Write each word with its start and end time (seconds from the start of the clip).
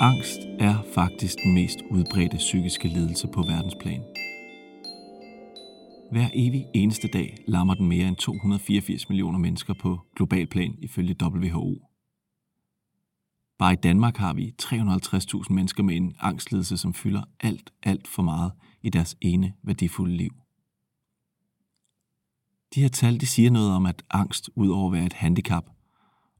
Angst 0.00 0.40
er 0.58 0.82
faktisk 0.94 1.34
den 1.44 1.54
mest 1.54 1.78
udbredte 1.90 2.36
psykiske 2.36 2.88
lidelse 2.88 3.28
på 3.34 3.42
verdensplan. 3.42 4.02
Hver 6.12 6.28
evig 6.34 6.66
eneste 6.74 7.08
dag 7.08 7.36
lammer 7.46 7.74
den 7.74 7.88
mere 7.88 8.08
end 8.08 8.16
284 8.16 9.08
millioner 9.08 9.38
mennesker 9.38 9.74
på 9.74 10.00
global 10.16 10.46
plan 10.46 10.74
ifølge 10.78 11.16
WHO. 11.22 11.88
Bare 13.58 13.72
i 13.72 13.76
Danmark 13.76 14.16
har 14.16 14.32
vi 14.32 14.54
350.000 14.62 15.52
mennesker 15.52 15.82
med 15.82 15.96
en 15.96 16.14
angstlidelse, 16.18 16.76
som 16.76 16.94
fylder 16.94 17.22
alt, 17.40 17.72
alt 17.82 18.08
for 18.08 18.22
meget 18.22 18.52
i 18.82 18.90
deres 18.90 19.16
ene 19.20 19.52
værdifulde 19.62 20.16
liv. 20.16 20.32
De 22.74 22.80
her 22.80 22.88
tal 22.88 23.20
de 23.20 23.26
siger 23.26 23.50
noget 23.50 23.72
om, 23.72 23.86
at 23.86 24.04
angst, 24.10 24.50
udover 24.56 24.86
at 24.86 24.92
være 24.92 25.06
et 25.06 25.12
handicap, 25.12 25.64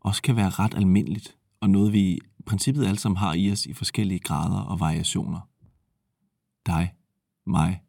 også 0.00 0.22
kan 0.22 0.36
være 0.36 0.50
ret 0.50 0.74
almindeligt, 0.74 1.36
og 1.60 1.70
noget 1.70 1.92
vi 1.92 2.18
princippet 2.48 2.86
alle 2.86 2.98
sammen 2.98 3.16
har 3.16 3.34
i 3.34 3.52
os 3.52 3.66
i 3.66 3.72
forskellige 3.72 4.18
grader 4.18 4.60
og 4.60 4.80
variationer. 4.80 5.40
Dig, 6.66 6.94
mig, 7.46 7.82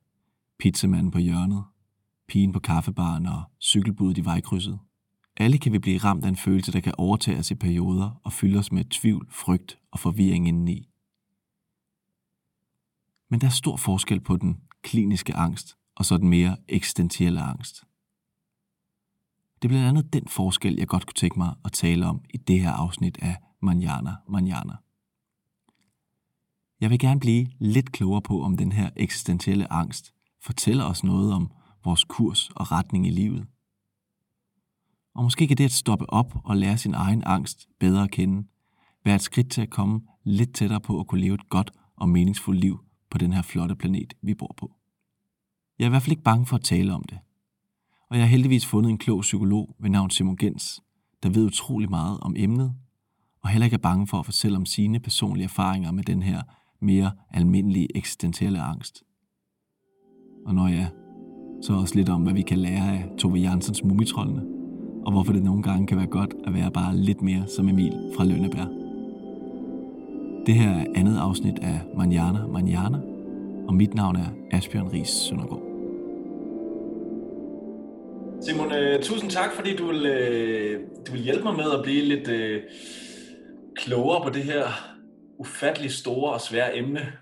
pizzamanden 0.60 1.12
på 1.12 1.18
hjørnet, 1.18 1.64
pigen 2.28 2.52
på 2.52 2.60
kaffebaren 2.60 3.26
og 3.26 3.44
cykelbuddet 3.62 4.18
i 4.18 4.26
vejkrydset. 4.26 4.80
Alle 5.38 5.58
kan 5.58 5.74
vi 5.74 5.80
blive 5.80 5.98
ramt 5.98 6.26
af 6.26 6.30
en 6.30 6.36
følelse, 6.36 6.72
der 6.72 6.80
kan 6.80 6.94
overtage 6.98 7.40
os 7.40 7.52
i 7.52 7.56
perioder 7.56 8.22
og 8.24 8.34
fylde 8.34 8.60
os 8.60 8.72
med 8.72 8.86
tvivl, 8.86 9.28
frygt 9.32 9.80
og 9.92 10.00
forvirring 10.00 10.48
indeni. 10.48 10.90
Men 13.30 13.42
der 13.42 13.48
er 13.48 13.52
stor 13.52 13.76
forskel 13.76 14.20
på 14.20 14.38
den 14.38 14.62
kliniske 14.82 15.36
angst 15.36 15.78
og 15.96 16.06
så 16.06 16.18
den 16.18 16.30
mere 16.30 16.58
eksistentielle 16.68 17.42
angst. 17.42 17.84
Det 19.62 19.68
er 19.68 19.70
blandt 19.70 19.88
andet 19.88 20.14
den 20.14 20.28
forskel, 20.28 20.76
jeg 20.76 20.88
godt 20.88 21.06
kunne 21.06 21.14
tænke 21.14 21.40
mig 21.40 21.56
at 21.66 21.72
tale 21.72 22.06
om 22.06 22.22
i 22.34 22.38
det 22.38 22.62
her 22.62 22.72
afsnit 22.72 23.18
af 23.22 23.36
Manjana 23.62 24.16
Manjana. 24.30 24.74
Jeg 26.82 26.90
vil 26.90 27.00
gerne 27.00 27.20
blive 27.20 27.48
lidt 27.60 27.92
klogere 27.92 28.22
på, 28.22 28.44
om 28.44 28.58
den 28.58 28.72
her 28.72 28.90
eksistentielle 28.96 29.74
angst 29.74 30.14
fortæller 30.42 30.86
os 30.86 31.04
noget 31.04 31.34
om 31.34 31.52
vores 31.84 32.04
kurs 32.04 32.50
og 32.50 32.72
retning 32.72 33.08
i 33.08 33.10
livet. 33.10 33.48
Og 35.16 35.24
måske 35.24 35.48
kan 35.48 35.58
det 35.58 35.66
at 35.66 35.72
stoppe 35.72 36.10
op 36.10 36.34
og 36.44 36.58
lære 36.58 36.78
sin 36.78 36.94
egen 36.94 37.24
angst 37.26 37.68
bedre 37.80 38.04
at 38.04 38.12
kende, 38.12 38.48
være 39.06 39.16
et 39.16 39.22
skridt 39.22 39.52
til 39.52 39.62
at 39.62 39.70
komme 39.70 40.02
lidt 40.24 40.54
tættere 40.54 40.82
på 40.82 41.00
at 41.00 41.08
kunne 41.08 41.22
leve 41.22 41.36
et 41.36 41.50
godt 41.50 41.72
og 41.96 42.10
meningsfuldt 42.10 42.62
liv 42.62 42.80
på 43.10 43.18
den 43.18 43.34
her 43.34 43.42
flotte 43.42 43.76
planet, 43.76 44.14
vi 44.22 44.34
bor 44.34 44.56
på. 44.58 44.76
Jeg 45.80 45.86
er 45.86 45.90
i 45.90 45.90
hvert 45.90 46.02
fald 46.02 46.12
ikke 46.12 46.24
bange 46.24 46.46
for 46.46 46.56
at 46.56 46.64
tale 46.64 46.94
om 46.94 47.04
det. 47.04 47.20
Og 48.10 48.18
jeg 48.18 48.26
har 48.26 48.30
heldigvis 48.30 48.66
fundet 48.66 48.90
en 48.90 48.98
klog 48.98 49.22
psykolog 49.22 49.76
ved 49.80 49.90
navn 49.90 50.10
Simon 50.10 50.38
Gens, 50.38 50.82
der 51.24 51.30
ved 51.30 51.46
utrolig 51.46 51.90
meget 51.90 52.20
om 52.22 52.36
emnet, 52.38 52.74
og 53.44 53.50
heller 53.50 53.66
ikke 53.66 53.76
er 53.76 53.78
bange 53.78 54.08
for 54.08 54.18
at 54.20 54.26
fortælle 54.26 54.58
om 54.58 54.66
sine 54.66 55.00
personlige 55.00 55.44
erfaringer 55.44 55.92
med 55.92 56.04
den 56.04 56.24
her 56.24 56.42
mere 56.82 57.12
almindelige 57.32 57.98
eksistentielle 57.98 58.62
angst. 58.62 59.04
Og 60.46 60.56
når 60.56 60.68
ja, 60.68 60.88
så 61.62 61.74
også 61.74 61.96
lidt 61.96 62.10
om, 62.10 62.22
hvad 62.22 62.34
vi 62.34 62.42
kan 62.42 62.60
lære 62.60 62.92
af 62.98 63.06
Tove 63.18 63.38
Jansens 63.38 63.84
Mumitrollene, 63.84 64.42
og 65.06 65.12
hvorfor 65.12 65.34
det 65.34 65.44
nogle 65.44 65.64
gange 65.64 65.88
kan 65.88 65.98
være 65.98 66.08
godt 66.08 66.34
at 66.44 66.54
være 66.54 66.72
bare 66.72 66.98
lidt 66.98 67.22
mere 67.22 67.48
som 67.48 67.70
Emil 67.70 68.12
fra 68.18 68.26
Lønneberg. 68.26 68.68
Det 70.46 70.56
her 70.56 70.70
er 70.70 70.86
andet 70.96 71.18
afsnit 71.18 71.60
af 71.60 71.82
Manjana 71.98 72.48
Manjana, 72.48 73.00
og 73.68 73.74
mit 73.74 73.94
navn 73.94 74.16
er 74.16 74.30
Asbjørn 74.52 74.88
Ries 74.88 75.10
Søndergaard. 75.10 75.69
Simon, 78.42 78.72
øh, 78.72 79.04
tusind 79.04 79.32
tak, 79.32 79.52
fordi 79.54 79.76
du 79.76 79.88
vil, 79.88 80.06
øh, 80.06 80.88
du 81.08 81.12
vil 81.12 81.22
hjælpe 81.22 81.44
mig 81.44 81.56
med 81.56 81.72
at 81.72 81.84
blive 81.84 82.06
lidt 82.06 82.28
øh, 82.28 82.64
klogere 83.76 84.24
på 84.24 84.30
det 84.30 84.44
her 84.44 84.66
ufattelig 85.38 85.92
store 85.92 86.34
og 86.34 86.42
svære 86.42 86.78
emne. 86.78 87.14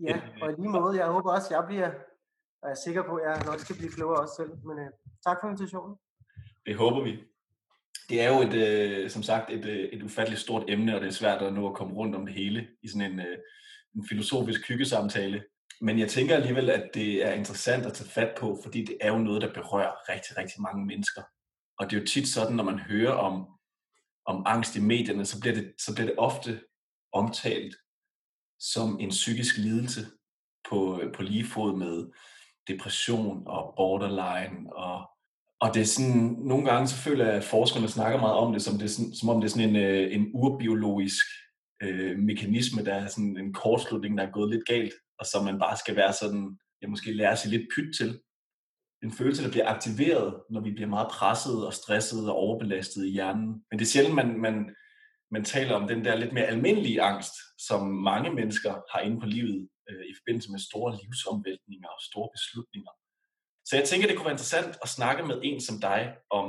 Ja, 0.00 0.20
og 0.42 0.50
i 0.50 0.54
lige 0.58 0.68
måde, 0.68 0.98
jeg 0.98 1.06
håber 1.06 1.32
også, 1.32 1.48
jeg 1.50 1.64
bliver 1.68 1.90
og 2.62 2.68
jeg 2.68 2.70
er 2.70 2.84
sikker 2.84 3.02
på, 3.02 3.14
at 3.16 3.30
jeg 3.30 3.42
nok 3.46 3.60
skal 3.60 3.76
blive 3.76 3.92
klogere 3.92 4.20
også 4.20 4.34
selv. 4.36 4.50
Men 4.68 4.78
øh, 4.78 4.90
tak 5.26 5.36
for 5.40 5.48
invitationen. 5.48 5.96
Det 6.66 6.76
håber 6.76 7.02
vi. 7.04 7.12
Det 8.08 8.22
er 8.22 8.28
jo 8.34 8.40
et, 8.48 8.54
øh, 8.54 9.10
som 9.10 9.22
sagt 9.22 9.50
et, 9.50 9.64
øh, 9.64 9.88
et 9.92 10.02
ufatteligt 10.02 10.40
stort 10.40 10.64
emne, 10.68 10.94
og 10.94 11.00
det 11.00 11.08
er 11.08 11.20
svært 11.22 11.42
at 11.42 11.52
nå 11.52 11.68
at 11.68 11.74
komme 11.74 11.94
rundt 11.94 12.14
om 12.14 12.26
det 12.26 12.34
hele 12.34 12.68
i 12.82 12.88
sådan 12.88 13.12
en, 13.12 13.20
øh, 13.20 13.38
en 13.94 14.06
filosofisk 14.08 14.68
hyggesamtale. 14.68 15.42
Men 15.80 15.98
jeg 15.98 16.08
tænker 16.08 16.36
alligevel, 16.36 16.70
at 16.70 16.90
det 16.94 17.26
er 17.26 17.32
interessant 17.32 17.86
at 17.86 17.92
tage 17.92 18.10
fat 18.10 18.34
på, 18.38 18.60
fordi 18.62 18.84
det 18.84 18.96
er 19.00 19.08
jo 19.08 19.18
noget, 19.18 19.42
der 19.42 19.52
berører 19.52 20.10
rigtig, 20.12 20.36
rigtig 20.36 20.62
mange 20.62 20.86
mennesker. 20.86 21.22
Og 21.78 21.90
det 21.90 21.96
er 21.96 22.00
jo 22.00 22.06
tit 22.06 22.28
sådan, 22.28 22.56
når 22.56 22.64
man 22.64 22.78
hører 22.78 23.12
om, 23.12 23.46
om 24.26 24.42
angst 24.46 24.76
i 24.76 24.80
medierne, 24.80 25.24
så 25.24 25.40
bliver, 25.40 25.54
det, 25.54 25.74
så 25.78 25.94
bliver 25.94 26.06
det 26.06 26.18
ofte 26.18 26.60
omtalt 27.12 27.76
som 28.60 29.00
en 29.00 29.10
psykisk 29.10 29.56
lidelse 29.56 30.00
på, 30.68 31.02
på 31.14 31.22
lige 31.22 31.44
fod 31.44 31.76
med 31.76 32.06
depression 32.68 33.42
og 33.46 33.74
borderline 33.76 34.76
og 34.76 35.10
og 35.60 35.74
det 35.74 35.82
er 35.82 35.86
sådan, 35.86 36.36
nogle 36.38 36.70
gange 36.70 36.88
så 36.88 36.96
føler 36.96 37.24
jeg, 37.24 37.34
at 37.34 37.44
forskerne 37.44 37.88
snakker 37.88 38.20
meget 38.20 38.34
om 38.34 38.52
det, 38.52 38.62
som, 38.62 38.78
det 38.78 38.90
sådan, 38.90 39.14
som 39.14 39.28
om 39.28 39.40
det 39.40 39.48
er 39.48 39.50
sådan 39.50 39.68
en, 39.68 39.76
øh, 39.76 40.14
en 40.14 40.30
urbiologisk 40.34 41.26
øh, 41.82 42.18
mekanisme, 42.18 42.84
der 42.84 42.94
er 42.94 43.06
sådan 43.06 43.36
en 43.38 43.52
kortslutning, 43.52 44.18
der 44.18 44.26
er 44.26 44.30
gået 44.30 44.50
lidt 44.50 44.66
galt, 44.66 44.92
og 45.18 45.26
som 45.26 45.44
man 45.44 45.58
bare 45.58 45.76
skal 45.76 45.96
være 45.96 46.12
sådan, 46.12 46.58
ja, 46.82 46.86
måske 46.88 47.12
lære 47.12 47.36
sig 47.36 47.50
lidt 47.50 47.68
pyt 47.74 47.94
til. 47.98 48.20
En 49.02 49.12
følelse, 49.12 49.44
der 49.44 49.50
bliver 49.50 49.68
aktiveret, 49.68 50.42
når 50.50 50.60
vi 50.60 50.70
bliver 50.70 50.88
meget 50.88 51.08
presset 51.10 51.66
og 51.66 51.72
stresset 51.74 52.30
og 52.30 52.36
overbelastet 52.36 53.06
i 53.06 53.10
hjernen. 53.10 53.48
Men 53.70 53.78
det 53.78 53.84
er 53.84 53.92
sjældent, 53.94 54.14
man, 54.14 54.40
man, 54.40 54.74
man 55.30 55.44
taler 55.44 55.74
om 55.74 55.88
den 55.88 56.04
der 56.04 56.14
lidt 56.16 56.32
mere 56.32 56.44
almindelige 56.44 57.02
angst, 57.02 57.34
som 57.58 57.80
mange 57.88 58.30
mennesker 58.34 58.72
har 58.92 59.00
inde 59.00 59.20
på 59.20 59.26
livet 59.26 59.68
øh, 59.90 60.04
i 60.10 60.14
forbindelse 60.18 60.50
med 60.50 60.58
store 60.58 60.98
livsomvæltninger 61.02 61.88
og 61.88 62.00
store 62.10 62.28
beslutninger. 62.36 62.92
Så 63.68 63.76
jeg 63.76 63.84
tænker, 63.84 64.06
det 64.06 64.16
kunne 64.16 64.30
være 64.30 64.38
interessant 64.40 64.78
at 64.82 64.88
snakke 64.88 65.22
med 65.22 65.40
en 65.42 65.60
som 65.60 65.80
dig 65.80 66.16
om, 66.30 66.46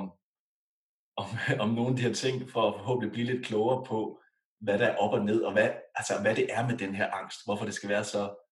om, 1.18 1.28
om 1.64 1.70
nogle 1.70 1.90
af 1.90 1.96
de 1.96 2.02
her 2.02 2.14
ting, 2.14 2.52
for 2.52 2.62
at 2.68 2.76
forhåbentlig 2.80 3.12
blive 3.12 3.28
lidt 3.32 3.46
klogere 3.46 3.86
på, 3.86 4.22
hvad 4.62 4.80
der 4.80 4.88
er 4.88 4.98
op 4.98 5.14
og 5.14 5.26
ned, 5.26 5.42
og 5.42 5.54
hvad, 5.54 5.70
altså, 5.96 6.14
hvad 6.22 6.36
det 6.36 6.54
er 6.54 6.68
med 6.68 6.78
den 6.78 6.96
her 6.96 7.12
angst. 7.12 7.40
Hvorfor 7.46 7.66
det 7.66 7.74
skal 7.74 7.90
være 7.90 8.04
så 8.04 8.47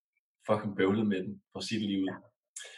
fucking 0.47 0.75
bøvlet 0.77 1.07
med 1.07 1.17
den, 1.23 1.41
for 1.53 1.59
sit 1.59 1.81
liv. 1.81 2.05
Ja. 2.09 2.15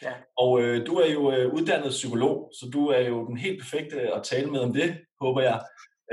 Ja. 0.01 0.13
Og 0.37 0.61
øh, 0.61 0.87
du 0.87 0.95
er 0.95 1.11
jo 1.11 1.31
øh, 1.31 1.53
uddannet 1.53 1.89
psykolog, 1.89 2.51
så 2.59 2.69
du 2.73 2.87
er 2.87 2.99
jo 2.99 3.27
den 3.27 3.37
helt 3.37 3.61
perfekte 3.61 4.15
at 4.15 4.23
tale 4.23 4.51
med 4.51 4.59
om 4.59 4.73
det, 4.73 4.97
håber 5.21 5.41
jeg. 5.41 5.61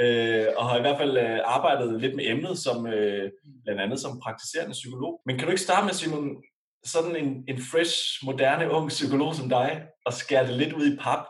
Øh, 0.01 0.47
og 0.57 0.69
har 0.69 0.79
i 0.79 0.81
hvert 0.81 0.99
fald 0.99 1.17
øh, 1.19 1.41
arbejdet 1.45 2.01
lidt 2.01 2.17
med 2.17 2.25
emnet, 2.27 2.59
som 2.59 2.87
øh, 2.87 3.31
blandt 3.65 3.81
andet 3.81 4.01
som 4.01 4.21
praktiserende 4.21 4.73
psykolog. 4.73 5.21
Men 5.27 5.37
kan 5.37 5.45
du 5.47 5.51
ikke 5.51 5.63
starte 5.63 5.87
med, 5.87 5.95
Simon, 5.95 6.43
sådan 6.85 7.17
en, 7.17 7.45
en 7.49 7.59
fresh, 7.59 8.25
moderne, 8.25 8.71
ung 8.71 8.89
psykolog 8.89 9.35
som 9.35 9.49
dig, 9.49 9.87
og 10.07 10.13
skære 10.13 10.47
det 10.47 10.55
lidt 10.55 10.73
ud 10.73 10.87
i 10.93 10.97
pap. 10.97 11.27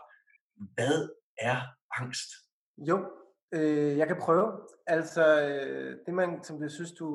Hvad 0.73 1.09
er 1.37 1.57
angst? 1.99 2.29
Jo, 2.77 3.05
øh, 3.53 3.97
jeg 3.97 4.07
kan 4.07 4.17
prøve. 4.21 4.51
Altså, 4.87 5.41
øh, 5.41 5.97
det 6.05 6.13
man, 6.13 6.43
som 6.43 6.61
jeg 6.61 6.71
synes, 6.71 6.91
du, 6.91 7.07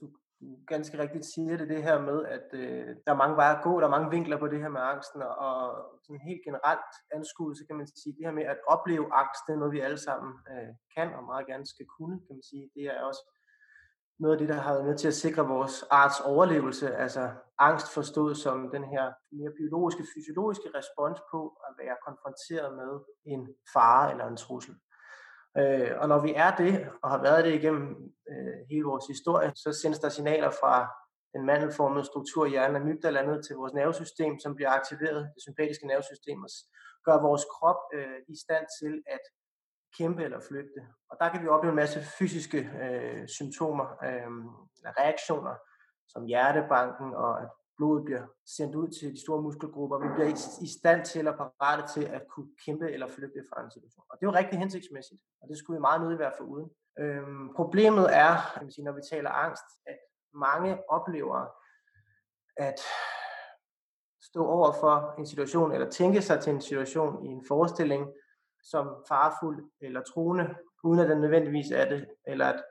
du, 0.00 0.10
du 0.44 0.56
ganske 0.66 0.98
rigtigt 0.98 1.24
siger, 1.24 1.56
det 1.56 1.68
det 1.68 1.82
her 1.82 1.98
med, 2.00 2.24
at 2.36 2.48
øh, 2.52 2.86
der 3.04 3.12
er 3.12 3.22
mange 3.22 3.36
veje 3.36 3.56
at 3.56 3.64
gå, 3.64 3.80
der 3.80 3.86
er 3.86 3.96
mange 3.96 4.10
vinkler 4.10 4.38
på 4.38 4.48
det 4.48 4.60
her 4.62 4.68
med 4.68 4.80
angsten, 4.80 5.22
og 5.22 5.58
sådan 6.04 6.26
helt 6.28 6.42
generelt 6.44 6.92
anskuet, 7.16 7.58
så 7.58 7.64
kan 7.66 7.76
man 7.76 7.86
sige, 7.86 8.16
det 8.16 8.26
her 8.26 8.38
med 8.38 8.46
at 8.54 8.58
opleve 8.68 9.06
angst, 9.12 9.42
det 9.46 9.52
er 9.52 9.58
noget, 9.58 9.76
vi 9.76 9.80
alle 9.80 9.98
sammen 9.98 10.30
øh, 10.52 10.72
kan 10.96 11.08
og 11.18 11.24
meget 11.24 11.46
gerne 11.46 11.66
skal 11.66 11.86
kunne, 11.96 12.16
kan 12.26 12.34
man 12.36 12.42
sige. 12.50 12.70
Det 12.74 12.84
er 12.84 13.02
også 13.10 13.24
noget 14.18 14.34
af 14.34 14.38
det, 14.38 14.48
der 14.48 14.54
har 14.54 14.72
været 14.72 14.86
med 14.86 14.98
til 14.98 15.08
at 15.08 15.20
sikre 15.24 15.48
vores 15.54 15.84
arts 15.90 16.20
overlevelse, 16.20 16.96
altså 16.96 17.30
angst 17.58 17.94
forstået 17.94 18.36
som 18.36 18.70
den 18.70 18.84
her 18.84 19.04
mere 19.32 19.52
biologiske, 19.58 20.04
fysiologiske 20.14 20.68
respons 20.78 21.18
på 21.32 21.40
at 21.66 21.72
være 21.82 21.96
konfronteret 22.06 22.76
med 22.80 22.92
en 23.24 23.48
fare 23.74 24.10
eller 24.10 24.26
en 24.26 24.36
trussel. 24.36 24.74
Øh, 25.58 25.90
og 26.00 26.08
når 26.08 26.20
vi 26.26 26.32
er 26.36 26.56
det, 26.56 26.88
og 27.02 27.10
har 27.10 27.22
været 27.22 27.44
det 27.44 27.54
igennem 27.54 28.12
øh, 28.30 28.58
hele 28.70 28.84
vores 28.84 29.06
historie, 29.06 29.52
så 29.54 29.72
sendes 29.72 29.98
der 29.98 30.08
signaler 30.08 30.50
fra 30.50 30.74
den 31.34 31.46
mandelformede 31.46 32.04
struktur 32.04 32.46
i 32.46 32.50
hjernen 32.50 32.82
amygdala 32.82 33.26
ned 33.26 33.42
til 33.42 33.56
vores 33.56 33.72
nervesystem, 33.72 34.38
som 34.38 34.54
bliver 34.54 34.70
aktiveret, 34.70 35.30
det 35.34 35.42
sympatiske 35.42 35.86
nervesystem, 35.86 36.42
og 36.42 36.50
gør 37.04 37.22
vores 37.28 37.44
krop 37.54 37.80
øh, 37.94 38.18
i 38.28 38.36
stand 38.44 38.66
til 38.80 39.02
at 39.06 39.24
kæmpe 39.98 40.24
eller 40.24 40.40
flygte. 40.48 40.80
Og 41.10 41.16
der 41.20 41.28
kan 41.28 41.42
vi 41.42 41.48
opleve 41.48 41.70
en 41.70 41.82
masse 41.84 42.00
fysiske 42.18 42.58
øh, 42.84 43.28
symptomer, 43.28 43.86
øh, 44.08 44.30
reaktioner, 45.00 45.54
som 46.08 46.26
hjertebanken 46.26 47.14
og 47.14 47.42
at 47.42 47.48
blodet 47.76 48.04
bliver 48.04 48.24
sendt 48.56 48.74
ud 48.74 48.88
til 48.88 49.12
de 49.12 49.20
store 49.20 49.42
muskelgrupper. 49.42 49.98
Vi 49.98 50.08
bliver 50.14 50.30
i, 50.62 50.68
stand 50.78 51.04
til 51.04 51.18
eller 51.18 51.36
parate 51.36 51.92
til 51.94 52.04
at 52.04 52.22
kunne 52.28 52.48
kæmpe 52.64 52.92
eller 52.92 53.08
flygte 53.08 53.44
fra 53.50 53.64
en 53.64 53.70
situation. 53.70 54.04
Og 54.10 54.16
det 54.20 54.26
er 54.26 54.30
jo 54.30 54.38
rigtig 54.38 54.58
hensigtsmæssigt, 54.58 55.20
og 55.40 55.48
det 55.48 55.58
skulle 55.58 55.76
vi 55.78 55.80
meget 55.80 56.00
nødig 56.00 56.18
være 56.18 56.32
for 56.38 56.44
uden. 56.44 56.70
Øhm, 56.98 57.54
problemet 57.54 58.16
er, 58.16 58.34
kan 58.54 58.62
man 58.62 58.72
sige, 58.72 58.84
når 58.84 58.92
vi 58.92 59.00
taler 59.10 59.30
angst, 59.30 59.64
at 59.86 59.98
mange 60.34 60.90
oplever 60.90 61.46
at 62.56 62.78
stå 64.22 64.46
over 64.46 64.72
for 64.72 65.14
en 65.18 65.26
situation, 65.26 65.72
eller 65.72 65.90
tænke 65.90 66.22
sig 66.22 66.40
til 66.40 66.52
en 66.52 66.60
situation 66.60 67.24
i 67.26 67.28
en 67.28 67.44
forestilling, 67.48 68.12
som 68.62 69.04
farfuld 69.08 69.70
eller 69.80 70.02
truende, 70.02 70.54
uden 70.84 71.00
at 71.00 71.08
den 71.08 71.20
nødvendigvis 71.20 71.70
er 71.70 71.88
det, 71.88 72.08
eller 72.26 72.46
at 72.46 72.64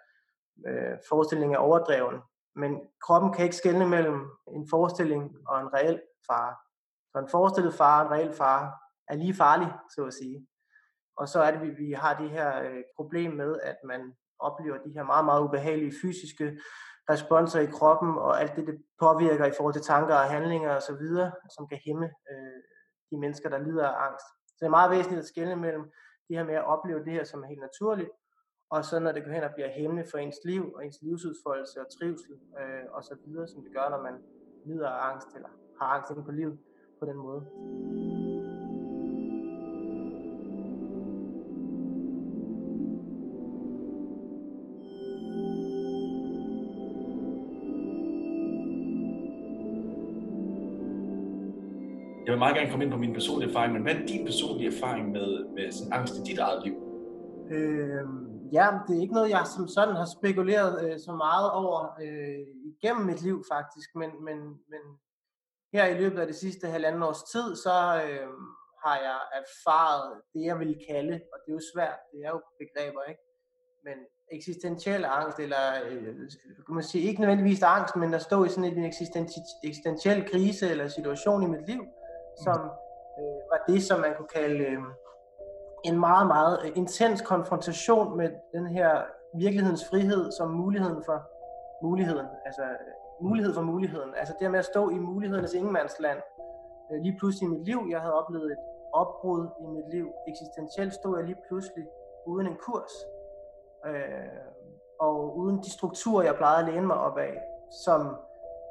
øh, 0.67 0.97
forestilling 1.09 1.53
er 1.53 1.57
overdreven. 1.57 2.21
Men 2.55 2.81
kroppen 3.05 3.33
kan 3.33 3.43
ikke 3.43 3.55
skelne 3.55 3.89
mellem 3.89 4.31
en 4.47 4.67
forestilling 4.69 5.35
og 5.47 5.61
en 5.61 5.73
reel 5.73 6.01
fare. 6.31 6.55
Så 7.11 7.19
en 7.19 7.29
forestillet 7.29 7.73
fare 7.73 8.05
og 8.05 8.05
en 8.05 8.11
reel 8.11 8.33
fare 8.33 8.71
er 9.07 9.15
lige 9.15 9.33
farlig, 9.33 9.73
så 9.95 10.05
at 10.05 10.13
sige. 10.13 10.47
Og 11.17 11.27
så 11.27 11.41
er 11.41 11.51
det, 11.51 11.71
at 11.71 11.77
vi 11.77 11.91
har 11.91 12.13
det 12.21 12.29
her 12.29 12.61
øh, 12.63 12.83
problem 12.95 13.31
med, 13.31 13.59
at 13.59 13.77
man 13.83 14.15
oplever 14.39 14.77
de 14.77 14.93
her 14.93 15.03
meget, 15.03 15.25
meget 15.25 15.43
ubehagelige 15.43 15.93
fysiske 16.01 16.59
responser 17.09 17.59
i 17.59 17.65
kroppen, 17.65 18.17
og 18.17 18.41
alt 18.41 18.55
det, 18.55 18.67
det 18.67 18.83
påvirker 18.99 19.45
i 19.45 19.51
forhold 19.57 19.73
til 19.73 19.81
tanker 19.81 20.15
og 20.15 20.31
handlinger 20.31 20.75
osv., 20.75 21.05
som 21.55 21.67
kan 21.67 21.79
hæmme 21.85 22.05
øh, 22.05 22.59
de 23.11 23.17
mennesker, 23.19 23.49
der 23.49 23.57
lider 23.57 23.87
af 23.87 24.05
angst. 24.07 24.25
Så 24.47 24.57
det 24.59 24.65
er 24.65 24.77
meget 24.79 24.91
væsentligt 24.91 25.19
at 25.19 25.27
skelne 25.27 25.55
mellem 25.55 25.83
det 26.27 26.37
her 26.37 26.43
med 26.43 26.55
at 26.55 26.65
opleve 26.65 27.05
det 27.05 27.13
her 27.13 27.23
som 27.23 27.43
er 27.43 27.47
helt 27.47 27.61
naturligt, 27.61 28.09
og 28.69 28.85
så 28.85 28.99
når 28.99 29.11
det 29.11 29.23
går 29.23 29.31
hen 29.31 29.43
og 29.43 29.53
bliver 29.53 29.69
hæmmende 29.69 30.03
for 30.11 30.17
ens 30.17 30.39
liv 30.45 30.73
og 30.75 30.85
ens 30.85 30.99
livsudfoldelse 31.01 31.81
og 31.81 31.87
trivsel 31.99 32.33
øh, 32.59 32.85
og 32.91 33.03
så 33.03 33.15
videre, 33.25 33.47
som 33.47 33.63
det 33.63 33.73
gør, 33.73 33.89
når 33.89 34.01
man 34.01 34.13
lider 34.65 34.89
af 34.89 35.11
angst 35.11 35.27
eller 35.35 35.49
har 35.79 35.85
angst 35.85 36.11
inde 36.11 36.23
på 36.23 36.31
livet 36.31 36.57
på 36.99 37.05
den 37.05 37.17
måde. 37.17 37.45
Jeg 52.25 52.31
vil 52.31 52.39
meget 52.39 52.55
gerne 52.55 52.69
komme 52.69 52.85
ind 52.85 52.91
på 52.91 52.99
min 52.99 53.13
personlige 53.13 53.49
erfaring, 53.49 53.73
men 53.73 53.81
hvad 53.81 53.95
er 53.95 54.05
din 54.05 54.25
personlige 54.25 54.75
erfaring 54.75 55.11
med, 55.11 55.45
med 55.55 55.71
sådan 55.71 55.93
angst 55.93 56.17
i 56.17 56.21
dit 56.31 56.39
eget 56.39 56.63
liv? 56.65 56.75
Øh, 57.51 58.32
ja, 58.51 58.67
det 58.87 58.97
er 58.97 59.01
ikke 59.01 59.13
noget, 59.13 59.29
jeg 59.29 59.45
som 59.55 59.67
sådan 59.67 59.95
har 59.95 60.09
spekuleret 60.17 60.73
øh, 60.83 60.99
så 60.99 61.11
meget 61.11 61.51
over 61.51 61.79
øh, 62.01 62.47
igennem 62.71 63.05
mit 63.05 63.21
liv 63.21 63.43
faktisk, 63.51 63.89
men, 63.95 64.09
men, 64.25 64.37
men 64.71 64.83
her 65.73 65.85
i 65.85 65.97
løbet 66.01 66.19
af 66.19 66.27
det 66.27 66.35
sidste 66.35 66.67
halvanden 66.67 67.03
års 67.03 67.23
tid, 67.23 67.55
så 67.55 67.75
øh, 68.05 68.27
har 68.85 68.97
jeg 69.07 69.19
erfaret 69.41 70.21
det, 70.33 70.43
jeg 70.45 70.59
vil 70.59 70.77
kalde, 70.89 71.15
og 71.33 71.37
det 71.43 71.49
er 71.51 71.57
jo 71.59 71.69
svært, 71.73 71.99
det 72.11 72.19
er 72.25 72.29
jo 72.29 72.41
begreber, 72.61 73.03
ikke? 73.03 73.23
Men 73.83 73.97
eksistentiel 74.31 75.05
angst, 75.05 75.39
eller 75.39 75.63
øh, 75.85 76.03
kan 76.65 76.75
man 76.75 76.83
sige, 76.83 77.07
ikke 77.07 77.21
nødvendigvis 77.21 77.63
angst, 77.63 77.95
men 77.95 78.13
at 78.13 78.21
stå 78.21 78.43
i 78.43 78.49
sådan 78.49 78.77
en 78.77 78.85
eksistentiel 79.63 80.29
krise 80.31 80.69
eller 80.69 80.87
situation 80.87 81.43
i 81.43 81.47
mit 81.47 81.67
liv, 81.67 81.83
som 82.43 82.59
øh, 83.19 83.39
var 83.51 83.59
det, 83.67 83.83
som 83.83 83.99
man 83.99 84.13
kunne 84.17 84.33
kalde 84.35 84.63
øh, 84.65 84.81
en 85.83 85.99
meget, 85.99 86.27
meget 86.27 86.59
øh, 86.63 86.71
intens 86.75 87.21
konfrontation 87.21 88.17
med 88.17 88.29
den 88.53 88.67
her 88.67 89.03
virkelighedens 89.35 89.89
frihed 89.89 90.31
som 90.31 90.49
muligheden 90.49 91.03
for 91.05 91.23
muligheden, 91.83 92.27
altså 92.45 92.63
øh, 92.63 92.91
mulighed 93.21 93.53
for 93.53 93.61
muligheden, 93.61 94.15
altså 94.15 94.33
det 94.39 94.51
med 94.51 94.59
at 94.59 94.65
stå 94.65 94.89
i 94.89 94.97
mulighedernes 94.97 95.53
ingenmandsland, 95.53 96.19
øh, 96.91 97.01
lige 97.01 97.17
pludselig 97.19 97.47
i 97.47 97.49
mit 97.49 97.65
liv, 97.65 97.79
jeg 97.89 97.99
havde 98.01 98.13
oplevet 98.13 98.51
et 98.51 98.57
opbrud 98.93 99.47
i 99.61 99.65
mit 99.65 99.89
liv, 99.91 100.07
eksistentielt 100.27 100.93
stod 100.93 101.17
jeg 101.17 101.25
lige 101.25 101.41
pludselig 101.47 101.85
uden 102.27 102.47
en 102.47 102.57
kurs, 102.65 102.93
øh, 103.85 104.39
og 104.99 105.37
uden 105.37 105.57
de 105.63 105.71
strukturer, 105.71 106.23
jeg 106.23 106.35
plejede 106.35 106.67
at 106.67 106.73
læne 106.73 106.87
mig 106.87 106.97
op 106.97 107.17
af, 107.17 107.41
som 107.85 108.15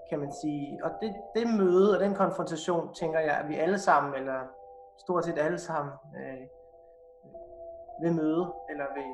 kan 0.09 0.19
man 0.21 0.33
sige. 0.33 0.85
Og 0.85 0.91
det, 1.01 1.15
det 1.35 1.47
møde 1.59 1.95
og 1.95 2.01
den 2.01 2.15
konfrontation, 2.15 2.95
tænker 2.95 3.21
jeg, 3.21 3.37
at 3.37 3.49
vi 3.49 3.57
alle 3.57 3.79
sammen, 3.79 4.15
eller 4.15 4.41
stort 4.99 5.25
set 5.25 5.39
alle 5.39 5.59
sammen, 5.59 5.93
øh, 6.17 6.47
vil 8.03 8.13
møde, 8.21 8.45
eller 8.71 8.87
vil, 8.97 9.13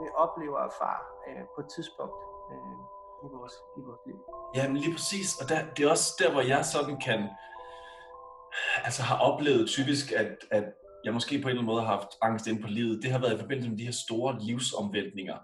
vil 0.00 0.10
opleve 0.24 0.54
og 0.58 0.64
erfare 0.70 1.02
øh, 1.28 1.42
på 1.54 1.58
et 1.64 1.68
tidspunkt 1.76 2.18
øh, 2.52 2.78
i, 3.24 3.28
vores, 3.36 3.54
i 3.78 3.80
vores 3.86 4.02
liv. 4.08 4.18
Jamen 4.56 4.76
lige 4.82 4.94
præcis, 4.96 5.28
og 5.40 5.44
der, 5.50 5.58
det 5.74 5.80
er 5.84 5.90
også 5.96 6.08
der, 6.20 6.30
hvor 6.32 6.44
jeg 6.52 6.62
sådan 6.74 6.96
kan, 7.08 7.20
altså 8.86 9.02
har 9.10 9.18
oplevet 9.28 9.64
typisk, 9.76 10.06
at, 10.22 10.32
at 10.58 10.66
jeg 11.04 11.12
måske 11.12 11.34
på 11.34 11.48
en 11.48 11.50
eller 11.50 11.62
anden 11.62 11.72
måde 11.72 11.82
har 11.84 11.94
haft 11.96 12.12
angst 12.22 12.46
ind 12.46 12.62
på 12.62 12.68
livet, 12.78 13.02
det 13.02 13.10
har 13.12 13.20
været 13.24 13.34
i 13.36 13.42
forbindelse 13.42 13.70
med 13.70 13.78
de 13.78 13.88
her 13.90 13.98
store 14.06 14.30
livsomvæltninger. 14.46 15.38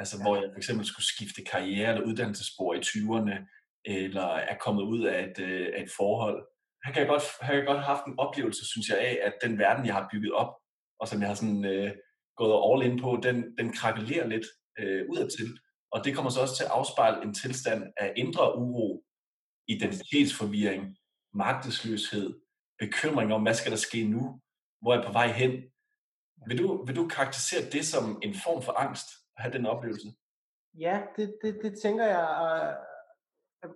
Altså 0.00 0.16
ja. 0.16 0.22
hvor 0.22 0.36
jeg 0.36 0.48
for 0.52 0.60
eksempel 0.62 0.86
skulle 0.86 1.12
skifte 1.14 1.40
karriere 1.52 1.88
eller 1.90 2.06
uddannelsesspor 2.08 2.74
i 2.74 2.80
20'erne, 2.90 3.36
eller 3.84 4.28
er 4.50 4.56
kommet 4.64 4.82
ud 4.82 5.02
af 5.04 5.18
et, 5.28 5.38
øh, 5.38 5.66
af 5.76 5.82
et 5.82 5.90
forhold. 5.96 6.38
Her 6.84 6.92
kan, 6.92 7.00
jeg 7.02 7.08
godt, 7.08 7.22
her 7.40 7.48
kan 7.48 7.56
jeg 7.56 7.66
godt 7.66 7.78
have 7.78 7.94
haft 7.94 8.06
en 8.06 8.18
oplevelse, 8.18 8.62
synes 8.72 8.88
jeg, 8.88 8.98
af, 8.98 9.18
at 9.22 9.34
den 9.44 9.58
verden, 9.58 9.86
jeg 9.86 9.94
har 9.94 10.08
bygget 10.12 10.32
op, 10.32 10.52
og 11.00 11.08
som 11.08 11.20
jeg 11.20 11.28
har 11.28 11.34
sådan, 11.34 11.64
øh, 11.64 11.90
gået 12.36 12.54
all 12.68 12.92
in 12.92 13.00
på, 13.00 13.20
den, 13.22 13.56
den 13.58 13.72
krakelerer 13.72 14.26
lidt 14.26 14.46
øh, 14.78 15.06
udadtil. 15.10 15.58
Og 15.92 16.04
det 16.04 16.14
kommer 16.14 16.30
så 16.30 16.40
også 16.40 16.56
til 16.56 16.64
at 16.64 16.70
afspejle 16.70 17.22
en 17.22 17.34
tilstand 17.34 17.82
af 17.96 18.12
indre 18.16 18.58
uro, 18.58 19.04
identitetsforvirring, 19.68 20.96
magtesløshed, 21.34 22.40
bekymring 22.78 23.32
om, 23.32 23.42
hvad 23.42 23.54
skal 23.54 23.72
der 23.72 23.76
ske 23.88 24.04
nu, 24.04 24.40
hvor 24.80 24.92
er 24.92 24.96
jeg 24.96 25.06
på 25.06 25.12
vej 25.12 25.26
hen. 25.26 25.52
Vil 26.46 26.58
du, 26.58 26.84
vil 26.84 26.96
du 26.96 27.08
karakterisere 27.08 27.70
det 27.70 27.86
som 27.86 28.20
en 28.22 28.34
form 28.44 28.62
for 28.62 28.72
angst, 28.72 29.08
at 29.36 29.42
have 29.42 29.52
den 29.52 29.66
oplevelse? 29.66 30.08
Ja, 30.78 31.02
det, 31.16 31.38
det, 31.42 31.58
det 31.62 31.80
tænker 31.82 32.04
jeg, 32.04 32.26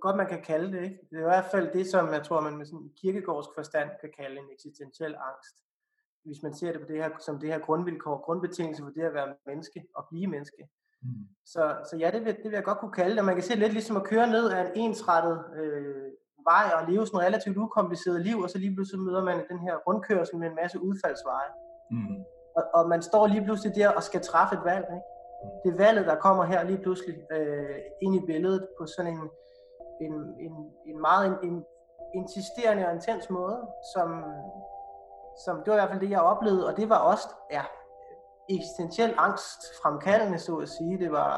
godt 0.01 0.17
man 0.17 0.29
kan 0.29 0.43
kalde 0.43 0.73
det. 0.73 0.83
Ikke? 0.85 0.99
Det 1.11 1.17
er 1.17 1.27
i 1.27 1.33
hvert 1.35 1.51
fald 1.51 1.73
det, 1.73 1.87
som 1.87 2.13
jeg 2.13 2.23
tror, 2.25 2.41
man 2.41 2.57
med 2.57 2.67
sådan 2.67 2.91
kirkegårdsk 3.01 3.51
forstand 3.55 3.91
kan 4.01 4.13
kalde 4.19 4.37
en 4.41 4.53
eksistentiel 4.53 5.15
angst. 5.15 5.57
Hvis 6.25 6.43
man 6.43 6.55
ser 6.55 6.73
det, 6.73 6.81
på 6.81 6.87
det 6.87 6.97
her, 7.03 7.11
som 7.19 7.39
det 7.39 7.49
her 7.49 7.59
grundvilkår, 7.59 8.25
grundbetingelse 8.25 8.83
for 8.83 8.91
det 8.91 9.03
at 9.03 9.15
være 9.15 9.35
menneske 9.47 9.85
og 9.95 10.05
blive 10.11 10.27
menneske. 10.27 10.69
Mm. 11.03 11.29
Så, 11.47 11.77
så 11.91 11.97
ja, 11.97 12.11
det 12.11 12.25
vil, 12.25 12.37
det 12.37 12.45
vil 12.45 12.53
jeg 12.53 12.65
godt 12.65 12.79
kunne 12.79 12.93
kalde 12.93 13.17
det. 13.17 13.25
Man 13.25 13.35
kan 13.35 13.45
se 13.45 13.55
lidt 13.55 13.73
ligesom 13.73 13.97
at 13.97 14.05
køre 14.05 14.31
ned 14.31 14.51
af 14.51 14.61
en 14.65 14.71
ensrettet 14.85 15.45
øh, 15.57 16.11
vej 16.51 16.67
og 16.77 16.91
leve 16.91 17.07
sådan 17.07 17.21
et 17.21 17.27
relativt 17.27 17.57
ukompliceret 17.57 18.21
liv, 18.21 18.39
og 18.39 18.51
så 18.51 18.59
lige 18.59 18.75
pludselig 18.75 19.01
møder 19.01 19.25
man 19.25 19.45
den 19.51 19.59
her 19.59 19.77
rundkørsel 19.87 20.39
med 20.39 20.49
en 20.49 20.55
masse 20.55 20.83
udfaldsveje. 20.83 21.51
Mm. 21.91 22.17
Og, 22.57 22.65
og 22.75 22.89
man 22.89 23.03
står 23.03 23.27
lige 23.27 23.45
pludselig 23.45 23.75
der 23.77 23.89
og 23.89 24.03
skal 24.03 24.21
træffe 24.21 24.55
et 24.55 24.65
valg. 24.65 24.87
Ikke? 24.97 25.07
Mm. 25.43 25.51
Det 25.63 25.69
er 25.73 25.85
valget, 25.85 26.07
der 26.07 26.15
kommer 26.27 26.45
her 26.45 26.63
lige 26.63 26.83
pludselig 26.85 27.17
øh, 27.33 27.77
ind 28.03 28.15
i 28.15 28.27
billedet 28.27 28.69
på 28.79 28.87
sådan 28.87 29.13
en, 29.13 29.31
en, 30.01 30.15
en, 30.47 30.55
en 30.87 31.01
meget 31.01 31.27
en, 31.27 31.51
en 31.51 31.65
insisterende 32.15 32.87
og 32.87 32.95
intens 32.95 33.31
måde, 33.31 33.59
som, 33.95 34.09
som 35.44 35.55
det 35.62 35.69
var 35.70 35.76
i 35.76 35.81
hvert 35.81 35.90
fald 35.90 36.00
det, 36.00 36.11
jeg 36.11 36.21
oplevede, 36.21 36.66
og 36.68 36.76
det 36.76 36.88
var 36.88 36.99
også 37.12 37.28
ja, 37.50 37.64
eksistentiel 38.57 39.14
angst 39.18 39.61
fremkaldende, 39.83 40.38
så 40.38 40.57
at 40.57 40.68
sige. 40.68 40.99
Det 40.99 41.12
var 41.12 41.35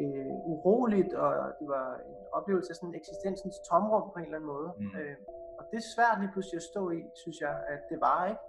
øh, 0.00 0.32
uroligt, 0.52 1.14
og 1.14 1.32
det 1.60 1.68
var 1.68 1.86
en 2.10 2.16
oplevelse 2.32 2.70
af 2.70 2.76
sådan 2.76 2.94
eksistensens 2.94 3.56
tomrum 3.70 4.10
på 4.12 4.18
en 4.18 4.24
eller 4.24 4.38
anden 4.38 4.52
måde. 4.54 4.68
Mm. 4.78 4.98
Øh, 4.98 5.16
og 5.58 5.64
det 5.70 5.76
er 5.82 5.86
svært 5.94 6.16
lige 6.20 6.32
pludselig 6.32 6.58
at 6.58 6.68
stå 6.72 6.82
i, 6.90 7.00
synes 7.22 7.38
jeg, 7.40 7.54
at 7.74 7.80
det 7.90 7.98
var, 8.00 8.20
ikke? 8.30 8.42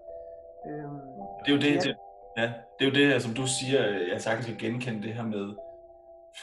Øh, 0.68 0.90
det 1.44 1.50
er 1.52 1.56
jo 1.58 1.62
det, 1.68 1.74
ja. 1.76 1.82
det, 1.86 1.96
ja, 2.38 2.48
det 2.76 2.82
er 2.86 2.90
jo 2.92 2.96
det, 3.00 3.22
som 3.26 3.34
du 3.34 3.46
siger, 3.58 3.82
jeg 4.12 4.22
sagtens 4.22 4.46
kan 4.48 4.58
genkende 4.58 5.04
det 5.08 5.14
her 5.14 5.28
med, 5.36 5.46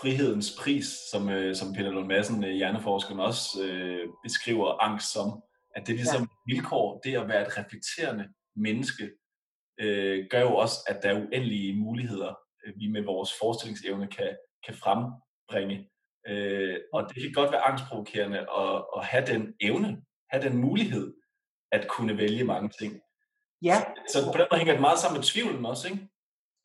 frihedens 0.01 0.57
pris, 0.61 0.87
som, 1.11 1.29
øh, 1.29 1.55
som 1.55 1.73
Peter 1.73 1.91
Lund 1.91 2.07
Madsen, 2.07 2.45
øh, 2.45 2.51
hjerneforskeren, 2.51 3.21
også 3.21 3.63
øh, 3.63 4.09
beskriver 4.23 4.83
angst 4.83 5.13
som, 5.13 5.43
at 5.77 5.87
det 5.87 5.93
er 5.93 5.97
ligesom 5.97 6.23
ja. 6.23 6.53
vilkår, 6.55 7.01
det 7.05 7.17
at 7.17 7.29
være 7.29 7.43
et 7.47 7.59
reflekterende 7.59 8.29
menneske, 8.57 9.11
øh, 9.81 10.27
gør 10.31 10.41
jo 10.41 10.57
også, 10.57 10.77
at 10.87 11.03
der 11.03 11.09
er 11.09 11.21
uendelige 11.21 11.77
muligheder, 11.77 12.35
øh, 12.67 12.73
vi 12.77 12.89
med 12.89 13.03
vores 13.03 13.31
forestillingsevne 13.41 14.07
kan, 14.07 14.37
kan 14.67 14.75
frembringe. 14.75 15.91
Øh, 16.29 16.77
og 16.93 17.09
det 17.09 17.23
kan 17.23 17.33
godt 17.33 17.53
være 17.53 17.61
angstprovokerende 17.61 18.39
at, 18.39 18.85
at 18.97 19.05
have 19.05 19.27
den 19.27 19.55
evne, 19.61 20.03
have 20.31 20.43
den 20.49 20.57
mulighed, 20.57 21.15
at 21.73 21.89
kunne 21.89 22.17
vælge 22.17 22.45
mange 22.45 22.69
ting. 22.81 23.01
Ja. 23.63 23.77
Så, 24.09 24.19
så 24.19 24.33
på 24.33 24.39
den 24.39 24.47
måde 24.51 24.59
hænger 24.59 24.73
det 24.73 24.81
meget 24.81 24.99
sammen 24.99 25.19
med 25.19 25.25
tvivlen 25.25 25.67
også, 25.67 25.89
ikke? 25.89 26.09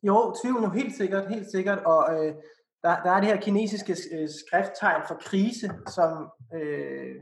Jo, 0.02 0.34
tvivlen 0.42 0.64
er 0.64 0.72
helt 0.72 0.94
sikkert, 0.96 1.28
helt 1.34 1.50
sikkert, 1.50 1.78
og 1.78 2.00
øh, 2.14 2.34
der, 2.82 3.02
der 3.02 3.10
er 3.10 3.20
det 3.20 3.28
her 3.28 3.40
kinesiske 3.40 3.96
øh, 4.12 4.28
skrifttegn 4.28 5.02
for 5.08 5.14
krise, 5.14 5.70
som 5.96 6.30
øh, 6.54 7.14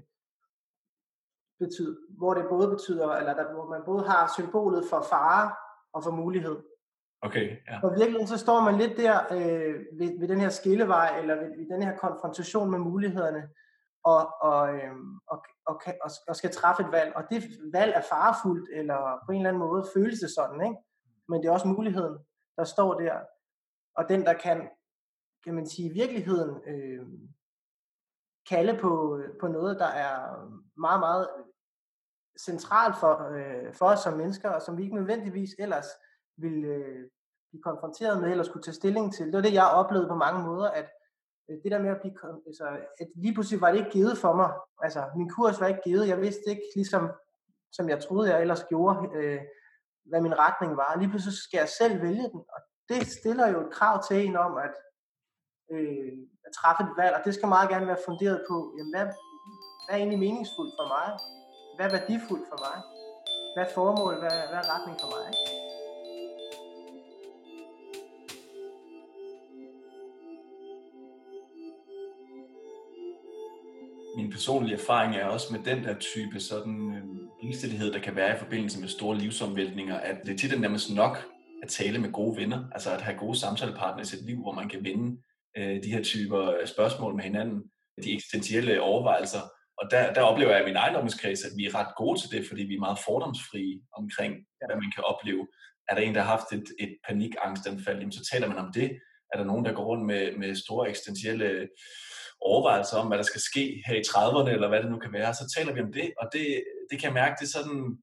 betyder, 1.58 1.96
hvor 2.18 2.34
det 2.34 2.46
både 2.50 2.68
betyder, 2.68 3.08
eller 3.08 3.34
der, 3.34 3.52
hvor 3.52 3.68
man 3.68 3.82
både 3.86 4.04
har 4.04 4.32
symbolet 4.36 4.84
for 4.90 5.00
fare 5.10 5.54
og 5.92 6.04
for 6.04 6.10
mulighed. 6.10 6.56
Okay, 7.22 7.56
ja. 7.68 7.80
Og 7.82 7.94
virkelig 7.98 8.28
så 8.28 8.38
står 8.38 8.60
man 8.60 8.76
lidt 8.76 8.96
der 8.96 9.20
øh, 9.32 9.74
ved, 9.98 10.20
ved 10.20 10.28
den 10.28 10.40
her 10.40 10.48
skillevej, 10.48 11.18
eller 11.20 11.34
ved, 11.34 11.56
ved 11.58 11.74
den 11.74 11.82
her 11.82 11.96
konfrontation 11.96 12.70
med 12.70 12.78
mulighederne, 12.78 13.48
og, 14.04 14.42
og, 14.42 14.74
øh, 14.74 14.94
og, 15.26 15.44
og, 15.66 15.80
og, 16.04 16.10
og 16.28 16.36
skal 16.36 16.50
træffe 16.50 16.82
et 16.82 16.92
valg. 16.92 17.16
Og 17.16 17.22
det 17.30 17.42
valg 17.72 17.92
er 17.96 18.02
farefuldt, 18.10 18.68
eller 18.72 19.22
på 19.26 19.32
en 19.32 19.38
eller 19.38 19.48
anden 19.48 19.62
måde 19.62 19.86
føles 19.94 20.20
det 20.20 20.30
sådan, 20.30 20.60
ikke? 20.64 20.76
men 21.28 21.40
det 21.40 21.48
er 21.48 21.52
også 21.52 21.68
muligheden, 21.68 22.18
der 22.56 22.64
står 22.64 23.00
der. 23.00 23.14
Og 23.96 24.08
den, 24.08 24.24
der 24.24 24.32
kan 24.32 24.68
kan 25.44 25.54
man 25.54 25.66
sige, 25.66 25.90
i 25.90 25.92
virkeligheden 25.92 26.60
øh, 26.66 27.06
kalde 28.48 28.78
på, 28.80 29.18
øh, 29.18 29.38
på 29.40 29.48
noget, 29.48 29.78
der 29.78 29.86
er 29.86 30.16
meget, 30.76 31.00
meget 31.00 31.28
centralt 32.40 32.96
for, 33.00 33.14
øh, 33.38 33.74
for 33.74 33.86
os 33.86 34.00
som 34.00 34.16
mennesker, 34.16 34.50
og 34.50 34.62
som 34.62 34.78
vi 34.78 34.82
ikke 34.82 34.94
nødvendigvis 34.94 35.50
ellers 35.58 35.86
ville 36.36 36.66
øh, 36.66 37.08
blive 37.50 37.62
konfronteret 37.62 38.20
med, 38.20 38.30
eller 38.30 38.44
skulle 38.44 38.62
tage 38.62 38.74
stilling 38.74 39.14
til. 39.14 39.26
Det 39.26 39.34
var 39.34 39.40
det, 39.40 39.54
jeg 39.54 39.66
oplevede 39.66 40.08
på 40.08 40.14
mange 40.14 40.42
måder, 40.42 40.70
at 40.70 40.88
øh, 41.50 41.56
det 41.62 41.72
der 41.72 41.78
med 41.78 41.90
at 41.90 42.00
blive, 42.00 42.14
altså, 42.46 42.66
at 43.00 43.08
lige 43.16 43.34
pludselig 43.34 43.60
var 43.60 43.70
det 43.70 43.78
ikke 43.78 43.90
givet 43.90 44.18
for 44.18 44.32
mig. 44.34 44.50
Altså, 44.82 45.10
min 45.16 45.30
kurs 45.30 45.60
var 45.60 45.66
ikke 45.66 45.82
givet. 45.84 46.08
Jeg 46.08 46.20
vidste 46.20 46.50
ikke, 46.50 46.62
ligesom, 46.74 47.10
som 47.72 47.88
jeg 47.88 48.02
troede, 48.02 48.30
jeg 48.30 48.40
ellers 48.40 48.64
gjorde, 48.64 49.08
øh, 49.14 49.40
hvad 50.04 50.20
min 50.20 50.38
retning 50.38 50.76
var. 50.76 50.96
Lige 50.98 51.10
pludselig 51.10 51.34
skal 51.34 51.58
jeg 51.58 51.68
selv 51.68 52.02
vælge 52.02 52.28
den, 52.32 52.42
og 52.54 52.60
det 52.88 53.06
stiller 53.06 53.48
jo 53.48 53.60
et 53.60 53.72
krav 53.72 54.02
til 54.08 54.26
en 54.26 54.36
om 54.36 54.56
at, 54.56 54.74
øh, 55.74 56.12
at 56.46 56.52
træffe 56.58 56.82
et 56.86 56.94
valg, 57.00 57.14
og 57.16 57.22
det 57.24 57.34
skal 57.34 57.48
meget 57.48 57.68
gerne 57.72 57.86
være 57.92 58.04
funderet 58.08 58.40
på, 58.50 58.56
jamen, 58.76 58.92
hvad, 58.94 59.06
hvad 59.84 59.92
er 59.94 60.00
egentlig 60.02 60.22
meningsfuldt 60.26 60.74
for 60.78 60.86
mig? 60.94 61.06
Hvad 61.76 61.86
er 61.86 61.94
værdifuldt 61.96 62.46
for 62.52 62.58
mig? 62.66 62.76
Hvad 63.54 63.64
er 63.66 63.72
formål? 63.78 64.14
Hvad, 64.22 64.36
hvad 64.50 64.58
er 64.62 64.68
retning 64.74 64.96
for 65.02 65.08
mig? 65.14 65.24
Ikke? 65.32 65.58
min 74.18 74.30
personlige 74.30 74.78
erfaring 74.82 75.16
er 75.16 75.24
også 75.24 75.52
med 75.52 75.60
den 75.64 75.84
der 75.84 75.94
type 75.98 76.40
sådan 76.40 76.94
øh, 76.94 77.92
der 77.92 78.00
kan 78.04 78.16
være 78.16 78.36
i 78.36 78.38
forbindelse 78.38 78.80
med 78.80 78.88
store 78.88 79.18
livsomvæltninger, 79.18 79.96
at 79.96 80.16
det 80.26 80.40
tit 80.40 80.52
er 80.52 80.58
nærmest 80.58 80.94
nok 80.94 81.16
at 81.62 81.68
tale 81.68 81.98
med 81.98 82.12
gode 82.12 82.36
venner, 82.36 82.64
altså 82.72 82.90
at 82.90 83.00
have 83.00 83.18
gode 83.18 83.38
samtalepartnere 83.38 84.02
i 84.02 84.04
sit 84.04 84.26
liv, 84.26 84.36
hvor 84.42 84.52
man 84.52 84.68
kan 84.68 84.84
vende 84.84 85.16
øh, 85.58 85.82
de 85.82 85.92
her 85.92 86.02
typer 86.02 86.66
spørgsmål 86.66 87.14
med 87.14 87.24
hinanden, 87.24 87.62
de 88.04 88.14
eksistentielle 88.14 88.80
overvejelser. 88.80 89.42
Og 89.78 89.90
der, 89.90 90.12
der 90.12 90.22
oplever 90.22 90.52
jeg 90.52 90.62
i 90.62 90.64
min 90.64 90.76
ejendomskreds, 90.76 91.44
at 91.44 91.52
vi 91.56 91.64
er 91.66 91.74
ret 91.74 91.96
gode 91.96 92.20
til 92.20 92.30
det, 92.30 92.48
fordi 92.48 92.62
vi 92.62 92.74
er 92.74 92.86
meget 92.86 92.98
fordomsfrie 93.06 93.80
omkring, 93.92 94.34
ja. 94.34 94.66
hvad 94.66 94.76
man 94.76 94.92
kan 94.94 95.04
opleve. 95.04 95.48
Er 95.88 95.94
der 95.94 96.02
en, 96.02 96.14
der 96.14 96.20
har 96.20 96.36
haft 96.36 96.52
et, 96.52 96.68
et 96.78 96.96
panikangstanfald, 97.08 98.12
så 98.12 98.28
taler 98.32 98.48
man 98.48 98.58
om 98.58 98.72
det. 98.72 98.98
Er 99.32 99.38
der 99.38 99.44
nogen, 99.44 99.64
der 99.64 99.72
går 99.72 99.84
rundt 99.84 100.06
med, 100.06 100.36
med 100.36 100.54
store 100.54 100.88
eksistentielle 100.88 101.68
overvejelser 102.40 102.96
om, 102.96 103.06
hvad 103.06 103.18
der 103.18 103.24
skal 103.24 103.40
ske 103.40 103.82
her 103.86 103.94
i 103.94 104.08
30'erne, 104.08 104.50
eller 104.50 104.68
hvad 104.68 104.82
det 104.82 104.90
nu 104.90 104.98
kan 104.98 105.12
være, 105.12 105.34
så 105.34 105.54
taler 105.56 105.72
vi 105.74 105.80
om 105.80 105.92
det, 105.92 106.12
og 106.20 106.28
det, 106.32 106.64
det 106.90 107.00
kan 107.00 107.06
jeg 107.06 107.20
mærke, 107.20 107.36
det 107.40 107.46
er 107.46 107.58
sådan, 107.58 107.98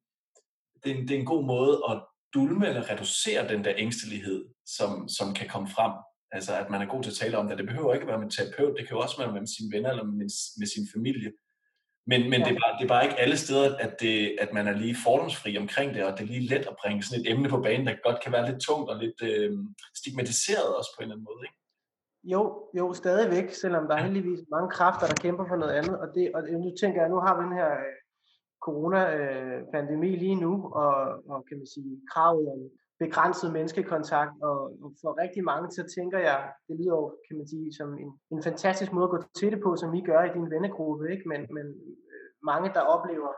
det 0.83 0.91
er, 0.91 0.95
en, 0.95 1.07
det 1.07 1.15
er 1.15 1.19
en 1.19 1.25
god 1.33 1.43
måde 1.45 1.83
at 1.89 2.03
dulme 2.33 2.67
eller 2.67 2.89
reducere 2.89 3.47
den 3.47 3.63
der 3.63 3.73
ængstelighed, 3.77 4.45
som, 4.65 5.09
som 5.09 5.33
kan 5.33 5.47
komme 5.49 5.67
frem. 5.67 5.91
Altså, 6.35 6.51
at 6.61 6.69
man 6.69 6.81
er 6.81 6.85
god 6.93 7.03
til 7.03 7.11
at 7.11 7.19
tale 7.21 7.37
om 7.37 7.47
det. 7.47 7.57
Det 7.57 7.67
behøver 7.67 7.93
ikke 7.93 8.03
at 8.03 8.07
være 8.07 8.17
med 8.17 8.25
en 8.25 8.35
terapeut, 8.37 8.77
det 8.77 8.87
kan 8.87 8.95
jo 8.95 9.01
også 9.05 9.17
være 9.21 9.31
med 9.33 9.47
sine 9.55 9.71
venner 9.75 9.89
eller 9.89 10.03
med, 10.03 10.29
med 10.59 10.67
sin 10.73 10.87
familie. 10.93 11.31
Men, 12.11 12.21
men 12.31 12.39
ja. 12.39 12.45
det, 12.45 12.55
er 12.55 12.59
bare, 12.63 12.73
det 12.77 12.83
er 12.83 12.93
bare 12.95 13.05
ikke 13.07 13.19
alle 13.23 13.37
steder, 13.37 13.77
at, 13.85 13.93
det, 13.99 14.37
at 14.43 14.53
man 14.53 14.67
er 14.67 14.75
lige 14.83 14.95
fordomsfri 15.05 15.57
omkring 15.57 15.93
det, 15.95 16.03
og 16.07 16.11
det 16.13 16.23
er 16.23 16.31
lige 16.33 16.49
let 16.53 16.65
at 16.71 16.75
bringe 16.81 17.03
sådan 17.03 17.21
et 17.21 17.31
emne 17.31 17.49
på 17.49 17.59
banen, 17.61 17.87
der 17.87 18.03
godt 18.07 18.19
kan 18.23 18.31
være 18.31 18.47
lidt 18.49 18.61
tungt 18.67 18.89
og 18.91 18.97
lidt 19.03 19.19
øh, 19.29 19.51
stigmatiseret 19.99 20.69
også 20.77 20.91
på 20.93 20.99
en 20.99 21.03
eller 21.03 21.15
anden 21.15 21.27
måde. 21.29 21.41
Ikke? 21.47 21.57
Jo, 22.33 22.41
jo, 22.79 22.93
stadigvæk, 22.93 23.47
selvom 23.63 23.87
der 23.87 23.95
er 23.95 24.03
heldigvis 24.07 24.39
mange 24.55 24.69
kræfter, 24.77 25.05
der 25.07 25.21
kæmper 25.23 25.45
for 25.47 25.55
noget 25.55 25.73
andet. 25.79 25.95
Og, 25.99 26.07
det, 26.15 26.31
og 26.35 26.41
nu 26.63 26.69
tænker 26.81 27.01
jeg, 27.01 27.09
nu 27.09 27.19
har 27.25 27.33
vi 27.37 27.43
den 27.45 27.57
her 27.59 27.71
øh, 27.71 27.99
corona-pandemi 28.65 30.11
lige 30.15 30.39
nu, 30.45 30.53
og, 30.83 30.95
og 31.31 31.45
kan 31.47 31.57
man 31.57 31.67
sige, 31.75 32.01
kravet 32.11 32.47
om 32.53 32.59
begrænset 32.99 33.53
menneskekontakt, 33.53 34.33
og, 34.41 34.59
og 34.83 34.89
for 35.01 35.21
rigtig 35.23 35.43
mange, 35.43 35.71
så 35.71 35.83
tænker 35.95 36.19
jeg, 36.19 36.51
det 36.67 36.75
lyder 36.79 36.95
jo, 36.95 37.17
kan 37.27 37.37
man 37.37 37.47
sige, 37.47 37.73
som 37.73 37.89
en, 38.03 38.19
en 38.31 38.43
fantastisk 38.43 38.91
måde 38.93 39.03
at 39.03 39.09
gå 39.15 39.19
til 39.39 39.51
det 39.51 39.61
på, 39.63 39.75
som 39.75 39.91
vi 39.91 40.01
gør 40.01 40.21
i 40.23 40.33
din 40.37 40.51
vennegruppe, 40.53 41.11
ikke? 41.13 41.29
Men, 41.31 41.41
men 41.55 41.67
øh, 42.13 42.27
mange, 42.43 42.69
der 42.75 42.81
oplever 42.95 43.31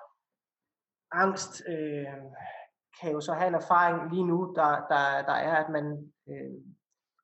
angst, 1.11 1.63
øh, 1.73 2.21
kan 3.01 3.11
jo 3.11 3.21
så 3.21 3.33
have 3.33 3.47
en 3.47 3.61
erfaring 3.63 4.13
lige 4.13 4.27
nu, 4.31 4.53
der, 4.55 4.71
der, 4.91 5.03
der 5.29 5.37
er, 5.49 5.55
at 5.63 5.69
man 5.71 5.85
øh, 6.29 6.57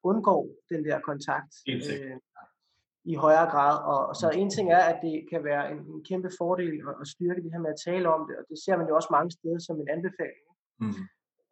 undgår 0.03 0.41
den 0.69 0.85
der 0.85 0.99
kontakt 0.99 1.53
øh, 1.69 2.17
i 3.05 3.15
højere 3.15 3.49
grad. 3.53 3.75
Og, 3.91 4.01
og 4.09 4.15
så 4.15 4.29
en 4.29 4.49
ting 4.49 4.71
er, 4.71 4.83
at 4.91 4.99
det 5.01 5.15
kan 5.31 5.43
være 5.43 5.71
en, 5.71 5.77
en 5.77 6.03
kæmpe 6.09 6.29
fordel 6.39 6.75
at, 6.89 6.95
at 7.01 7.07
styrke 7.07 7.43
det 7.43 7.51
her 7.53 7.59
med 7.59 7.73
at 7.75 7.81
tale 7.87 8.07
om 8.15 8.21
det, 8.27 8.35
og 8.39 8.45
det 8.49 8.57
ser 8.65 8.77
man 8.77 8.87
jo 8.87 8.95
også 8.95 9.11
mange 9.11 9.31
steder 9.31 9.59
som 9.59 9.75
en 9.81 9.89
anbefaling. 9.95 10.47
Mm. 10.79 11.03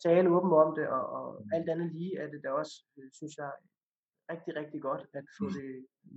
Tale 0.05 0.29
åbent 0.36 0.53
om 0.53 0.75
det, 0.77 0.88
og, 0.88 1.03
og 1.17 1.25
alt 1.53 1.70
andet 1.70 1.89
lige 1.96 2.17
er 2.22 2.27
det 2.34 2.39
da 2.43 2.50
også, 2.62 2.75
øh, 2.98 3.10
synes 3.20 3.38
jeg, 3.38 3.51
rigtig, 4.31 4.55
rigtig 4.62 4.81
godt 4.81 5.03
at 5.13 5.25
få 5.38 5.46
mm. 5.48 5.53
det 5.58 5.70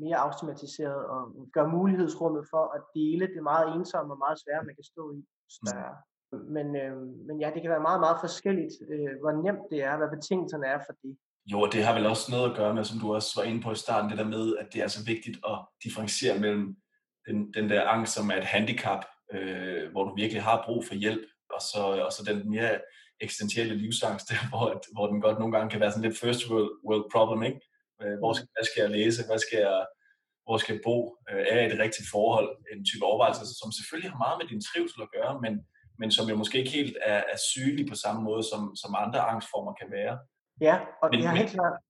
mere 0.02 0.18
automatiseret 0.26 1.02
og 1.14 1.20
gøre 1.52 1.68
mulighedsrummet 1.68 2.44
for 2.52 2.64
at 2.76 2.82
dele 2.94 3.26
det 3.34 3.42
meget 3.42 3.66
ensomme 3.76 4.14
og 4.14 4.18
meget 4.18 4.38
svære, 4.42 4.66
man 4.68 4.74
kan 4.74 4.84
stå 4.92 5.12
i 5.18 5.20
større. 5.58 5.96
Mm. 6.32 6.38
Men, 6.56 6.66
øh, 6.82 6.96
men 7.26 7.40
ja, 7.42 7.48
det 7.54 7.62
kan 7.62 7.70
være 7.70 7.88
meget, 7.88 8.00
meget 8.00 8.18
forskelligt, 8.20 8.74
øh, 8.92 9.14
hvor 9.20 9.32
nemt 9.44 9.66
det 9.70 9.80
er, 9.82 9.96
hvad 9.96 10.10
betingelserne 10.16 10.66
er 10.66 10.80
for 10.86 10.94
det. 11.02 11.16
Jo, 11.46 11.60
og 11.60 11.72
det 11.72 11.84
har 11.84 11.94
vel 11.94 12.06
også 12.06 12.30
noget 12.30 12.50
at 12.50 12.56
gøre 12.56 12.74
med, 12.74 12.84
som 12.84 12.98
du 12.98 13.14
også 13.14 13.40
var 13.40 13.42
inde 13.42 13.62
på 13.62 13.72
i 13.72 13.76
starten, 13.76 14.10
det 14.10 14.18
der 14.18 14.24
med, 14.24 14.56
at 14.56 14.66
det 14.72 14.82
er 14.82 14.88
så 14.88 15.04
vigtigt 15.04 15.38
at 15.48 15.58
differentiere 15.84 16.38
mellem 16.38 16.76
den, 17.26 17.52
den 17.52 17.70
der 17.70 17.88
angst, 17.88 18.14
som 18.14 18.30
er 18.30 18.36
et 18.36 18.44
handicap, 18.44 19.04
øh, 19.34 19.90
hvor 19.92 20.04
du 20.04 20.14
virkelig 20.14 20.42
har 20.42 20.62
brug 20.66 20.84
for 20.84 20.94
hjælp, 20.94 21.26
og 21.54 21.60
så, 21.60 21.82
og 22.06 22.12
så 22.12 22.24
den 22.24 22.50
mere 22.50 22.80
eksistentielle 23.20 23.74
livsangst, 23.74 24.28
der, 24.28 24.38
hvor, 24.52 24.82
hvor 24.94 25.06
den 25.06 25.20
godt 25.20 25.38
nogle 25.38 25.56
gange 25.56 25.70
kan 25.70 25.80
være 25.80 25.92
sådan 25.92 26.08
lidt 26.08 26.20
first 26.20 26.50
world, 26.50 26.70
world 26.88 27.06
problem, 27.14 27.42
ikke? 27.42 27.60
Øh, 28.02 28.18
hvor 28.18 28.32
skal, 28.32 28.48
hvad 28.54 28.64
skal 28.70 28.80
jeg 28.82 28.90
læse? 28.90 29.26
Hvad 29.26 29.38
skal 29.38 29.58
jeg, 29.58 29.86
hvor 30.46 30.56
skal 30.58 30.72
jeg 30.74 30.82
bo? 30.88 30.96
Øh, 31.30 31.44
er 31.50 31.56
jeg 31.56 31.66
i 31.66 31.72
det 31.72 31.82
rigtige 31.84 32.10
forhold? 32.14 32.48
En 32.72 32.84
type 32.84 33.04
overvejelse, 33.10 33.44
som 33.60 33.68
selvfølgelig 33.72 34.10
har 34.12 34.24
meget 34.24 34.38
med 34.40 34.48
din 34.52 34.62
trivsel 34.68 35.00
at 35.02 35.12
gøre, 35.16 35.34
men, 35.44 35.52
men 36.00 36.08
som 36.16 36.28
jo 36.30 36.36
måske 36.42 36.58
ikke 36.58 36.76
helt 36.78 36.96
er, 37.12 37.22
er 37.32 37.38
synlig 37.52 37.84
på 37.88 37.96
samme 38.04 38.20
måde, 38.28 38.42
som, 38.50 38.62
som 38.82 39.00
andre 39.04 39.20
angstformer 39.32 39.72
kan 39.80 39.88
være. 39.98 40.14
Ja, 40.60 40.80
og 41.02 41.08
men, 41.10 41.20
det 41.20 41.26
er 41.26 41.30
helt 41.30 41.50
klart. 41.50 41.80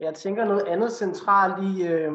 Jeg 0.00 0.14
tænker 0.14 0.44
noget 0.44 0.66
andet 0.66 0.92
centralt 0.92 1.56
i 1.70 1.86
øh, 1.86 2.12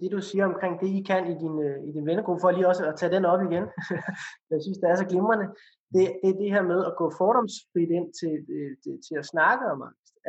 det, 0.00 0.12
du 0.12 0.20
siger 0.20 0.44
omkring 0.44 0.80
det, 0.80 0.88
I 0.88 1.02
kan 1.02 1.26
i 1.32 1.34
din, 1.42 1.62
øh, 1.62 1.88
i 1.88 1.92
din 1.92 2.06
vennegruppe, 2.06 2.40
for 2.40 2.50
lige 2.50 2.68
også 2.68 2.84
at 2.86 2.96
tage 2.96 3.14
den 3.16 3.24
op 3.24 3.40
igen. 3.42 3.64
jeg 4.50 4.58
synes, 4.62 4.78
det 4.78 4.90
er 4.90 4.96
så 4.96 5.04
glimrende. 5.04 5.46
Det, 5.94 6.02
det 6.22 6.30
er 6.30 6.38
det 6.42 6.50
her 6.54 6.62
med 6.62 6.80
at 6.88 6.96
gå 6.96 7.06
fordomsfrit 7.18 7.90
ind 7.98 8.08
til, 8.20 8.34
øh, 8.54 8.72
til, 8.82 8.94
til 9.06 9.14
at 9.18 9.26
snakke 9.26 9.64
om. 9.72 9.82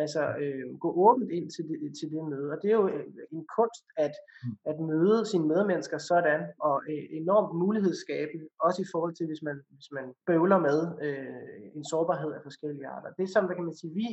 Altså 0.03 0.21
øh, 0.43 0.77
gå 0.83 0.89
åbent 1.07 1.31
ind 1.37 1.47
til 1.55 1.63
det, 1.69 1.77
til 1.99 2.07
det 2.11 2.23
møde. 2.31 2.51
Og 2.53 2.57
det 2.61 2.69
er 2.71 2.77
jo 2.81 2.87
øh, 2.87 3.05
en 3.31 3.45
kunst 3.57 3.85
at, 4.05 4.15
mm. 4.43 4.57
at 4.71 4.77
møde 4.79 5.25
sine 5.31 5.47
medmennesker 5.47 5.97
sådan, 5.97 6.41
og 6.59 6.75
øh, 6.89 7.03
enormt 7.21 7.51
mulighedsskabende, 7.63 8.45
også 8.67 8.79
i 8.81 8.91
forhold 8.93 9.13
til, 9.15 9.25
hvis 9.25 9.41
man, 9.47 9.57
hvis 9.75 9.91
man 9.97 10.05
bøvler 10.27 10.59
med 10.67 10.79
øh, 11.05 11.75
en 11.77 11.85
sårbarhed 11.91 12.31
af 12.37 12.41
forskellige 12.43 12.87
arter. 12.87 13.09
Det 13.19 13.29
som, 13.29 13.45
hvad 13.45 13.55
kan 13.55 13.65
man 13.69 13.79
sige, 13.81 13.93
vi 13.93 14.09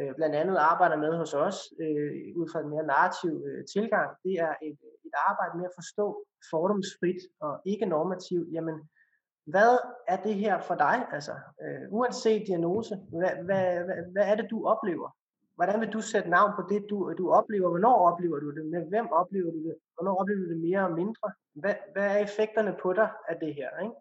øh, 0.00 0.12
blandt 0.18 0.34
andet 0.40 0.56
arbejder 0.56 0.96
med 1.04 1.12
hos 1.20 1.34
os, 1.34 1.58
øh, 1.84 2.12
ud 2.40 2.46
fra 2.52 2.60
en 2.60 2.70
mere 2.74 2.86
narrativ 2.92 3.32
øh, 3.48 3.64
tilgang, 3.74 4.08
det 4.24 4.34
er 4.46 4.52
et, 4.68 4.78
et 5.06 5.14
arbejde 5.30 5.54
med 5.58 5.66
at 5.70 5.76
forstå 5.80 6.06
fordomsfrit 6.50 7.20
og 7.40 7.52
ikke 7.72 7.86
normativt, 7.86 8.48
jamen 8.52 8.76
hvad 9.46 9.72
er 10.08 10.16
det 10.26 10.34
her 10.34 10.60
for 10.60 10.74
dig? 10.74 11.06
Altså, 11.12 11.34
øh, 11.62 11.84
uanset 11.90 12.46
diagnose, 12.46 12.94
hvad, 13.18 13.30
hvad, 13.46 13.64
hvad, 13.86 13.98
hvad 14.12 14.24
er 14.30 14.34
det, 14.34 14.46
du 14.50 14.66
oplever? 14.66 15.08
Hvordan 15.54 15.80
vil 15.80 15.92
du 15.92 16.00
sætte 16.00 16.30
navn 16.30 16.52
på 16.56 16.62
det, 16.70 16.86
du, 16.90 17.14
du 17.18 17.30
oplever? 17.30 17.68
Hvornår 17.68 17.96
oplever 18.10 18.38
du 18.38 18.50
det? 18.56 18.66
Med 18.66 18.88
hvem 18.88 19.08
oplever 19.20 19.50
du 19.50 19.58
det? 19.66 19.74
Hvornår 19.94 20.14
oplever 20.20 20.40
du 20.40 20.48
det 20.52 20.60
mere 20.68 20.82
og 20.88 20.92
mindre? 20.92 21.26
Hvad, 21.54 21.74
hvad 21.92 22.06
er 22.12 22.18
effekterne 22.18 22.76
på 22.82 22.92
dig 22.92 23.08
af 23.28 23.36
det 23.42 23.54
her? 23.54 23.70
Ikke? 23.84 23.94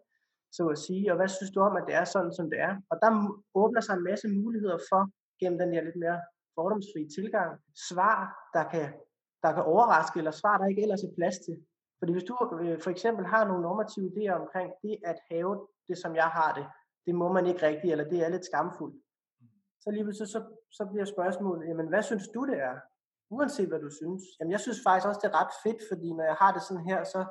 Så 0.52 0.68
at 0.68 0.78
sige, 0.78 1.12
og 1.12 1.16
hvad 1.16 1.28
synes 1.28 1.52
du 1.52 1.60
om, 1.60 1.76
at 1.76 1.84
det 1.88 1.96
er 1.96 2.04
sådan, 2.04 2.34
som 2.34 2.50
det 2.50 2.60
er? 2.60 2.74
Og 2.92 2.98
der 3.02 3.10
åbner 3.56 3.82
sig 3.82 3.94
en 3.94 4.04
masse 4.04 4.28
muligheder 4.28 4.80
for, 4.90 5.02
gennem 5.40 5.60
den 5.60 5.74
her 5.74 5.84
lidt 5.84 6.00
mere 6.04 6.20
fordomsfri 6.56 7.02
tilgang, 7.18 7.52
svar, 7.90 8.18
der 8.54 8.64
kan, 8.74 8.88
der 9.44 9.52
kan 9.54 9.64
overraske, 9.64 10.18
eller 10.18 10.32
svar, 10.32 10.58
der 10.58 10.66
ikke 10.66 10.82
ellers 10.82 11.04
er 11.04 11.16
plads 11.18 11.38
til. 11.46 11.56
Fordi 12.00 12.12
hvis 12.12 12.24
du 12.24 12.34
øh, 12.62 12.82
for 12.82 12.90
eksempel 12.90 13.26
har 13.26 13.48
nogle 13.48 13.62
normative 13.62 14.12
idéer 14.12 14.42
omkring 14.42 14.74
det 14.82 14.98
at 15.06 15.20
have 15.32 15.68
det, 15.88 15.98
som 15.98 16.16
jeg 16.16 16.30
har 16.38 16.54
det, 16.54 16.66
det 17.06 17.16
må 17.16 17.34
man 17.34 17.46
ikke 17.46 17.68
rigtigt, 17.68 17.92
eller 17.92 18.10
det 18.10 18.26
er 18.26 18.30
lidt 18.30 18.46
skamfuldt, 18.46 18.96
så 19.86 19.92
lige 19.92 20.14
så, 20.14 20.26
så, 20.26 20.40
så 20.72 20.86
bliver 20.92 21.06
spørgsmålet, 21.06 21.68
jamen 21.68 21.88
hvad 21.88 22.04
synes 22.04 22.28
du 22.28 22.46
det 22.46 22.58
er? 22.58 22.76
Uanset 23.30 23.68
hvad 23.68 23.80
du 23.80 23.90
synes. 23.90 24.24
Jamen 24.40 24.52
jeg 24.52 24.60
synes 24.60 24.80
faktisk 24.88 25.08
også, 25.08 25.20
det 25.24 25.30
er 25.30 25.42
ret 25.42 25.54
fedt, 25.64 25.82
fordi 25.92 26.14
når 26.14 26.24
jeg 26.24 26.38
har 26.42 26.52
det 26.54 26.62
sådan 26.62 26.88
her, 26.90 27.04
så 27.04 27.26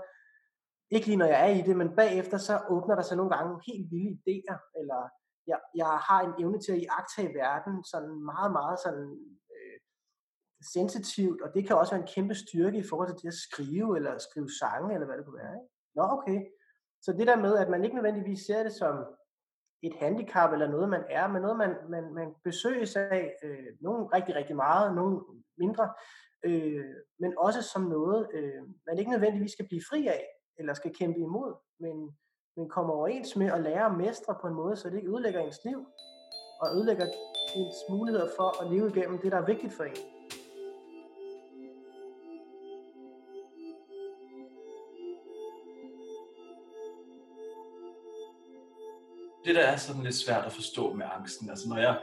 ikke 0.90 1.06
lige 1.06 1.23
når 1.23 1.26
jeg 1.26 1.40
er 1.47 1.52
i 1.59 1.62
det, 1.68 1.76
men 1.76 1.97
bagefter 1.97 2.38
så 2.38 2.54
åbner 2.68 2.94
der 2.94 3.02
sig 3.02 3.16
nogle 3.16 3.37
gange 3.37 3.62
helt 3.68 3.90
vilde 3.90 4.18
idéer, 4.21 4.59
eller 4.80 5.00
jeg, 5.47 5.59
jeg 5.75 5.92
har 6.09 6.21
en 6.23 6.35
evne 6.42 6.59
til 6.61 6.73
at 6.73 6.83
iagtage 6.87 7.35
verden 7.42 7.85
sådan 7.92 8.14
meget, 8.33 8.52
meget 8.52 8.78
sådan 8.85 9.06
sensitivt, 10.73 11.42
og 11.42 11.54
det 11.54 11.66
kan 11.66 11.76
også 11.76 11.92
være 11.92 12.02
en 12.02 12.12
kæmpe 12.14 12.35
styrke 12.35 12.78
i 12.78 12.88
forhold 12.90 13.09
til 13.09 13.23
det 13.23 13.28
at 13.28 13.35
skrive, 13.35 13.97
eller 13.97 14.18
skrive 14.18 14.50
sange, 14.61 14.94
eller 14.94 15.06
hvad 15.06 15.16
det 15.16 15.25
kunne 15.25 15.42
være. 15.42 15.54
Ikke? 15.54 15.68
Nå, 15.94 16.02
okay. 16.02 16.40
Så 17.02 17.12
det 17.12 17.26
der 17.26 17.37
med, 17.37 17.56
at 17.59 17.68
man 17.68 17.85
ikke 17.85 17.97
nødvendigvis 17.97 18.40
ser 18.47 18.62
det 18.62 18.73
som 18.73 19.04
et 19.83 19.94
handicap, 19.94 20.52
eller 20.52 20.68
noget 20.68 20.88
man 20.88 21.04
er, 21.11 21.26
men 21.28 21.42
noget 21.42 21.56
man, 21.56 21.76
man, 21.88 22.14
man 22.14 22.35
besøges 22.44 22.97
af, 22.97 23.35
øh, 23.42 23.66
nogle 23.80 24.06
rigtig, 24.06 24.35
rigtig 24.35 24.56
meget, 24.56 24.94
nogle 24.94 25.21
mindre, 25.59 25.92
øh, 26.44 26.85
men 27.18 27.35
også 27.38 27.62
som 27.62 27.83
noget, 27.83 28.28
øh, 28.35 28.62
man 28.87 28.99
ikke 28.99 29.11
nødvendigvis 29.11 29.52
skal 29.52 29.66
blive 29.66 29.83
fri 29.90 30.06
af, 30.06 30.25
eller 30.59 30.75
skal 30.75 30.94
kæmpe 30.94 31.18
imod, 31.21 31.54
men, 31.80 32.16
men 32.56 32.68
kommer 32.68 32.94
overens 32.94 33.37
med 33.37 33.47
at 33.47 33.61
lære 33.61 33.87
at 33.87 33.97
mestre 33.97 34.37
på 34.40 34.47
en 34.47 34.54
måde, 34.54 34.76
så 34.76 34.90
det 34.90 34.97
ikke 34.97 35.11
ødelægger 35.11 35.40
ens 35.40 35.61
liv, 35.64 35.87
og 36.61 36.76
ødelægger 36.76 37.06
ens 37.56 37.76
muligheder 37.90 38.28
for 38.37 38.62
at 38.62 38.73
leve 38.73 38.88
igennem 38.88 39.18
det, 39.18 39.33
der 39.33 39.38
er 39.38 39.47
vigtigt 39.47 39.73
for 39.73 39.85
en. 39.85 40.13
Det, 49.45 49.55
der 49.55 49.63
er 49.63 49.77
sådan 49.77 50.03
lidt 50.03 50.15
svært 50.15 50.45
at 50.45 50.53
forstå 50.53 50.93
med 50.93 51.07
angsten, 51.13 51.51
altså 51.51 51.69
når 51.69 51.79
jeg, 51.79 52.01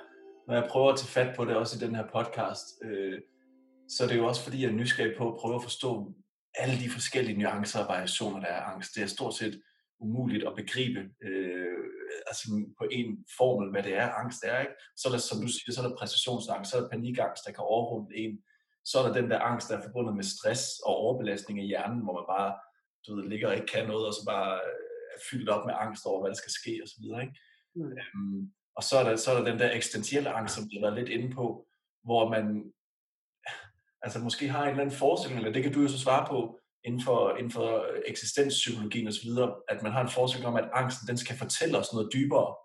når 0.47 0.53
jeg 0.53 0.67
prøver 0.69 0.91
at 0.91 0.99
tage 0.99 1.07
fat 1.07 1.35
på 1.35 1.45
det, 1.45 1.55
også 1.55 1.77
i 1.77 1.87
den 1.87 1.95
her 1.95 2.07
podcast, 2.07 2.65
øh, 2.83 3.19
så 3.89 4.03
er 4.03 4.07
det 4.07 4.17
jo 4.17 4.27
også 4.27 4.43
fordi, 4.43 4.61
jeg 4.61 4.69
er 4.69 4.73
nysgerrig 4.81 5.17
på 5.17 5.27
at 5.31 5.39
prøve 5.39 5.55
at 5.55 5.63
forstå 5.63 6.13
alle 6.55 6.75
de 6.83 6.89
forskellige 6.89 7.39
nuancer 7.39 7.79
og 7.79 7.87
variationer, 7.87 8.39
der 8.39 8.47
er 8.47 8.61
angst. 8.61 8.95
Det 8.95 9.03
er 9.03 9.07
stort 9.07 9.33
set 9.33 9.61
umuligt 9.99 10.47
at 10.47 10.55
begribe 10.55 10.99
øh, 11.23 11.83
altså 12.27 12.65
på 12.77 12.85
en 12.91 13.25
formel, 13.37 13.71
hvad 13.71 13.83
det 13.83 13.93
er, 13.97 14.09
angst 14.09 14.43
er. 14.43 14.59
Ikke? 14.59 14.73
Så 14.97 15.07
er 15.07 15.11
der, 15.11 15.19
som 15.19 15.41
du 15.41 15.47
siger, 15.47 15.71
så 15.71 15.81
er 15.81 15.87
der 15.87 15.95
præstationsangst, 15.95 16.71
så 16.71 16.77
er 16.77 16.81
der 16.81 16.89
panikangst, 16.89 17.45
der 17.45 17.51
kan 17.51 17.63
overrumple 17.63 18.17
en. 18.17 18.39
Så 18.85 18.99
er 18.99 19.03
der 19.07 19.13
den 19.21 19.31
der 19.31 19.39
angst, 19.39 19.69
der 19.69 19.77
er 19.77 19.83
forbundet 19.83 20.15
med 20.15 20.23
stress 20.23 20.63
og 20.85 20.95
overbelastning 20.95 21.59
af 21.59 21.65
hjernen, 21.65 22.03
hvor 22.03 22.13
man 22.13 22.25
bare 22.35 22.51
du 23.07 23.15
ved, 23.15 23.29
ligger 23.29 23.47
og 23.47 23.55
ikke 23.55 23.67
kan 23.67 23.87
noget, 23.87 24.07
og 24.07 24.13
så 24.13 24.23
bare 24.27 24.59
er 25.15 25.19
fyldt 25.31 25.49
op 25.49 25.65
med 25.65 25.75
angst 25.77 26.05
over, 26.05 26.21
hvad 26.21 26.29
der 26.29 26.41
skal 26.41 26.51
ske 26.51 26.81
osv. 26.83 27.05
Mm. 27.75 27.83
Øhm, 27.83 28.51
og 28.75 28.83
så 28.83 28.97
er, 28.97 29.03
der, 29.03 29.15
så 29.15 29.31
er 29.31 29.37
der 29.37 29.51
den 29.51 29.59
der 29.59 29.75
eksistentielle 29.75 30.29
angst, 30.29 30.55
som 30.55 30.67
vi 30.69 30.75
har 30.75 30.81
været 30.81 30.99
lidt 30.99 31.09
inde 31.09 31.35
på, 31.35 31.67
hvor 32.03 32.29
man 32.29 32.73
altså 34.01 34.19
måske 34.19 34.49
har 34.49 34.63
en 34.63 34.69
eller 34.69 34.81
anden 34.81 34.97
forestilling, 34.97 35.39
eller 35.39 35.53
det 35.53 35.63
kan 35.63 35.73
du 35.73 35.81
jo 35.81 35.87
så 35.87 35.99
svare 35.99 36.27
på, 36.27 36.59
inden 36.83 37.01
for, 37.01 37.35
inden 37.37 37.51
for 37.51 37.85
eksistenspsykologien 38.05 39.07
osv., 39.07 39.29
at 39.69 39.83
man 39.83 39.91
har 39.91 40.01
en 40.01 40.09
forestilling 40.09 40.47
om, 40.47 40.55
at 40.55 40.69
angsten 40.73 41.07
den 41.07 41.17
skal 41.17 41.37
fortælle 41.37 41.77
os 41.77 41.93
noget 41.93 42.13
dybere. 42.13 42.55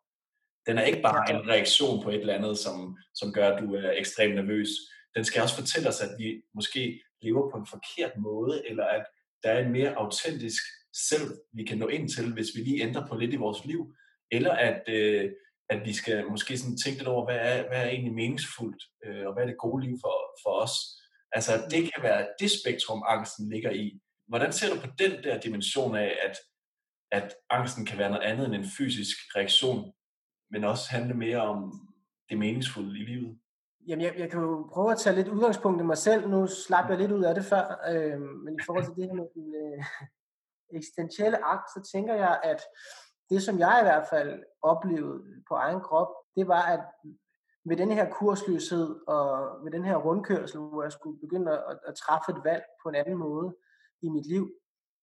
Den 0.66 0.78
er 0.78 0.82
ikke 0.82 1.02
bare 1.02 1.34
en 1.34 1.48
reaktion 1.48 2.02
på 2.02 2.10
et 2.10 2.20
eller 2.20 2.34
andet, 2.34 2.58
som, 2.58 2.98
som 3.14 3.32
gør, 3.32 3.48
at 3.48 3.62
du 3.62 3.74
er 3.74 3.90
ekstremt 3.90 4.34
nervøs. 4.34 4.68
Den 5.14 5.24
skal 5.24 5.42
også 5.42 5.54
fortælle 5.54 5.88
os, 5.88 6.00
at 6.00 6.10
vi 6.18 6.42
måske 6.54 7.02
lever 7.22 7.50
på 7.50 7.56
en 7.58 7.66
forkert 7.66 8.12
måde, 8.16 8.68
eller 8.68 8.84
at 8.84 9.04
der 9.42 9.50
er 9.50 9.64
en 9.64 9.72
mere 9.72 9.94
autentisk 9.94 10.62
selv, 11.08 11.38
vi 11.52 11.64
kan 11.64 11.78
nå 11.78 11.88
ind 11.88 12.08
til, 12.08 12.32
hvis 12.32 12.48
vi 12.54 12.60
lige 12.60 12.82
ændrer 12.82 13.06
på 13.06 13.16
lidt 13.16 13.32
i 13.32 13.36
vores 13.36 13.64
liv, 13.64 13.94
eller 14.30 14.52
at, 14.52 14.82
øh, 14.88 15.30
at 15.70 15.84
vi 15.84 15.92
skal 15.92 16.30
måske 16.30 16.58
sådan 16.58 16.76
tænke 16.76 16.98
lidt 16.98 17.08
over, 17.08 17.24
hvad 17.24 17.38
er, 17.40 17.68
hvad 17.68 17.78
er 17.82 17.88
egentlig 17.88 18.14
meningsfuldt, 18.14 18.82
øh, 19.04 19.26
og 19.26 19.32
hvad 19.32 19.42
er 19.42 19.46
det 19.46 19.58
gode 19.58 19.86
liv 19.86 19.96
for, 20.02 20.16
for 20.42 20.50
os. 20.50 20.74
Altså, 21.32 21.52
det 21.70 21.82
kan 21.94 22.02
være 22.02 22.28
det 22.40 22.50
spektrum, 22.50 23.02
angsten 23.06 23.50
ligger 23.50 23.70
i. 23.70 24.00
Hvordan 24.28 24.52
ser 24.52 24.74
du 24.74 24.80
på 24.80 24.86
den 24.98 25.12
der 25.24 25.40
dimension 25.40 25.96
af, 25.96 26.18
at, 26.26 26.36
at 27.12 27.34
angsten 27.50 27.86
kan 27.86 27.98
være 27.98 28.10
noget 28.10 28.24
andet 28.24 28.46
end 28.46 28.54
en 28.54 28.70
fysisk 28.78 29.16
reaktion, 29.36 29.92
men 30.50 30.64
også 30.64 30.90
handle 30.90 31.14
mere 31.14 31.40
om 31.40 31.88
det 32.30 32.38
meningsfulde 32.38 33.00
i 33.00 33.02
livet? 33.02 33.38
Jamen, 33.88 34.04
jeg, 34.04 34.14
jeg 34.18 34.30
kan 34.30 34.40
jo 34.40 34.68
prøve 34.72 34.92
at 34.92 34.98
tage 34.98 35.16
lidt 35.16 35.28
udgangspunkt 35.28 35.80
i 35.80 35.84
mig 35.84 35.98
selv. 35.98 36.28
Nu 36.28 36.46
slap 36.46 36.90
jeg 36.90 36.98
lidt 36.98 37.12
ud 37.12 37.24
af 37.24 37.34
det 37.34 37.44
før, 37.44 37.64
øh, 37.90 38.20
men 38.20 38.54
i 38.54 38.62
forhold 38.66 38.84
til 38.84 38.94
det 38.96 39.04
her 39.04 39.14
med 39.14 39.28
den 39.34 39.54
øh, 39.54 39.84
eksistentielle 40.72 41.44
akt, 41.44 41.70
så 41.74 41.90
tænker 41.92 42.14
jeg, 42.14 42.40
at 42.42 42.62
det, 43.30 43.42
som 43.42 43.58
jeg 43.58 43.78
i 43.80 43.84
hvert 43.84 44.06
fald 44.10 44.44
oplevede 44.62 45.22
på 45.48 45.54
egen 45.54 45.80
krop, 45.80 46.08
det 46.36 46.48
var, 46.48 46.62
at 46.62 46.80
med 47.64 47.76
den 47.76 47.90
her 47.90 48.10
kursløshed 48.10 49.08
og 49.08 49.50
med 49.64 49.72
den 49.72 49.84
her 49.84 49.96
rundkørsel, 49.96 50.60
hvor 50.60 50.82
jeg 50.82 50.92
skulle 50.92 51.20
begynde 51.20 51.52
at, 51.52 51.78
at 51.86 51.94
træffe 51.94 52.32
et 52.32 52.44
valg 52.44 52.64
på 52.82 52.88
en 52.88 52.94
anden 52.94 53.16
måde 53.16 53.56
i 54.02 54.08
mit 54.08 54.26
liv, 54.26 54.50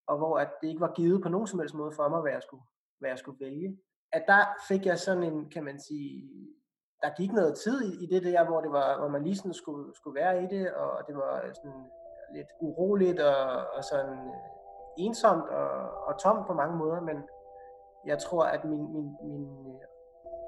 og 0.07 0.17
hvor 0.17 0.39
at 0.39 0.49
det 0.61 0.67
ikke 0.67 0.81
var 0.81 0.93
givet 0.93 1.23
på 1.23 1.29
nogen 1.29 1.47
som 1.47 1.59
helst 1.59 1.75
måde 1.75 1.91
for 1.91 2.09
mig, 2.09 2.21
hvad 2.21 2.31
jeg 2.31 2.43
skulle, 2.43 2.63
hvad 2.99 3.09
jeg 3.09 3.19
skulle 3.19 3.45
vælge, 3.45 3.77
at 4.11 4.23
der 4.27 4.41
fik 4.67 4.85
jeg 4.85 4.99
sådan 4.99 5.23
en, 5.23 5.49
kan 5.49 5.63
man 5.63 5.79
sige, 5.79 6.29
der 7.01 7.09
gik 7.17 7.31
noget 7.31 7.57
tid 7.63 7.81
i, 7.81 8.03
i 8.03 8.05
det 8.07 8.23
der, 8.23 8.45
hvor, 8.45 8.61
det 8.61 8.71
var, 8.71 8.99
hvor 8.99 9.07
man 9.07 9.23
lige 9.23 9.35
sådan 9.35 9.53
skulle, 9.53 9.95
skulle 9.95 10.15
være 10.21 10.43
i 10.43 10.47
det, 10.47 10.73
og 10.73 11.07
det 11.07 11.15
var 11.15 11.53
sådan 11.53 11.83
lidt 12.35 12.47
uroligt 12.59 13.19
og, 13.19 13.67
og 13.75 13.83
sådan 13.83 14.13
øh, 14.13 14.62
ensomt 14.97 15.49
og, 15.49 15.69
og 16.07 16.19
tomt 16.19 16.47
på 16.47 16.53
mange 16.53 16.77
måder, 16.77 17.01
men 17.01 17.17
jeg 18.05 18.19
tror, 18.19 18.43
at 18.43 18.65
min, 18.65 18.93
min, 18.93 19.17
min, 19.23 19.47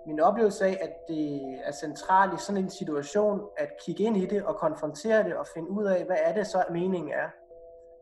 min 0.08 0.20
oplevelse 0.20 0.66
af, 0.66 0.78
at 0.82 0.94
det 1.08 1.42
er 1.64 1.72
centralt 1.72 2.34
i 2.34 2.38
sådan 2.38 2.64
en 2.64 2.70
situation, 2.70 3.42
at 3.58 3.70
kigge 3.86 4.04
ind 4.04 4.18
i 4.18 4.26
det 4.26 4.46
og 4.46 4.56
konfrontere 4.56 5.24
det 5.24 5.36
og 5.36 5.48
finde 5.54 5.70
ud 5.70 5.86
af, 5.86 6.06
hvad 6.06 6.18
er 6.24 6.34
det 6.34 6.48
så 6.48 6.64
meningen 6.72 7.12
er, 7.12 7.30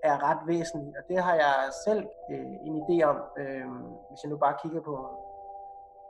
er 0.03 0.23
ret 0.29 0.47
væsentligt. 0.47 0.97
Og 0.97 1.03
det 1.09 1.23
har 1.23 1.35
jeg 1.35 1.55
selv 1.85 2.05
øh, 2.31 2.51
en 2.67 2.75
idé 2.83 3.03
om, 3.03 3.17
øh, 3.37 3.67
hvis 4.09 4.23
jeg 4.23 4.29
nu 4.29 4.37
bare 4.37 4.55
kigger 4.61 4.81
på 4.81 4.95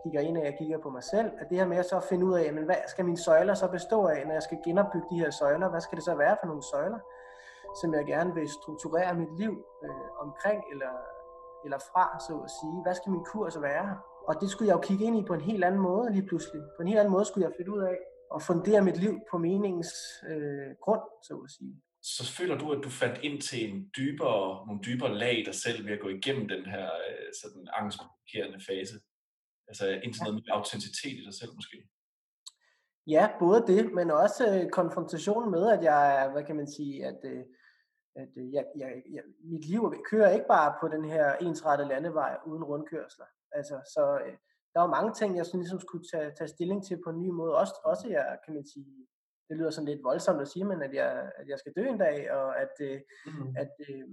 kigger 0.04 0.22
ind 0.22 0.38
og 0.38 0.46
jeg 0.46 0.56
kigger 0.58 0.78
på 0.78 0.90
mig 0.90 1.04
selv, 1.04 1.32
at 1.40 1.50
det 1.50 1.58
her 1.58 1.66
med 1.66 1.78
at 1.78 1.86
så 1.86 2.00
finde 2.00 2.26
ud 2.26 2.34
af, 2.34 2.54
men 2.54 2.64
hvad 2.64 2.76
skal 2.88 3.06
mine 3.06 3.18
søjler 3.18 3.54
så 3.54 3.68
bestå 3.68 4.06
af, 4.06 4.28
når 4.28 4.34
jeg 4.34 4.44
skal 4.44 4.58
genopbygge 4.66 5.08
de 5.12 5.20
her 5.20 5.32
søjler? 5.32 5.70
Hvad 5.70 5.82
skal 5.82 5.96
det 5.96 6.06
så 6.06 6.16
være 6.16 6.38
for 6.40 6.48
nogle 6.48 6.64
søjler, 6.72 7.00
som 7.82 7.94
jeg 7.94 8.06
gerne 8.06 8.34
vil 8.34 8.50
strukturere 8.50 9.14
mit 9.22 9.34
liv 9.42 9.54
øh, 9.86 10.08
omkring, 10.26 10.60
eller 10.72 10.94
eller 11.66 11.80
fra, 11.90 12.06
så 12.28 12.34
at 12.48 12.52
sige. 12.58 12.78
Hvad 12.86 12.96
skal 12.96 13.12
min 13.16 13.26
kurs 13.32 13.56
være? 13.70 13.90
Og 14.30 14.34
det 14.42 14.48
skulle 14.50 14.70
jeg 14.70 14.78
jo 14.78 14.84
kigge 14.88 15.06
ind 15.06 15.18
i 15.20 15.24
på 15.30 15.34
en 15.34 15.48
helt 15.50 15.64
anden 15.68 15.82
måde 15.90 16.06
lige 16.16 16.28
pludselig. 16.30 16.62
På 16.76 16.82
en 16.82 16.88
helt 16.88 17.00
anden 17.00 17.16
måde 17.16 17.26
skulle 17.26 17.46
jeg 17.48 17.56
finde 17.58 17.72
ud 17.76 17.82
af 17.92 17.98
at 18.36 18.42
fundere 18.50 18.82
mit 18.88 18.98
liv 19.06 19.16
på 19.32 19.38
meningens 19.38 19.94
øh, 20.32 20.70
grund, 20.84 21.04
så 21.28 21.34
at 21.46 21.52
sige. 21.58 21.74
Så 22.16 22.24
føler 22.38 22.58
du, 22.58 22.66
at 22.76 22.84
du 22.84 22.90
fandt 22.90 23.18
ind 23.28 23.42
til 23.42 23.60
en 23.70 23.78
dybere, 23.98 24.68
nogle 24.68 24.82
dybere 24.88 25.14
lag 25.24 25.40
i 25.40 25.44
dig 25.50 25.56
selv 25.56 25.86
ved 25.86 25.94
at 25.94 26.04
gå 26.06 26.10
igennem 26.10 26.48
den 26.48 26.66
her 26.74 26.86
øh, 27.10 27.28
sådan 27.42 27.68
angstprovokerende 27.80 28.60
fase? 28.70 28.96
Altså 29.70 29.86
ind 30.04 30.14
til 30.14 30.24
noget 30.24 30.36
med 30.36 30.44
autenticitet 30.58 31.16
i 31.20 31.26
dig 31.28 31.36
selv 31.42 31.52
måske? 31.56 31.78
Ja, 33.08 33.24
både 33.40 33.60
det, 33.68 33.94
men 33.94 34.12
også 34.12 34.44
øh, 34.54 34.70
konfrontationen 34.70 35.52
med, 35.52 35.66
at 35.76 35.84
jeg, 35.84 36.30
hvad 36.34 36.44
kan 36.44 36.56
man 36.56 36.68
sige, 36.78 37.06
at 37.06 37.20
øh, 37.32 37.44
at 38.16 38.30
øh, 38.38 38.54
jeg, 38.54 38.66
jeg, 38.76 39.04
jeg, 39.12 39.24
mit 39.44 39.66
liv 39.66 39.94
kører 40.10 40.32
ikke 40.32 40.48
bare 40.48 40.76
på 40.82 40.88
den 40.88 41.06
her 41.06 41.34
ensrettede 41.34 41.90
landevej 41.90 42.38
uden 42.46 42.64
rundkørsler. 42.64 43.26
Altså, 43.52 43.76
så 43.94 44.20
øh, 44.26 44.34
der 44.74 44.80
var 44.80 44.88
mange 44.88 45.14
ting, 45.14 45.38
jeg 45.38 45.46
sådan 45.46 45.60
ligesom 45.60 45.80
skulle 45.80 46.06
tage, 46.14 46.32
tage 46.38 46.48
stilling 46.48 46.86
til 46.86 47.02
på 47.04 47.10
en 47.10 47.20
ny 47.20 47.30
måde. 47.30 47.58
Også, 47.58 47.74
også 47.84 48.08
jeg, 48.10 48.38
kan 48.46 48.54
man 48.54 48.66
sige, 48.66 49.08
det 49.50 49.58
lyder 49.58 49.70
sådan 49.70 49.90
lidt 49.90 50.04
voldsomt 50.04 50.42
at 50.42 50.48
sige, 50.48 50.66
men 50.66 50.82
at 50.82 50.94
jeg, 50.94 51.32
at 51.36 51.48
jeg 51.48 51.60
skal 51.60 51.74
dø 51.76 51.84
en 51.88 51.98
dag, 51.98 52.32
og 52.32 52.62
at, 52.62 52.76
øh, 52.82 53.02
mm. 53.26 53.56
at 53.58 53.72
øh, 53.90 54.04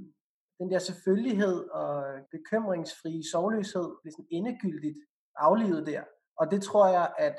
den 0.58 0.70
der 0.70 0.78
selvfølgelighed 0.78 1.68
og 1.68 2.04
bekymringsfri 2.30 3.22
sovløshed 3.32 3.88
bliver 4.00 4.12
sådan 4.12 4.26
endegyldigt 4.30 4.98
aflivet 5.36 5.86
der. 5.86 6.02
Og 6.36 6.50
det 6.50 6.62
tror 6.62 6.88
jeg, 6.88 7.14
at 7.18 7.36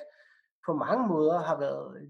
på 0.65 0.73
mange 0.73 1.07
måder 1.07 1.39
har 1.39 1.59
været 1.59 2.09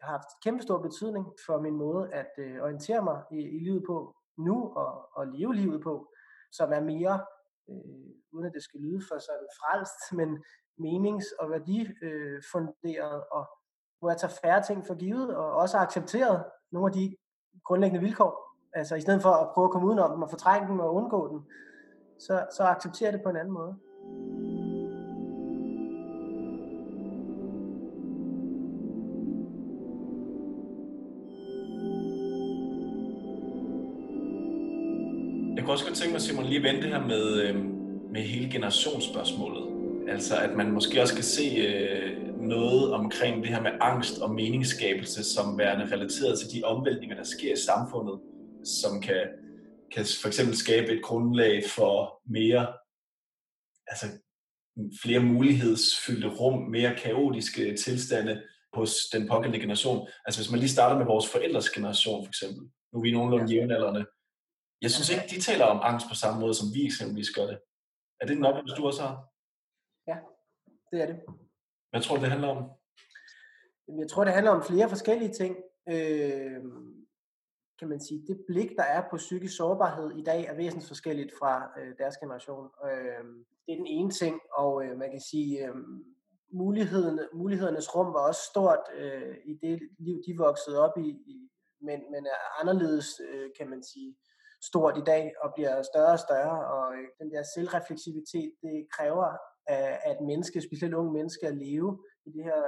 har 0.00 0.10
haft 0.10 0.28
kæmpe 0.44 0.62
stor 0.62 0.78
betydning 0.78 1.26
for 1.46 1.60
min 1.60 1.76
måde 1.76 2.12
at 2.12 2.30
øh, 2.38 2.62
orientere 2.62 3.02
mig 3.02 3.22
i, 3.32 3.40
i 3.56 3.58
livet 3.58 3.82
på 3.86 4.16
nu 4.38 4.72
og, 4.76 5.16
og 5.16 5.26
leve 5.26 5.54
livet 5.54 5.82
på, 5.82 6.12
som 6.52 6.72
er 6.72 6.80
mere, 6.80 7.24
øh, 7.70 8.10
uden 8.32 8.46
at 8.46 8.52
det 8.54 8.62
skal 8.62 8.80
lyde 8.80 9.02
for 9.08 9.18
sådan 9.18 9.48
frelst, 9.60 10.00
men 10.18 10.44
menings- 10.78 11.34
og 11.40 11.50
værdifunderet, 11.50 13.24
og 13.32 13.44
hvor 13.98 14.10
jeg 14.10 14.18
tager 14.18 14.38
færre 14.42 14.62
ting 14.62 14.86
for 14.86 14.94
givet, 14.94 15.36
og 15.36 15.52
også 15.52 15.76
har 15.78 15.86
accepteret 15.86 16.44
nogle 16.72 16.86
af 16.88 16.92
de 16.92 17.16
grundlæggende 17.64 18.04
vilkår. 18.06 18.46
Altså 18.72 18.94
i 18.96 19.00
stedet 19.00 19.22
for 19.22 19.30
at 19.30 19.50
prøve 19.54 19.64
at 19.64 19.70
komme 19.70 19.88
udenom 19.88 20.10
dem 20.10 20.22
og 20.22 20.30
fortrænge 20.30 20.68
dem 20.68 20.80
og 20.80 20.94
undgå 20.94 21.32
dem, 21.32 21.42
så, 22.18 22.46
så 22.56 22.62
accepterer 22.62 23.10
det 23.10 23.22
på 23.22 23.28
en 23.28 23.36
anden 23.36 23.54
måde. 23.54 23.78
Også 35.76 35.86
godt 35.86 35.98
tænke 35.98 36.12
mig, 36.12 36.20
Simon, 36.20 36.46
lige 36.46 36.62
vente 36.62 36.82
det 36.82 36.90
her 36.90 37.06
med, 37.06 37.42
øh, 37.42 37.56
med 38.12 38.22
hele 38.22 38.50
generationsspørgsmålet. 38.50 39.64
Altså, 40.08 40.36
at 40.36 40.56
man 40.56 40.70
måske 40.70 41.02
også 41.02 41.14
kan 41.14 41.24
se 41.24 41.42
øh, 41.42 42.34
noget 42.40 42.92
omkring 42.92 43.42
det 43.42 43.50
her 43.50 43.62
med 43.62 43.70
angst 43.80 44.18
og 44.18 44.34
meningsskabelse, 44.34 45.24
som 45.24 45.58
værende 45.58 45.94
relateret 45.94 46.38
til 46.38 46.48
de 46.54 46.64
omvæltninger, 46.64 47.16
der 47.16 47.24
sker 47.24 47.52
i 47.52 47.56
samfundet, 47.56 48.20
som 48.64 49.00
kan, 49.00 49.22
kan 49.94 50.04
for 50.22 50.28
eksempel 50.28 50.56
skabe 50.56 50.92
et 50.92 51.02
grundlag 51.02 51.62
for 51.76 52.20
mere, 52.26 52.66
altså 53.86 54.06
flere 55.02 55.20
mulighedsfyldte 55.20 56.28
rum, 56.28 56.62
mere 56.70 56.96
kaotiske 57.04 57.76
tilstande 57.76 58.42
hos 58.72 58.94
den 59.12 59.28
pågældende 59.28 59.60
generation. 59.60 60.08
Altså 60.26 60.40
hvis 60.40 60.50
man 60.50 60.60
lige 60.60 60.70
starter 60.76 60.98
med 60.98 61.06
vores 61.06 61.28
forældres 61.32 61.70
generation 61.70 62.24
for 62.24 62.28
eksempel. 62.28 62.62
Nu 62.92 62.98
er 62.98 63.02
vi 63.02 63.12
nogenlunde 63.12 63.54
jævnaldrende. 63.54 64.04
Jeg 64.82 64.90
synes 64.90 65.10
ikke, 65.10 65.26
de 65.34 65.40
taler 65.40 65.64
om 65.64 65.80
angst 65.82 66.06
på 66.08 66.14
samme 66.14 66.40
måde, 66.40 66.54
som 66.54 66.68
vi 66.74 66.84
eksempelvis 66.84 67.30
gør 67.30 67.46
det. 67.46 67.58
Er 68.20 68.26
det 68.26 68.36
en 68.36 68.44
oplevelse, 68.44 68.76
du 68.76 68.86
også 68.86 69.02
har? 69.02 69.14
Ja, 70.06 70.16
det 70.90 71.02
er 71.02 71.06
det. 71.06 71.18
Hvad 71.90 72.00
tror 72.02 72.16
du, 72.16 72.22
det 72.22 72.30
handler 72.30 72.48
om? 72.48 72.70
Jeg 74.00 74.08
tror, 74.10 74.24
det 74.24 74.32
handler 74.32 74.52
om 74.52 74.62
flere 74.62 74.88
forskellige 74.88 75.32
ting. 75.32 75.56
Øh, 75.88 76.62
kan 77.78 77.88
man 77.88 78.00
sige, 78.00 78.26
det 78.26 78.44
blik, 78.46 78.70
der 78.76 78.82
er 78.82 79.02
på 79.10 79.16
psykisk 79.16 79.56
sårbarhed 79.56 80.10
i 80.10 80.22
dag, 80.22 80.44
er 80.44 80.54
væsentligt 80.54 80.88
forskelligt 80.88 81.32
fra 81.38 81.80
øh, 81.80 81.94
deres 81.98 82.16
generation. 82.16 82.70
Øh, 82.84 83.24
det 83.66 83.72
er 83.72 83.76
den 83.76 83.86
ene 83.86 84.10
ting, 84.10 84.40
og 84.52 84.84
øh, 84.84 84.98
man 84.98 85.10
kan 85.10 85.20
sige, 85.20 85.66
øh, 85.66 85.74
muligheden, 86.52 87.20
mulighedernes 87.34 87.94
rum 87.94 88.14
var 88.14 88.28
også 88.28 88.40
stort 88.50 88.82
øh, 88.94 89.36
i 89.44 89.54
det 89.62 89.80
liv, 89.98 90.22
de 90.26 90.36
voksede 90.38 90.78
op 90.84 90.98
i, 90.98 91.08
i 91.08 91.50
men, 91.80 92.00
men 92.12 92.26
er 92.26 92.60
anderledes, 92.60 93.20
øh, 93.28 93.50
kan 93.58 93.70
man 93.70 93.82
sige, 93.82 94.16
stort 94.62 94.98
i 94.98 95.00
dag 95.00 95.34
og 95.42 95.52
bliver 95.54 95.82
større 95.82 96.12
og 96.12 96.18
større, 96.18 96.66
og 96.66 96.94
øh, 96.94 97.08
den 97.20 97.30
der 97.30 97.42
selvrefleksivitet, 97.54 98.52
det 98.62 98.86
kræver 98.92 99.26
øh, 99.70 100.10
at 100.10 100.20
menneske, 100.20 100.60
specielt 100.60 100.94
unge 100.94 101.12
mennesker, 101.12 101.48
at 101.48 101.56
leve 101.56 102.04
i 102.26 102.30
det 102.30 102.44
her 102.44 102.62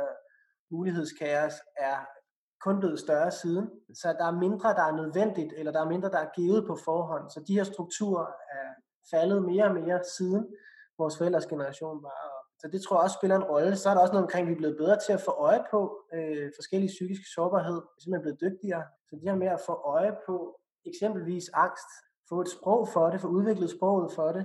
mulighedskaos, 0.71 1.55
er 1.77 1.99
kun 2.65 2.81
blevet 2.81 2.99
større 2.99 3.31
siden. 3.31 3.71
Så 3.95 4.09
der 4.19 4.27
er 4.27 4.41
mindre, 4.47 4.69
der 4.69 4.83
er 4.83 4.97
nødvendigt, 4.97 5.53
eller 5.57 5.73
der 5.73 5.81
er 5.81 5.89
mindre, 5.89 6.11
der 6.11 6.19
er 6.19 6.31
givet 6.37 6.67
på 6.67 6.77
forhånd. 6.85 7.31
Så 7.31 7.45
de 7.49 7.55
her 7.55 7.65
strukturer 7.65 8.27
er 8.27 8.69
faldet 9.11 9.43
mere 9.43 9.65
og 9.65 9.75
mere 9.75 10.01
siden 10.17 10.55
vores 10.99 11.19
forældres 11.19 11.47
generation 11.47 12.03
var. 12.03 12.39
Så 12.61 12.69
det 12.73 12.83
tror 12.83 12.97
jeg 12.97 13.03
også 13.03 13.19
spiller 13.21 13.37
en 13.37 13.51
rolle. 13.53 13.77
Så 13.77 13.91
er 13.91 13.95
der 13.95 14.01
også 14.01 14.13
noget 14.13 14.27
omkring, 14.27 14.43
at 14.45 14.49
vi 14.49 14.53
er 14.53 14.63
blevet 14.63 14.77
bedre 14.77 14.99
til 15.07 15.13
at 15.13 15.21
få 15.21 15.31
øje 15.31 15.65
på 15.71 15.81
øh, 16.15 16.51
forskellige 16.59 16.95
psykiske 16.97 17.29
sårbarhed. 17.35 17.79
Vi 17.83 17.97
er 17.97 18.03
simpelthen 18.03 18.23
blevet 18.27 18.41
dygtigere. 18.47 18.85
Så 19.09 19.17
det 19.17 19.29
her 19.31 19.37
med 19.45 19.47
at 19.47 19.61
få 19.67 19.75
øje 19.97 20.17
på 20.27 20.61
eksempelvis 20.89 21.49
angst, 21.49 21.91
få 22.29 22.41
et 22.41 22.49
sprog 22.49 22.89
for 22.89 23.11
det, 23.11 23.21
få 23.21 23.29
udviklet 23.29 23.71
sproget 23.71 24.13
for 24.13 24.33
det, 24.33 24.45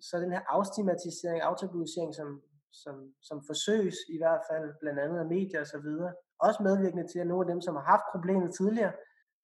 så 0.00 0.18
den 0.18 0.32
her 0.32 0.40
afstigmatisering, 0.48 1.40
aftabuisering, 1.42 2.14
som, 2.14 2.42
som, 2.72 2.94
som 3.22 3.42
forsøges 3.46 3.96
i 4.08 4.18
hvert 4.18 4.40
fald 4.50 4.74
blandt 4.80 4.98
andet 5.00 5.18
af 5.18 5.26
medier 5.26 5.60
og 5.60 5.66
så 5.66 5.78
videre, 5.78 6.12
også 6.38 6.62
medvirkende 6.62 7.06
til, 7.12 7.18
at 7.18 7.26
nogle 7.26 7.44
af 7.46 7.50
dem, 7.52 7.60
som 7.60 7.74
har 7.76 7.82
haft 7.82 8.06
problemet 8.12 8.54
tidligere, 8.54 8.92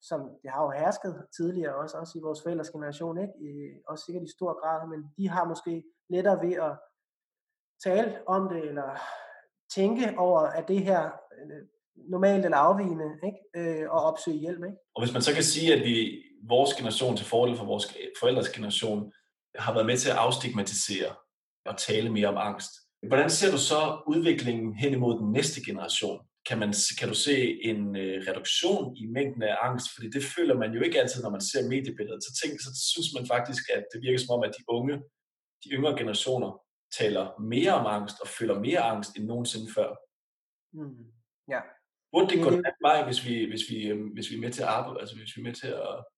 som 0.02 0.20
det 0.42 0.50
har 0.50 0.62
jo 0.64 0.70
hersket 0.70 1.26
tidligere 1.37 1.74
også, 1.74 1.96
også 1.96 2.18
i 2.18 2.22
vores 2.22 2.42
forældres 2.42 2.70
generation, 2.70 3.18
ikke? 3.18 3.34
I, 3.40 3.50
også 3.88 4.04
sikkert 4.04 4.24
i 4.24 4.37
stor 4.37 4.61
grad, 4.61 4.88
men 4.88 5.00
de 5.16 5.28
har 5.28 5.44
måske 5.44 5.84
lettere 6.11 6.46
ved 6.46 6.54
at 6.68 6.72
tale 7.84 8.18
om 8.26 8.48
det, 8.48 8.68
eller 8.68 8.90
tænke 9.74 10.18
over, 10.18 10.40
at 10.40 10.68
det 10.68 10.80
her 10.84 11.02
øh, 11.04 11.62
normalt 11.96 12.44
eller 12.44 12.56
afvigende, 12.56 13.08
ikke? 13.28 13.80
Øh, 13.80 13.90
og 13.90 14.00
opsøge 14.02 14.37
hjælp. 14.37 14.64
Ikke? 14.64 14.76
Og 14.94 15.02
hvis 15.02 15.12
man 15.12 15.22
så 15.22 15.34
kan 15.34 15.42
sige, 15.42 15.74
at 15.74 15.80
vi, 15.80 16.22
vores 16.42 16.74
generation 16.74 17.16
til 17.16 17.27
fordel 17.27 17.57
for 17.57 17.64
vores 17.64 17.87
forældres 18.20 18.48
generation, 18.48 19.12
har 19.55 19.72
været 19.72 19.87
med 19.87 19.96
til 19.96 20.11
at 20.11 20.16
afstigmatisere 20.16 21.14
og 21.66 21.77
tale 21.79 22.11
mere 22.12 22.29
om 22.29 22.37
angst. 22.37 22.72
Hvordan 23.07 23.31
ser 23.31 23.51
du 23.51 23.59
så 23.59 24.03
udviklingen 24.07 24.74
hen 24.74 24.92
imod 24.92 25.18
den 25.18 25.33
næste 25.33 25.64
generation? 25.64 26.20
Kan, 26.48 26.59
man, 26.59 26.74
kan 26.98 27.09
du 27.09 27.14
se 27.14 27.62
en 27.62 27.96
øh, 27.96 28.27
reduktion 28.29 28.96
i 28.96 29.07
mængden 29.07 29.42
af 29.42 29.57
angst? 29.62 29.87
Fordi 29.94 30.11
det 30.11 30.24
føler 30.37 30.55
man 30.59 30.72
jo 30.72 30.81
ikke 30.83 31.01
altid, 31.01 31.22
når 31.22 31.31
man 31.31 31.40
ser 31.40 31.68
mediebilledet. 31.68 32.24
Så, 32.24 32.40
tænk, 32.42 32.61
så 32.61 32.70
synes 32.92 33.09
man 33.16 33.27
faktisk, 33.27 33.62
at 33.77 33.85
det 33.92 34.03
virker 34.03 34.18
som 34.18 34.35
om, 34.37 34.42
at 34.42 34.55
de 34.59 34.64
unge, 34.68 34.96
de 35.64 35.68
yngre 35.70 35.96
generationer, 35.98 36.51
taler 36.98 37.40
mere 37.40 37.72
om 37.72 37.87
angst 37.87 38.16
og 38.20 38.29
føler 38.29 38.61
mere 38.61 38.81
angst 38.81 39.16
end 39.16 39.24
nogensinde 39.24 39.72
før. 39.77 39.90
Mm. 40.72 41.05
Ja. 41.48 41.61
Burde 42.12 42.29
det 42.31 42.44
gå 42.44 42.51
den 42.51 42.64
vej, 42.83 43.05
hvis 43.05 43.27
vi, 43.27 43.44
hvis, 43.51 43.64
vi, 43.70 43.87
øhm, 43.87 44.09
hvis 44.14 44.31
vi 44.31 44.37
er 44.37 44.40
med 44.40 44.53
til 44.53 44.62
at 44.62 44.68
arbejde, 44.68 45.01
altså 45.01 45.16
hvis 45.16 45.37
vi 45.37 45.40
er 45.40 45.44
med 45.48 45.55
til 45.55 45.66
at 45.66 46.05
Øh, 46.09 46.17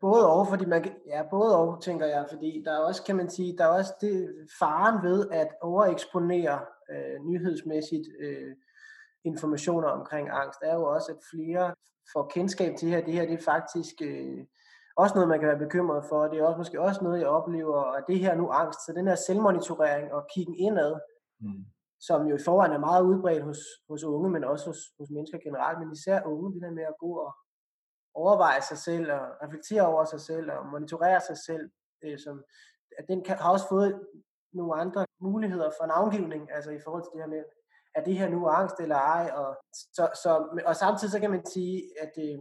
både 0.00 0.30
og, 0.32 0.46
fordi 0.48 0.64
man 0.64 0.84
ja, 1.06 1.22
både 1.30 1.58
og, 1.58 1.82
tænker 1.82 2.06
jeg, 2.06 2.26
fordi 2.30 2.62
der 2.64 2.72
er 2.72 2.78
også, 2.78 3.02
kan 3.02 3.16
man 3.16 3.30
sige, 3.30 3.58
der 3.58 3.64
er 3.64 3.78
også 3.78 3.94
det 4.00 4.34
faren 4.58 5.02
ved 5.02 5.30
at 5.30 5.48
overeksponere 5.62 6.60
øh, 6.90 7.24
nyhedsmæssigt 7.24 8.08
øh, 8.20 8.54
informationer 9.24 9.88
omkring 9.88 10.28
angst, 10.32 10.58
er 10.62 10.74
jo 10.74 10.84
også, 10.84 11.12
at 11.12 11.18
flere 11.34 11.74
får 12.12 12.30
kendskab 12.34 12.76
til 12.76 12.88
her, 12.88 13.04
det 13.04 13.14
her 13.14 13.26
det 13.26 13.38
er 13.38 13.44
faktisk 13.44 13.94
øh, 14.02 14.44
også 14.96 15.14
noget, 15.14 15.28
man 15.28 15.40
kan 15.40 15.48
være 15.48 15.66
bekymret 15.66 16.04
for, 16.08 16.22
det 16.22 16.38
er 16.38 16.46
også 16.46 16.58
måske 16.58 16.80
også 16.80 17.04
noget, 17.04 17.20
jeg 17.20 17.28
oplever, 17.28 17.78
at 17.96 18.04
det 18.08 18.18
her 18.18 18.34
nu 18.34 18.48
angst, 18.50 18.80
så 18.86 18.92
den 18.92 19.08
her 19.08 19.14
selvmonitorering 19.14 20.12
og 20.12 20.26
kiggen 20.34 20.54
indad, 20.54 20.94
mm. 21.40 21.64
som 22.00 22.26
jo 22.26 22.36
i 22.36 22.44
forvejen 22.44 22.72
er 22.72 22.78
meget 22.88 23.02
udbredt 23.02 23.44
hos, 23.44 23.58
hos 23.88 24.04
unge, 24.04 24.30
men 24.30 24.44
også 24.44 24.66
hos, 24.66 24.78
hos 24.98 25.10
mennesker 25.10 25.38
generelt, 25.38 25.78
men 25.78 25.92
især 25.92 26.22
unge, 26.24 26.54
det 26.54 26.62
der 26.62 26.70
med 26.70 26.82
at 26.82 26.98
gå 27.00 27.10
og 27.26 27.32
overveje 28.22 28.62
sig 28.62 28.78
selv 28.78 29.12
og 29.12 29.24
reflektere 29.44 29.86
over 29.86 30.04
sig 30.04 30.20
selv 30.20 30.50
og 30.52 30.66
monitorere 30.66 31.20
sig 31.20 31.38
selv, 31.46 31.70
øh, 32.04 32.18
som, 32.18 32.44
at 32.98 33.04
den 33.08 33.24
kan, 33.24 33.36
har 33.36 33.52
også 33.52 33.68
fået 33.68 34.00
nogle 34.52 34.74
andre 34.74 35.06
muligheder 35.20 35.70
for 35.80 35.86
navngivning, 35.86 36.52
altså 36.52 36.70
i 36.70 36.80
forhold 36.84 37.02
til 37.02 37.12
det 37.12 37.20
her 37.20 37.28
med, 37.28 37.44
er 37.94 38.02
det 38.04 38.18
her 38.18 38.28
nu 38.28 38.46
angst 38.46 38.80
eller 38.80 38.96
ej, 38.96 39.30
og, 39.34 39.56
så, 39.72 40.08
så, 40.22 40.60
og 40.66 40.76
samtidig 40.76 41.12
så 41.12 41.20
kan 41.20 41.30
man 41.30 41.46
sige, 41.46 41.82
at 42.02 42.12
øh, 42.18 42.38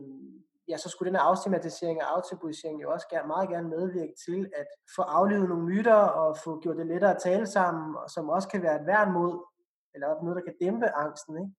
ja, 0.68 0.78
så 0.78 0.90
skulle 0.90 1.08
den 1.10 1.20
her 1.20 1.24
afstigmatisering 1.24 2.02
og 2.02 2.18
aftabuisering 2.18 2.82
jo 2.82 2.92
også 2.92 3.08
gerne, 3.10 3.28
meget 3.28 3.50
gerne 3.50 3.70
medvirke 3.70 4.14
til 4.26 4.50
at 4.56 4.68
få 4.96 5.02
aflevet 5.02 5.50
nogle 5.50 5.64
myter 5.64 5.96
og 5.96 6.38
få 6.38 6.60
gjort 6.60 6.78
det 6.78 6.88
lettere 6.88 7.16
at 7.16 7.22
tale 7.22 7.48
sammen, 7.48 7.98
som 8.08 8.30
også 8.30 8.48
kan 8.48 8.62
være 8.62 8.82
et 8.82 8.88
værn 8.88 9.12
mod, 9.12 9.46
eller 9.94 10.24
noget, 10.24 10.36
der 10.36 10.44
kan 10.44 10.58
dæmpe 10.62 10.88
angsten. 10.90 11.38
Ikke? 11.38 11.54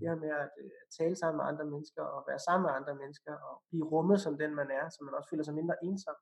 Det 0.00 0.08
her 0.08 0.16
med 0.24 0.32
at 0.44 0.50
øh, 0.62 0.70
tale 0.98 1.16
sammen 1.16 1.36
med 1.38 1.46
andre 1.50 1.64
mennesker 1.64 2.02
og 2.02 2.24
være 2.28 2.38
sammen 2.46 2.64
med 2.66 2.72
andre 2.78 2.94
mennesker 3.02 3.32
og 3.48 3.54
blive 3.68 3.84
rummet 3.92 4.20
som 4.20 4.38
den 4.42 4.54
man 4.54 4.70
er, 4.70 4.88
så 4.88 4.98
man 5.04 5.14
også 5.14 5.28
føler 5.30 5.44
sig 5.44 5.54
mindre 5.54 5.76
ensom. 5.84 6.16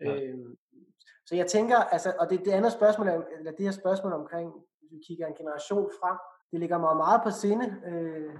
Ja. 0.00 0.14
Øh, 0.14 0.38
så 1.26 1.36
jeg 1.36 1.46
tænker, 1.46 1.76
altså, 1.76 2.14
og 2.20 2.30
det, 2.30 2.44
det 2.44 2.52
andet 2.52 2.72
spørgsmål, 2.72 3.08
eller 3.38 3.52
det 3.52 3.64
her 3.64 3.70
spørgsmål 3.82 4.12
omkring, 4.12 4.48
hvis 4.78 4.90
vi 4.92 4.98
kigger 5.06 5.26
en 5.26 5.34
generation 5.34 5.90
frem, 6.00 6.16
det 6.50 6.60
ligger 6.60 6.78
mig 6.78 6.96
meget 6.96 7.20
på 7.24 7.30
sinde, 7.30 7.66
øh, 7.90 8.34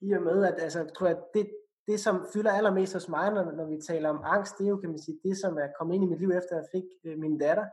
i 0.00 0.12
og 0.12 0.22
med, 0.22 0.44
at 0.44 0.62
altså, 0.62 0.80
tror 0.96 1.06
jeg, 1.06 1.18
det, 1.34 1.50
det, 1.88 2.00
som 2.00 2.26
fylder 2.32 2.52
allermest 2.52 2.92
hos 2.92 3.08
mig, 3.08 3.32
når, 3.32 3.44
når 3.50 3.66
vi 3.66 3.80
taler 3.80 4.08
om 4.08 4.20
angst, 4.24 4.58
det 4.58 4.64
er 4.64 4.68
jo, 4.68 4.76
kan 4.76 4.90
man 4.90 4.98
sige, 4.98 5.20
det, 5.24 5.36
som 5.36 5.58
er 5.58 5.68
kommet 5.78 5.94
ind 5.94 6.04
i 6.04 6.06
mit 6.06 6.18
liv, 6.18 6.30
efter 6.30 6.56
jeg 6.56 6.66
fik 6.72 6.84
øh, 7.04 7.18
min 7.18 7.38
datter 7.38 7.66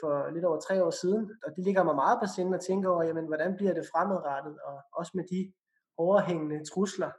for 0.00 0.30
lidt 0.34 0.44
over 0.44 0.60
tre 0.60 0.84
år 0.84 0.90
siden. 0.90 1.30
Og 1.44 1.50
det 1.56 1.64
ligger 1.64 1.82
mig 1.82 1.94
meget 1.94 2.18
på 2.22 2.26
sinde 2.36 2.54
at 2.58 2.64
tænke 2.68 2.88
over, 2.88 3.02
jamen, 3.04 3.26
hvordan 3.26 3.56
bliver 3.56 3.74
det 3.74 3.88
fremadrettet, 3.92 4.56
og 4.68 4.76
også 4.92 5.12
med 5.14 5.24
de 5.32 5.52
overhængende 5.96 6.58
trusler, 6.70 7.10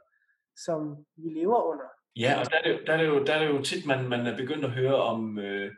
som 0.64 0.80
vi 1.16 1.28
lever 1.40 1.62
under. 1.70 1.88
Ja, 2.16 2.40
og 2.40 2.44
der 2.50 2.56
er 2.58 2.62
det 2.62 2.72
jo, 2.74 2.78
der 2.86 2.92
er 2.92 2.98
det 3.02 3.08
jo, 3.08 3.24
der 3.24 3.34
er 3.34 3.38
det 3.44 3.48
jo 3.54 3.62
tit, 3.62 3.86
man, 3.86 4.08
man 4.08 4.26
er 4.26 4.36
begyndt 4.36 4.64
at 4.64 4.70
høre 4.70 4.94
om, 4.94 5.38
øh, 5.38 5.74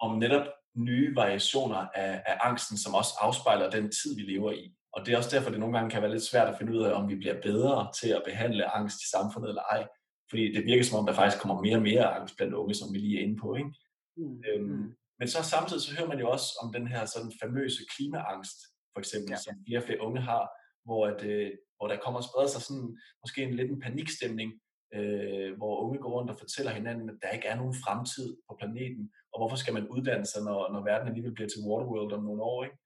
om 0.00 0.18
netop 0.18 0.46
nye 0.74 1.16
variationer 1.16 1.76
af, 1.94 2.22
af 2.26 2.38
angsten, 2.42 2.76
som 2.78 2.94
også 2.94 3.12
afspejler 3.20 3.70
den 3.70 3.84
tid, 3.84 4.16
vi 4.16 4.22
lever 4.22 4.52
i. 4.52 4.74
Og 4.92 5.06
det 5.06 5.12
er 5.12 5.16
også 5.16 5.36
derfor, 5.36 5.50
det 5.50 5.60
nogle 5.60 5.76
gange 5.76 5.90
kan 5.90 6.02
være 6.02 6.10
lidt 6.10 6.22
svært 6.30 6.48
at 6.48 6.58
finde 6.58 6.72
ud 6.72 6.82
af, 6.82 6.92
om 6.92 7.08
vi 7.08 7.14
bliver 7.14 7.40
bedre 7.42 7.92
til 8.00 8.08
at 8.08 8.22
behandle 8.24 8.74
angst 8.76 9.02
i 9.02 9.10
samfundet 9.10 9.48
eller 9.48 9.62
ej. 9.62 9.86
Fordi 10.30 10.52
det 10.54 10.64
virker 10.64 10.84
som 10.84 10.98
om, 10.98 11.06
der 11.06 11.12
faktisk 11.12 11.42
kommer 11.42 11.62
mere 11.62 11.76
og 11.76 11.82
mere 11.82 12.14
angst 12.14 12.36
blandt 12.36 12.54
unge, 12.54 12.74
som 12.74 12.92
vi 12.92 12.98
lige 12.98 13.18
er 13.18 13.24
inde 13.24 13.40
på. 13.40 13.54
Ikke? 13.54 13.70
Mm. 14.16 14.42
Øhm, 14.48 14.64
mm. 14.64 14.94
Men 15.18 15.28
så 15.28 15.42
samtidig 15.42 15.82
så 15.82 15.94
hører 15.96 16.08
man 16.08 16.18
jo 16.18 16.30
også 16.30 16.48
om 16.62 16.72
den 16.72 16.86
her 16.88 17.04
sådan 17.04 17.32
famøse 17.42 17.82
klimaangst, 17.96 18.58
for 18.92 18.98
eksempel, 18.98 19.30
ja. 19.30 19.36
som 19.36 19.54
flere 19.66 19.80
og 19.80 19.84
flere 19.84 20.00
unge 20.00 20.20
har, 20.20 20.44
hvor, 20.84 21.06
at, 21.06 21.24
øh, 21.24 21.50
hvor 21.76 21.86
der 21.88 21.96
kommer 22.04 22.20
og 22.20 22.26
spreder 22.28 22.48
sig 22.48 22.62
sådan, 22.62 22.98
måske 23.22 23.42
en 23.42 23.54
lidt 23.54 23.70
en 23.70 23.80
panikstemning, 23.80 24.52
øh, 24.94 25.56
hvor 25.56 25.80
unge 25.84 25.98
går 25.98 26.12
rundt 26.16 26.30
og 26.30 26.38
fortæller 26.38 26.72
hinanden, 26.72 27.10
at 27.10 27.18
der 27.22 27.30
ikke 27.30 27.48
er 27.48 27.56
nogen 27.56 27.74
fremtid 27.84 28.36
på 28.48 28.56
planeten, 28.60 29.12
og 29.32 29.40
hvorfor 29.40 29.56
skal 29.56 29.74
man 29.74 29.88
uddanne 29.88 30.26
sig, 30.26 30.42
når, 30.48 30.72
når 30.72 30.84
verden 30.84 31.08
alligevel 31.08 31.34
bliver 31.34 31.48
til 31.48 31.64
Waterworld 31.68 32.12
om 32.12 32.24
nogle 32.24 32.42
år. 32.42 32.64
Ikke? 32.64 32.78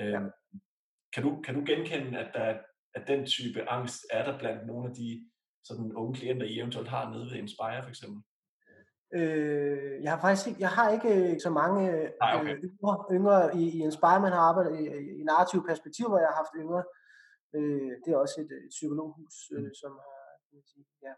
Øh, 0.00 0.12
ja. 0.12 0.20
kan, 1.14 1.22
du, 1.22 1.30
kan 1.44 1.54
du 1.54 1.62
genkende, 1.66 2.18
at, 2.18 2.30
der, 2.34 2.58
at 2.94 3.08
den 3.08 3.26
type 3.26 3.70
angst 3.70 4.00
er 4.10 4.24
der 4.24 4.38
blandt 4.38 4.66
nogle 4.66 4.88
af 4.88 4.94
de 4.94 5.30
sådan 5.64 5.92
unge 5.92 6.14
klienter, 6.14 6.46
I 6.46 6.58
eventuelt 6.58 6.88
har 6.88 7.10
nede 7.10 7.24
ved 7.24 7.36
Inspire 7.36 7.82
for 7.82 7.90
eksempel? 7.90 8.22
Øh, 9.12 10.02
jeg 10.02 10.10
har 10.12 10.20
faktisk 10.20 10.48
ikke, 10.48 10.60
jeg 10.60 10.68
har 10.68 10.90
ikke 10.90 11.32
øh, 11.32 11.40
så 11.40 11.50
mange 11.50 11.82
Nej, 12.20 12.40
okay. 12.40 12.56
øh, 12.56 12.62
yngre, 12.64 13.04
yngre 13.10 13.56
i, 13.56 13.62
i 13.76 13.78
Inspire, 13.82 14.20
man 14.20 14.32
har 14.32 14.40
arbejdet 14.50 14.80
i, 14.80 14.84
i 15.20 15.22
narrativ 15.24 15.66
perspektiv, 15.66 16.08
hvor 16.08 16.18
jeg 16.18 16.28
har 16.28 16.36
haft 16.42 16.54
yngre. 16.56 16.84
Øh, 17.54 17.92
det 18.04 18.12
er 18.12 18.16
også 18.16 18.40
et, 18.40 18.52
et 18.64 18.70
psykologhus, 18.70 19.34
øh, 19.52 19.64
mm. 19.64 19.74
som 19.74 19.90
har, 19.90 20.20
kan 20.50 20.62
sige, 20.72 20.86
ja. 21.02 21.12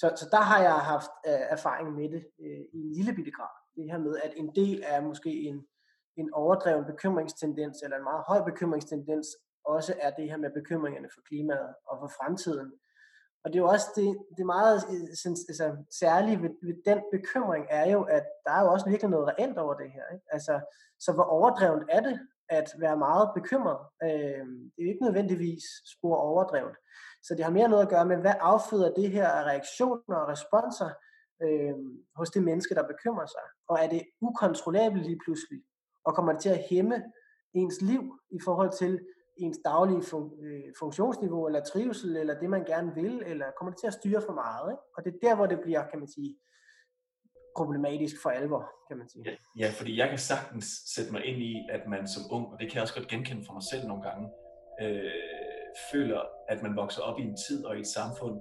Så, 0.00 0.06
så 0.20 0.28
der 0.30 0.42
har 0.50 0.62
jeg 0.62 0.74
haft 0.74 1.10
øh, 1.26 1.44
erfaring 1.56 1.88
med 1.98 2.08
det 2.14 2.22
øh, 2.40 2.62
i 2.72 2.78
en 2.80 2.92
lille 2.92 3.12
bitte 3.14 3.30
grad. 3.30 3.54
Det 3.76 3.90
her 3.90 3.98
med, 3.98 4.16
at 4.24 4.32
en 4.36 4.54
del 4.54 4.82
er 4.86 5.00
måske 5.00 5.30
en, 5.30 5.66
en 6.16 6.34
overdreven 6.34 6.84
bekymringstendens, 6.84 7.82
eller 7.82 7.96
en 7.96 8.08
meget 8.10 8.24
høj 8.28 8.44
bekymringstendens, 8.50 9.26
også 9.64 9.94
er 10.00 10.10
det 10.10 10.30
her 10.30 10.36
med 10.36 10.50
bekymringerne 10.50 11.08
for 11.14 11.20
klimaet 11.28 11.74
og 11.88 11.98
for 12.00 12.10
fremtiden. 12.18 12.72
Og 13.46 13.52
det 13.52 13.58
er 13.58 13.62
jo 13.62 13.68
også 13.68 13.88
det, 13.96 14.18
det 14.36 14.40
er 14.42 14.54
meget 14.56 14.76
øh, 14.92 15.00
altså, 15.50 15.76
særlige 16.00 16.42
ved, 16.42 16.50
ved 16.62 16.74
den 16.84 17.00
bekymring 17.12 17.66
er 17.70 17.90
jo, 17.90 18.02
at 18.02 18.24
der 18.44 18.52
er 18.52 18.62
jo 18.62 18.72
også 18.72 18.88
virkelig 18.88 19.10
noget 19.10 19.28
reelt 19.28 19.58
over 19.58 19.74
det 19.74 19.90
her. 19.90 20.04
Ikke? 20.14 20.26
Altså, 20.32 20.60
så 21.00 21.12
hvor 21.12 21.22
overdrevet 21.22 21.84
er 21.90 22.00
det 22.00 22.20
at 22.48 22.68
være 22.78 22.96
meget 22.96 23.30
bekymret? 23.34 23.78
Øh, 24.02 24.46
det 24.72 24.78
er 24.78 24.86
jo 24.86 24.92
ikke 24.92 25.04
nødvendigvis 25.04 25.64
spor 25.92 26.16
overdrevet. 26.16 26.76
Så 27.22 27.34
det 27.34 27.44
har 27.44 27.52
mere 27.52 27.68
noget 27.68 27.82
at 27.82 27.88
gøre 27.88 28.06
med, 28.06 28.16
hvad 28.16 28.34
afføder 28.40 28.94
det 28.94 29.10
her 29.10 29.28
af 29.28 29.44
reaktioner 29.44 30.16
og 30.16 30.28
responser 30.28 30.90
øh, 31.42 31.74
hos 32.16 32.30
det 32.30 32.42
menneske, 32.42 32.74
der 32.74 32.88
bekymrer 32.92 33.26
sig. 33.26 33.46
Og 33.68 33.78
er 33.82 33.88
det 33.88 34.02
ukontrollabelt 34.20 35.06
lige 35.06 35.20
pludselig? 35.24 35.60
Og 36.04 36.14
kommer 36.14 36.32
det 36.32 36.40
til 36.42 36.48
at 36.48 36.64
hæmme 36.70 37.02
ens 37.54 37.80
liv 37.80 38.02
i 38.30 38.40
forhold 38.44 38.72
til 38.78 39.00
ens 39.36 39.58
daglige 39.64 40.02
fun- 40.10 40.44
øh, 40.46 40.72
funktionsniveau, 40.78 41.46
eller 41.46 41.60
trivsel, 41.64 42.16
eller 42.16 42.38
det 42.38 42.50
man 42.50 42.64
gerne 42.64 42.94
vil, 42.94 43.22
eller 43.26 43.46
kommer 43.56 43.72
det 43.72 43.80
til 43.80 43.86
at 43.86 43.92
styre 44.00 44.22
for 44.26 44.32
meget. 44.32 44.72
Ikke? 44.72 44.82
Og 44.96 45.04
det 45.04 45.10
er 45.14 45.28
der, 45.28 45.34
hvor 45.36 45.46
det 45.46 45.60
bliver, 45.60 45.82
kan 45.90 45.98
man 45.98 46.08
sige, 46.08 46.36
problematisk 47.56 48.16
for 48.22 48.30
alvor, 48.30 48.64
kan 48.88 48.96
man 48.98 49.08
sige. 49.08 49.22
Ja, 49.26 49.34
ja, 49.62 49.70
fordi 49.78 49.98
jeg 49.98 50.08
kan 50.08 50.18
sagtens 50.18 50.66
sætte 50.94 51.12
mig 51.12 51.24
ind 51.24 51.38
i, 51.42 51.54
at 51.72 51.82
man 51.88 52.08
som 52.08 52.22
ung, 52.30 52.46
og 52.52 52.56
det 52.60 52.66
kan 52.68 52.74
jeg 52.74 52.82
også 52.82 52.94
godt 52.94 53.08
genkende 53.08 53.44
for 53.46 53.52
mig 53.52 53.62
selv 53.70 53.86
nogle 53.88 54.02
gange, 54.02 54.28
øh, 54.82 55.10
føler, 55.92 56.20
at 56.48 56.62
man 56.62 56.76
vokser 56.76 57.02
op 57.02 57.18
i 57.18 57.22
en 57.22 57.36
tid 57.48 57.64
og 57.64 57.76
i 57.76 57.80
et 57.80 57.86
samfund, 57.86 58.36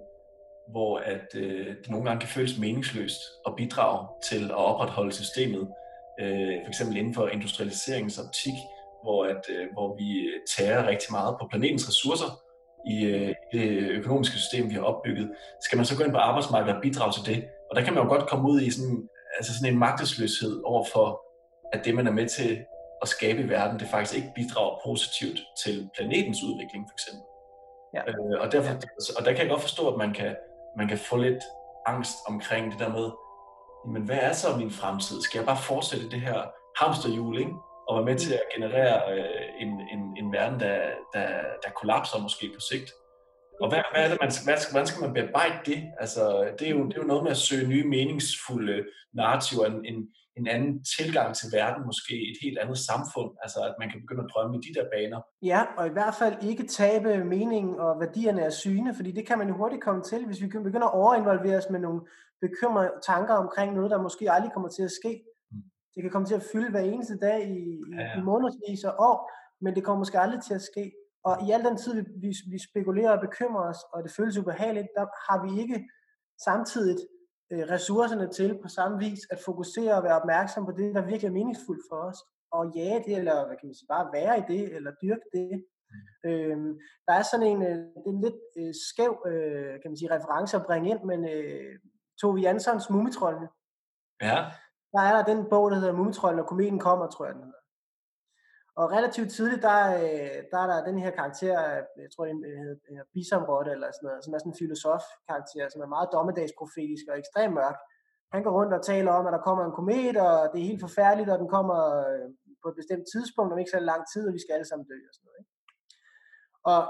hvor 0.72 1.00
at 1.00 1.28
øh, 1.36 1.68
det 1.78 1.90
nogle 1.90 2.06
gange 2.06 2.20
kan 2.20 2.30
føles 2.30 2.60
meningsløst 2.60 3.22
at 3.48 3.54
bidrage 3.56 4.08
til 4.30 4.44
at 4.46 4.56
opretholde 4.72 5.12
systemet, 5.12 5.64
øh, 6.20 6.56
for 6.64 6.68
eksempel 6.68 6.98
inden 6.98 7.14
for 7.14 7.28
industrialiseringsoptik, 7.28 8.58
hvor, 9.06 9.20
at, 9.34 9.44
øh, 9.56 9.66
hvor 9.74 9.88
vi 10.00 10.10
tager 10.56 10.88
rigtig 10.88 11.10
meget 11.12 11.34
på 11.40 11.48
planetens 11.52 11.88
ressourcer 11.90 12.30
i 12.94 12.98
øh, 13.14 13.34
det 13.54 13.68
økonomiske 14.00 14.38
system, 14.38 14.70
vi 14.70 14.76
har 14.76 14.82
opbygget. 14.82 15.28
Skal 15.66 15.78
man 15.78 15.86
så 15.86 15.98
gå 15.98 16.04
ind 16.04 16.12
på 16.12 16.18
arbejdsmarkedet 16.30 16.76
og 16.76 16.82
bidrage 16.82 17.14
til 17.14 17.26
det? 17.32 17.40
Og 17.70 17.76
der 17.76 17.84
kan 17.84 17.94
man 17.94 18.04
jo 18.04 18.10
godt 18.10 18.30
komme 18.30 18.50
ud 18.52 18.62
i 18.62 18.72
sådan, 18.72 19.10
altså 19.38 19.52
sådan 19.58 19.74
en 19.74 19.80
magtesløshed 19.80 20.62
over 20.66 20.86
for, 20.94 21.08
at 21.74 21.86
det, 21.86 21.96
man 21.96 22.08
er 22.08 22.12
med 22.12 22.28
til 22.30 22.52
at 23.02 23.08
skabe 23.08 23.42
i 23.42 23.50
verden, 23.50 23.80
det 23.80 23.88
faktisk 23.88 24.16
ikke 24.16 24.32
bidrager 24.36 24.80
positivt 24.86 25.40
til 25.64 25.90
planetens 25.96 26.44
udvikling, 26.44 26.84
for 26.90 26.96
eksempel. 26.98 27.24
Ja. 27.96 28.02
Øh, 28.08 28.42
og, 28.44 28.52
derfor, 28.52 28.72
og 29.18 29.26
der 29.26 29.32
kan 29.32 29.42
jeg 29.42 29.50
godt 29.50 29.62
forstå, 29.62 29.84
at 29.92 29.98
man 29.98 30.14
kan, 30.14 30.36
man 30.78 30.88
kan 30.88 30.98
få 30.98 31.18
lidt 31.18 31.44
angst 31.86 32.18
omkring 32.28 32.72
det 32.72 32.80
der 32.80 32.90
med, 32.90 33.08
men 33.94 34.02
hvad 34.04 34.18
er 34.22 34.34
så 34.34 34.58
min 34.58 34.72
fremtid? 34.72 35.22
Skal 35.22 35.38
jeg 35.40 35.46
bare 35.46 35.58
fortsætte 35.58 36.10
det 36.10 36.22
her 36.22 36.40
hamsterhjul, 36.82 37.40
ikke? 37.40 37.52
Og 37.88 37.96
være 37.96 38.06
med 38.06 38.18
til 38.20 38.34
at 38.34 38.50
generere 38.56 39.14
øh, 39.14 39.64
en, 39.64 39.68
en, 39.68 40.18
en 40.18 40.32
verden, 40.34 40.60
der, 40.60 40.78
der, 41.14 41.28
der 41.64 41.70
kollapser 41.80 42.20
måske 42.22 42.52
på 42.54 42.60
sigt? 42.60 42.92
Og 43.62 43.70
hvad, 43.70 43.82
hvad 43.92 44.04
er 44.04 44.10
det, 44.10 44.18
man, 44.22 44.32
hvad, 44.46 44.72
hvordan 44.72 44.88
skal 44.88 45.04
man 45.06 45.14
bearbejde 45.14 45.60
det? 45.66 45.80
Altså, 46.00 46.24
det, 46.60 46.68
er 46.68 46.72
jo, 46.72 46.86
det 46.88 46.94
er 46.94 47.02
jo 47.02 47.08
noget 47.08 47.24
med 47.24 47.32
at 47.32 47.38
søge 47.38 47.68
nye 47.68 47.88
meningsfulde 47.96 48.86
narrativer, 49.14 49.66
en, 49.66 49.86
en, 49.86 50.08
en 50.38 50.48
anden 50.48 50.84
tilgang 50.98 51.36
til 51.36 51.48
verden, 51.54 51.86
måske 51.86 52.14
et 52.32 52.38
helt 52.42 52.60
andet 52.60 52.78
samfund, 52.78 53.32
altså 53.44 53.60
at 53.70 53.76
man 53.80 53.90
kan 53.90 54.00
begynde 54.02 54.24
at 54.24 54.32
drømme 54.34 54.58
i 54.58 54.62
de 54.66 54.74
der 54.78 54.86
baner. 54.94 55.22
Ja, 55.52 55.62
og 55.78 55.88
i 55.88 55.90
hvert 55.98 56.16
fald 56.20 56.36
ikke 56.44 56.68
tabe 56.68 57.24
meningen 57.24 57.80
og 57.80 58.00
værdierne 58.00 58.46
af 58.46 58.54
syne, 58.54 58.96
fordi 58.96 59.12
det 59.12 59.28
kan 59.28 59.38
man 59.38 59.48
jo 59.48 59.56
hurtigt 59.58 59.84
komme 59.84 60.04
til, 60.04 60.26
hvis 60.26 60.42
vi 60.42 60.48
begynder 60.48 60.88
at 60.88 60.94
overinvolvere 60.94 61.58
os 61.58 61.70
med 61.70 61.80
nogle 61.80 62.02
bekymrede 62.42 62.92
tanker 63.08 63.34
omkring 63.34 63.74
noget, 63.74 63.92
der 63.92 64.02
måske 64.02 64.32
aldrig 64.32 64.52
kommer 64.54 64.70
til 64.70 64.84
at 64.84 64.92
ske. 64.92 65.24
Det 65.96 66.04
kan 66.04 66.12
komme 66.12 66.28
til 66.28 66.36
at 66.36 66.48
fylde 66.52 66.72
hver 66.72 66.80
eneste 66.80 67.18
dag 67.18 67.50
i, 67.50 67.62
ja, 67.94 68.02
ja. 68.02 68.18
i 68.18 68.22
månedsvis 68.22 68.84
og 68.84 68.96
år, 69.00 69.32
men 69.62 69.76
det 69.76 69.84
kommer 69.84 70.00
måske 70.00 70.20
aldrig 70.20 70.42
til 70.44 70.54
at 70.54 70.62
ske. 70.62 70.92
Og 71.24 71.48
i 71.48 71.52
al 71.52 71.64
den 71.64 71.78
tid, 71.78 71.94
vi, 72.22 72.32
vi 72.52 72.58
spekulerer 72.70 73.12
og 73.12 73.22
bekymrer 73.28 73.70
os, 73.70 73.82
og 73.94 74.04
det 74.04 74.12
føles 74.12 74.38
ubehageligt, 74.38 74.88
der 74.96 75.06
har 75.28 75.38
vi 75.46 75.62
ikke 75.62 75.90
samtidig 76.48 76.98
øh, 77.52 77.64
ressourcerne 77.74 78.28
til 78.32 78.60
på 78.64 78.68
samme 78.68 79.00
vis 79.00 79.20
at 79.32 79.40
fokusere 79.46 79.94
og 79.98 80.04
være 80.04 80.20
opmærksom 80.22 80.66
på 80.66 80.72
det, 80.72 80.96
der 80.96 81.06
virkelig 81.06 81.30
er 81.30 81.40
meningsfuldt 81.40 81.84
for 81.90 82.00
os. 82.10 82.20
Og 82.52 82.64
ja 82.76 83.02
det, 83.06 83.18
eller 83.18 83.46
hvad 83.46 83.58
kan 83.58 83.68
man 83.68 83.76
sige, 83.76 83.94
bare 83.96 84.14
være 84.14 84.34
i 84.40 84.44
det, 84.54 84.76
eller 84.76 84.92
dyrke 85.04 85.28
det. 85.34 85.66
Mm. 85.92 86.30
Øhm, 86.30 86.80
der 87.08 87.14
er 87.14 87.22
sådan 87.32 87.48
en, 87.48 87.62
øh, 87.70 87.78
en 88.10 88.22
lidt 88.22 88.42
øh, 88.60 88.74
skæv 88.88 89.14
øh, 89.32 89.74
kan 89.82 89.90
man 89.92 89.98
sige, 89.98 90.16
reference 90.16 90.58
at 90.58 90.66
bringe 90.66 90.90
ind, 90.90 91.02
men 91.04 91.20
øh, 91.36 91.80
Tove 92.22 92.40
Janssons 92.40 92.90
Mumitrollene. 92.90 93.48
Ja. 94.22 94.40
Der 94.96 95.02
er 95.02 95.14
der 95.16 95.24
den 95.32 95.50
bog, 95.50 95.72
der 95.72 95.78
hedder 95.80 96.00
Mumitrollen, 96.00 96.40
og 96.40 96.48
kometen 96.48 96.80
kommer, 96.80 97.08
tror 97.08 97.26
jeg 97.26 97.36
den 97.36 97.44
hedder. 97.44 97.64
Og 98.80 98.92
relativt 98.98 99.32
tidligt, 99.32 99.62
der, 99.70 99.80
øh, 100.04 100.40
der 100.52 100.60
er 100.64 100.68
der 100.72 100.88
den 100.90 100.98
her 101.04 101.12
karakter, 101.20 101.60
jeg 102.04 102.10
tror, 102.14 102.26
den 102.26 102.46
øh, 102.46 102.58
hedder 102.90 103.12
Bisamrotte 103.14 103.72
eller 103.72 103.90
sådan 103.92 104.08
noget, 104.08 104.24
som 104.24 104.34
er 104.34 104.40
sådan 104.40 104.52
en 104.52 104.62
filosof-karakter, 104.62 105.66
som 105.70 105.82
er 105.82 105.94
meget 105.96 106.14
dommedagsprofetisk 106.16 107.06
og 107.12 107.20
ekstremt 107.20 107.54
mørk. 107.60 107.78
Han 108.34 108.44
går 108.44 108.54
rundt 108.60 108.74
og 108.74 108.86
taler 108.92 109.12
om, 109.12 109.28
at 109.28 109.34
der 109.34 109.46
kommer 109.48 109.64
en 109.66 109.78
komet, 109.80 110.18
og 110.28 110.36
det 110.52 110.58
er 110.60 110.72
helt 110.72 110.86
forfærdeligt, 110.88 111.30
og 111.34 111.40
den 111.40 111.50
kommer 111.58 111.80
øh, 112.12 112.28
på 112.62 112.68
et 112.70 112.80
bestemt 112.82 113.06
tidspunkt, 113.14 113.52
om 113.54 113.60
ikke 113.60 113.76
så 113.76 113.80
lang 113.92 114.02
tid, 114.14 114.24
og 114.28 114.34
vi 114.34 114.42
skal 114.42 114.54
alle 114.54 114.70
sammen 114.70 114.88
dø 114.92 114.98
og 115.10 115.14
sådan 115.14 115.28
noget. 115.28 115.40
Ikke? 115.42 115.52
Og 116.74 116.82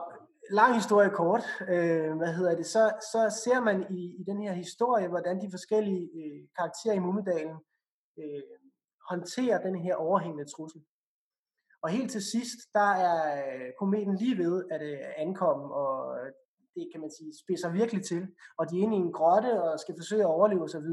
lang 0.60 0.72
historie 0.82 1.10
kort, 1.22 1.46
øh, 1.74 2.12
hvad 2.20 2.32
hedder 2.38 2.56
det, 2.56 2.66
så, 2.76 2.84
så 3.12 3.22
ser 3.44 3.60
man 3.68 3.78
i, 4.00 4.02
i 4.22 4.24
den 4.30 4.40
her 4.46 4.54
historie, 4.64 5.08
hvordan 5.08 5.42
de 5.42 5.50
forskellige 5.56 6.04
øh, 6.22 6.42
karakterer 6.58 6.96
i 6.96 7.06
Mummedalen, 7.08 7.58
øh, 8.18 8.44
håndtere 9.10 9.64
den 9.64 9.76
her 9.76 9.96
overhængende 9.96 10.52
trussel. 10.52 10.82
Og 11.84 11.90
helt 11.90 12.12
til 12.12 12.24
sidst, 12.34 12.60
der 12.74 12.90
er 13.08 13.20
øh, 13.46 13.70
kometen 13.80 14.16
lige 14.16 14.38
ved 14.38 14.66
at 14.72 14.82
øh, 14.82 15.00
ankomme, 15.18 15.74
og 15.74 16.18
øh, 16.20 16.32
det 16.76 16.90
kan 16.92 17.02
man 17.02 17.12
sige, 17.18 17.32
spidser 17.44 17.70
virkelig 17.72 18.06
til. 18.06 18.22
Og 18.58 18.70
de 18.70 18.78
er 18.78 18.84
inde 18.84 18.98
i 18.98 19.00
en 19.00 19.14
grotte 19.14 19.52
og 19.64 19.80
skal 19.80 19.96
forsøge 20.00 20.24
at 20.24 20.34
overleve 20.38 20.64
osv. 20.64 20.90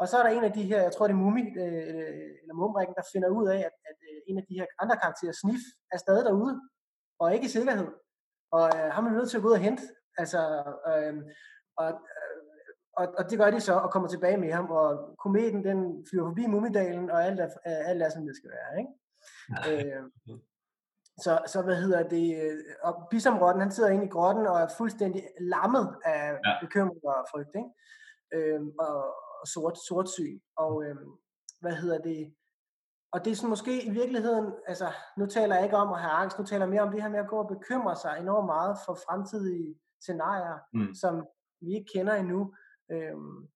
Og 0.00 0.08
så 0.08 0.14
er 0.18 0.22
der 0.22 0.30
en 0.30 0.44
af 0.44 0.52
de 0.52 0.62
her, 0.62 0.82
jeg 0.82 0.92
tror 0.92 1.06
det 1.06 1.14
er 1.14 1.24
Mumi, 1.24 1.44
øh, 1.62 1.82
øh, 1.92 2.30
eller 2.42 2.54
Mumrikken, 2.60 2.94
der 2.94 3.10
finder 3.12 3.28
ud 3.28 3.46
af, 3.48 3.60
at, 3.68 3.76
at 3.90 3.98
en 4.28 4.38
af 4.38 4.44
de 4.48 4.54
her 4.58 4.66
andre 4.82 4.96
karakterer, 4.96 5.32
Sniff, 5.32 5.64
er 5.92 5.98
stadig 5.98 6.24
derude, 6.24 6.60
og 7.20 7.34
ikke 7.34 7.46
i 7.46 7.54
sikkerhed. 7.56 7.88
Og 8.56 8.66
øh, 8.76 8.88
ham 8.94 9.06
er 9.06 9.10
nødt 9.10 9.30
til 9.30 9.36
at 9.36 9.42
gå 9.42 9.48
ud 9.48 9.58
og 9.60 9.66
hente. 9.68 9.82
Altså, 10.18 10.40
øh, 10.90 11.14
og, 11.80 11.88
og, 13.00 13.14
og 13.18 13.30
det 13.30 13.38
gør 13.38 13.50
de 13.50 13.60
så, 13.60 13.74
og 13.74 13.90
kommer 13.90 14.08
tilbage 14.08 14.36
med 14.36 14.52
ham, 14.52 14.70
og 14.70 15.14
kometen 15.18 15.64
den 15.64 16.06
flyver 16.10 16.28
forbi 16.28 16.46
Mumidalen, 16.46 17.10
og 17.10 17.24
alt 17.24 17.40
er, 17.40 17.48
alt 17.64 18.02
er 18.02 18.10
som 18.10 18.26
det 18.26 18.36
skal 18.36 18.50
være. 18.50 18.72
Ikke? 18.80 18.92
øh, 19.70 20.02
så, 21.24 21.42
så 21.46 21.62
hvad 21.62 21.76
hedder 21.76 22.08
det, 22.08 22.26
og 22.82 23.08
Bisamrotten, 23.10 23.62
han 23.62 23.70
sidder 23.72 23.90
inde 23.90 24.04
i 24.04 24.08
grotten 24.08 24.46
og 24.46 24.60
er 24.60 24.68
fuldstændig 24.76 25.22
lammet 25.40 25.96
af 26.04 26.38
ja. 26.46 26.52
bekymring 26.60 27.04
og 27.04 27.26
frygt, 27.32 27.54
ikke? 27.56 27.70
Øh, 28.34 28.60
og, 28.78 28.96
og 29.40 29.46
sort, 29.46 29.78
sort 29.88 30.08
syn. 30.08 30.40
Og 30.56 30.84
øh, 30.84 30.96
hvad 31.60 31.72
hedder 31.72 31.98
det, 31.98 32.34
og 33.12 33.24
det 33.24 33.30
er 33.30 33.36
sådan 33.36 33.48
måske 33.48 33.84
i 33.86 33.90
virkeligheden, 33.90 34.52
altså 34.66 34.88
nu 35.16 35.26
taler 35.26 35.54
jeg 35.54 35.64
ikke 35.64 35.76
om 35.76 35.92
at 35.92 36.00
have 36.00 36.12
angst, 36.12 36.38
nu 36.38 36.44
taler 36.44 36.64
jeg 36.64 36.70
mere 36.70 36.82
om 36.82 36.92
det 36.92 37.02
her 37.02 37.08
med 37.08 37.18
at 37.18 37.28
gå 37.28 37.36
og 37.36 37.48
bekymre 37.48 37.96
sig 37.96 38.16
enormt 38.20 38.46
meget 38.46 38.78
for 38.86 38.94
fremtidige 38.94 39.74
scenarier, 40.00 40.58
mm. 40.72 40.94
som 40.94 41.26
vi 41.60 41.74
ikke 41.74 41.90
kender 41.94 42.14
endnu. 42.14 42.54
Øhm, 42.92 43.48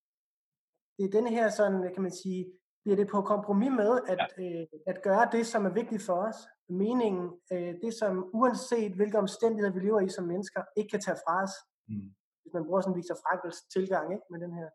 det 0.96 1.04
er 1.04 1.10
denne 1.16 1.30
her 1.30 1.48
sådan, 1.48 1.94
kan 1.94 2.02
man 2.02 2.12
sige, 2.22 2.52
bliver 2.82 2.96
det 2.96 3.08
på 3.08 3.20
kompromis 3.22 3.70
med 3.70 4.00
at, 4.12 4.20
ja. 4.38 4.60
øh, 4.60 4.66
at 4.86 5.02
gøre 5.02 5.28
det, 5.32 5.46
som 5.46 5.66
er 5.66 5.74
vigtigt 5.80 6.02
for 6.02 6.16
os. 6.28 6.36
Meningen, 6.68 7.26
øh, 7.52 7.74
det 7.82 7.94
som 7.94 8.30
uanset 8.32 8.92
hvilke 8.92 9.18
omstændigheder 9.18 9.72
vi 9.72 9.80
lever 9.80 10.00
i 10.00 10.08
som 10.08 10.24
mennesker, 10.24 10.62
ikke 10.76 10.90
kan 10.90 11.00
tage 11.00 11.22
fra 11.26 11.42
os. 11.42 11.54
Mm. 11.88 12.08
Hvis 12.42 12.54
man 12.54 12.64
bruger 12.66 12.80
sådan 12.80 12.96
Viktor 12.96 13.18
Frankls 13.24 13.58
tilgang 13.74 14.06
ikke, 14.14 14.26
med 14.30 14.40
den 14.44 14.52
her 14.58 14.68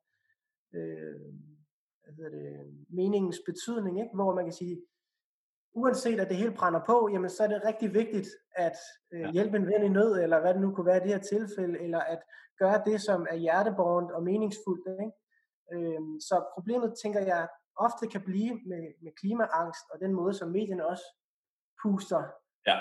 øh, 0.75 1.19
hvad 2.03 2.13
hedder 2.17 2.31
det, 2.37 2.85
meningens 2.89 3.41
betydning, 3.45 3.99
ikke, 3.99 4.15
hvor 4.15 4.35
man 4.35 4.45
kan 4.45 4.53
sige, 4.53 4.75
uanset 5.73 6.19
at 6.19 6.29
det 6.29 6.38
hele 6.38 6.51
brænder 6.51 6.82
på, 6.86 7.10
jamen 7.13 7.29
så 7.29 7.43
er 7.43 7.47
det 7.47 7.65
rigtig 7.65 7.93
vigtigt 7.93 8.27
at 8.55 8.77
øh, 9.13 9.29
hjælpe 9.29 9.58
en 9.58 9.67
ven 9.67 9.84
i 9.84 9.89
nød, 9.89 10.21
eller 10.21 10.39
hvad 10.39 10.53
det 10.53 10.62
nu 10.62 10.71
kunne 10.73 10.86
være 10.86 10.97
i 10.97 10.99
det 10.99 11.13
her 11.15 11.19
tilfælde, 11.19 11.79
eller 11.79 11.99
at 11.99 12.21
gøre 12.60 12.82
det, 12.86 13.01
som 13.01 13.27
er 13.29 13.36
hjerteborgent 13.36 14.12
og 14.12 14.23
meningsfuldt. 14.23 14.88
Ikke? 15.05 15.13
Øh, 15.73 16.01
så 16.19 16.45
problemet, 16.53 16.93
tænker 17.03 17.19
jeg, 17.19 17.47
ofte 17.75 18.08
kan 18.08 18.21
blive 18.21 18.53
med, 18.65 18.84
med 19.03 19.12
klimaangst, 19.19 19.86
og 19.91 19.99
den 19.99 20.13
måde, 20.13 20.34
som 20.34 20.49
medierne 20.49 20.88
også 20.88 21.03
puster 21.84 22.23
ja. 22.67 22.77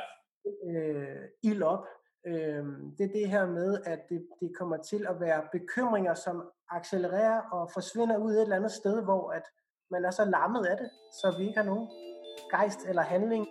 øh, 0.70 1.24
ild 1.42 1.62
op, 1.62 1.84
øh, 2.26 2.64
det 2.98 3.04
er 3.04 3.12
det 3.18 3.28
her 3.28 3.46
med, 3.46 3.82
at 3.84 4.00
det, 4.08 4.28
det 4.40 4.50
kommer 4.58 4.76
til 4.76 5.06
at 5.06 5.20
være 5.20 5.48
bekymringer, 5.52 6.14
som 6.14 6.50
accelererer 6.70 7.40
og 7.40 7.70
forsvinder 7.72 8.18
ud 8.18 8.32
et 8.32 8.42
eller 8.42 8.56
andet 8.56 8.72
sted, 8.72 9.04
hvor 9.04 9.30
at 9.30 9.42
man 9.90 10.04
er 10.04 10.10
så 10.10 10.24
lammet 10.24 10.66
af 10.66 10.76
det, 10.76 10.90
så 11.20 11.34
vi 11.38 11.46
ikke 11.46 11.58
har 11.58 11.66
nogen 11.66 11.88
gejst 12.50 12.80
eller 12.88 13.02
handling. 13.02 13.46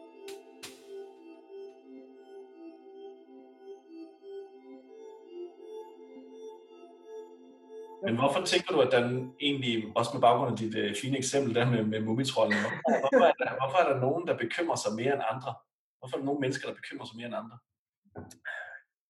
Men 8.04 8.16
hvorfor 8.20 8.42
tænker 8.46 8.74
du, 8.74 8.80
at 8.82 8.92
den 8.92 9.36
egentlig, 9.40 9.74
også 9.96 10.12
med 10.14 10.22
baggrund 10.22 10.52
af 10.52 10.58
dit 10.58 10.76
uh, 10.76 10.96
fine 11.02 11.18
eksempel 11.18 11.56
der 11.56 11.66
med, 11.70 11.84
med 11.84 12.00
mumitrollen, 12.02 12.58
hvorfor, 12.64 13.00
hvorfor, 13.04 13.26
er 13.32 13.38
der, 13.42 13.50
hvorfor 13.60 13.78
er 13.84 13.88
der 13.94 14.00
nogen, 14.00 14.28
der 14.28 14.38
bekymrer 14.38 14.76
sig 14.76 14.92
mere 14.96 15.14
end 15.14 15.24
andre? 15.34 15.52
Hvorfor 16.00 16.16
er 16.16 16.20
der 16.20 16.26
nogle 16.26 16.42
mennesker, 16.44 16.68
der 16.68 16.76
bekymrer 16.76 17.06
sig 17.06 17.18
mere 17.18 17.28
end 17.32 17.36
andre? 17.42 17.58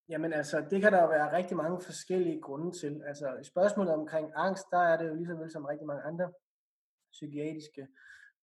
Jamen 0.10 0.34
altså, 0.34 0.58
det 0.70 0.82
kan 0.82 0.92
der 0.94 1.02
jo 1.02 1.08
være 1.08 1.38
rigtig 1.38 1.58
mange 1.58 1.82
forskellige 1.82 2.42
grunde 2.42 2.72
til. 2.80 3.02
Altså 3.08 3.28
i 3.42 3.44
spørgsmålet 3.44 3.94
omkring 3.94 4.28
angst, 4.36 4.66
der 4.72 4.82
er 4.92 4.98
det 4.98 5.10
jo 5.10 5.16
lige 5.16 5.28
så 5.28 5.36
vel 5.36 5.52
som 5.52 5.66
rigtig 5.66 5.88
mange 5.88 6.04
andre 6.04 6.32
psykiatriske 7.12 7.88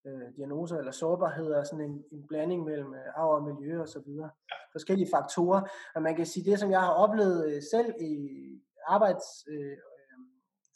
øh, 0.07 0.37
diagnoser 0.37 0.79
eller 0.79 0.93
sårbarheder, 0.93 1.65
sådan 1.65 1.85
en, 1.85 2.05
en 2.13 2.27
blanding 2.27 2.65
mellem 2.65 2.95
øh, 2.95 3.07
arv 3.17 3.31
og 3.31 3.43
miljø 3.43 3.81
og 3.81 3.89
så 3.89 4.01
videre. 4.07 4.31
Forskellige 4.73 5.11
faktorer. 5.15 5.63
Og 5.95 6.03
man 6.03 6.17
kan 6.17 6.27
sige, 6.27 6.51
det 6.51 6.59
som 6.59 6.71
jeg 6.71 6.81
har 6.81 6.93
oplevet 6.93 7.55
øh, 7.55 7.63
selv 7.73 7.95
i 8.01 8.15
arbejds, 8.87 9.25
øh, 9.49 9.77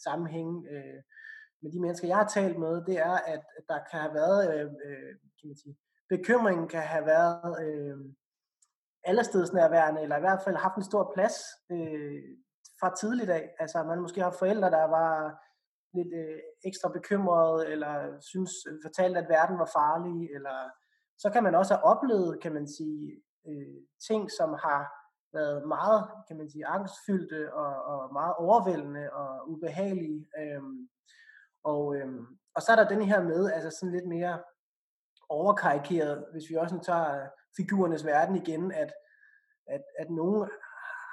sammenhæng 0.04 0.66
øh, 0.70 1.02
med 1.62 1.72
de 1.72 1.80
mennesker, 1.80 2.08
jeg 2.08 2.16
har 2.16 2.28
talt 2.28 2.58
med, 2.58 2.84
det 2.84 2.98
er, 2.98 3.16
at 3.34 3.42
der 3.68 3.78
kan 3.90 4.00
have 4.00 4.14
været, 4.14 4.54
øh, 4.54 4.66
øh, 4.86 5.14
kan 5.40 5.48
man 5.48 5.56
sige, 5.56 5.76
bekymringen 6.08 6.68
kan 6.68 6.82
have 6.82 7.06
været 7.06 7.64
øh, 7.64 7.98
allestedsnærværende, 9.04 10.02
eller 10.02 10.16
i 10.16 10.20
hvert 10.20 10.42
fald 10.44 10.56
haft 10.56 10.76
en 10.76 10.82
stor 10.82 11.12
plads 11.14 11.34
øh, 11.70 12.22
fra 12.80 12.94
tidligt 12.94 13.30
af. 13.30 13.50
Altså 13.58 13.82
man 13.82 14.00
måske 14.00 14.22
har 14.22 14.30
forældre, 14.30 14.70
der 14.70 14.84
var 14.84 15.44
lidt 15.94 16.12
øh, 16.14 16.38
ekstra 16.64 16.88
bekymret, 16.88 17.72
eller 17.72 18.20
synes, 18.20 18.52
øh, 18.68 18.78
fortalte, 18.84 19.20
at 19.20 19.28
verden 19.28 19.58
var 19.58 19.70
farlig, 19.78 20.30
eller 20.36 20.70
så 21.18 21.30
kan 21.30 21.42
man 21.42 21.54
også 21.54 21.74
have 21.74 21.84
oplevet, 21.84 22.40
kan 22.42 22.52
man 22.54 22.66
sige, 22.68 23.22
øh, 23.48 23.76
ting, 24.08 24.30
som 24.30 24.50
har 24.64 24.80
været 25.32 25.68
meget, 25.68 26.10
kan 26.28 26.36
man 26.36 26.50
sige, 26.50 26.66
angstfyldte 26.66 27.54
og, 27.54 27.74
og 27.84 28.12
meget 28.12 28.34
overvældende 28.34 29.12
og 29.12 29.50
ubehagelige. 29.50 30.26
Øhm, 30.40 30.88
og, 31.64 31.96
øhm, 31.96 32.26
og 32.54 32.62
så 32.62 32.72
er 32.72 32.76
der 32.76 32.88
den 32.88 33.02
her 33.02 33.22
med, 33.22 33.52
altså 33.52 33.70
sådan 33.70 33.94
lidt 33.94 34.08
mere 34.08 34.42
overkarikeret, 35.28 36.24
hvis 36.32 36.50
vi 36.50 36.54
også 36.54 36.74
nu 36.74 36.80
tager 36.80 37.22
øh, 37.22 37.28
figurernes 37.56 38.06
verden 38.06 38.36
igen, 38.36 38.72
at, 38.72 38.92
at, 39.66 39.82
at 39.98 40.10
nogen 40.10 40.48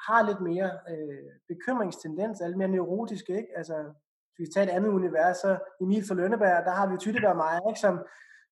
har 0.07 0.21
lidt 0.27 0.41
mere 0.41 0.79
øh, 0.89 1.31
bekymringstendens, 1.47 2.41
er 2.41 2.47
lidt 2.47 2.57
mere 2.57 2.67
neurotiske, 2.67 3.37
ikke? 3.37 3.57
Altså, 3.57 3.93
hvis 4.35 4.47
vi 4.47 4.53
tager 4.53 4.67
et 4.67 4.75
andet 4.77 4.89
univers, 4.89 5.37
så 5.37 5.57
Emil 5.81 6.07
for 6.07 6.15
Lønneberg, 6.15 6.65
der 6.65 6.71
har 6.71 6.87
vi 6.91 6.97
Tytteberg 6.97 7.31
og 7.31 7.37
mig, 7.37 7.61
ikke? 7.69 7.79
Som, 7.79 7.99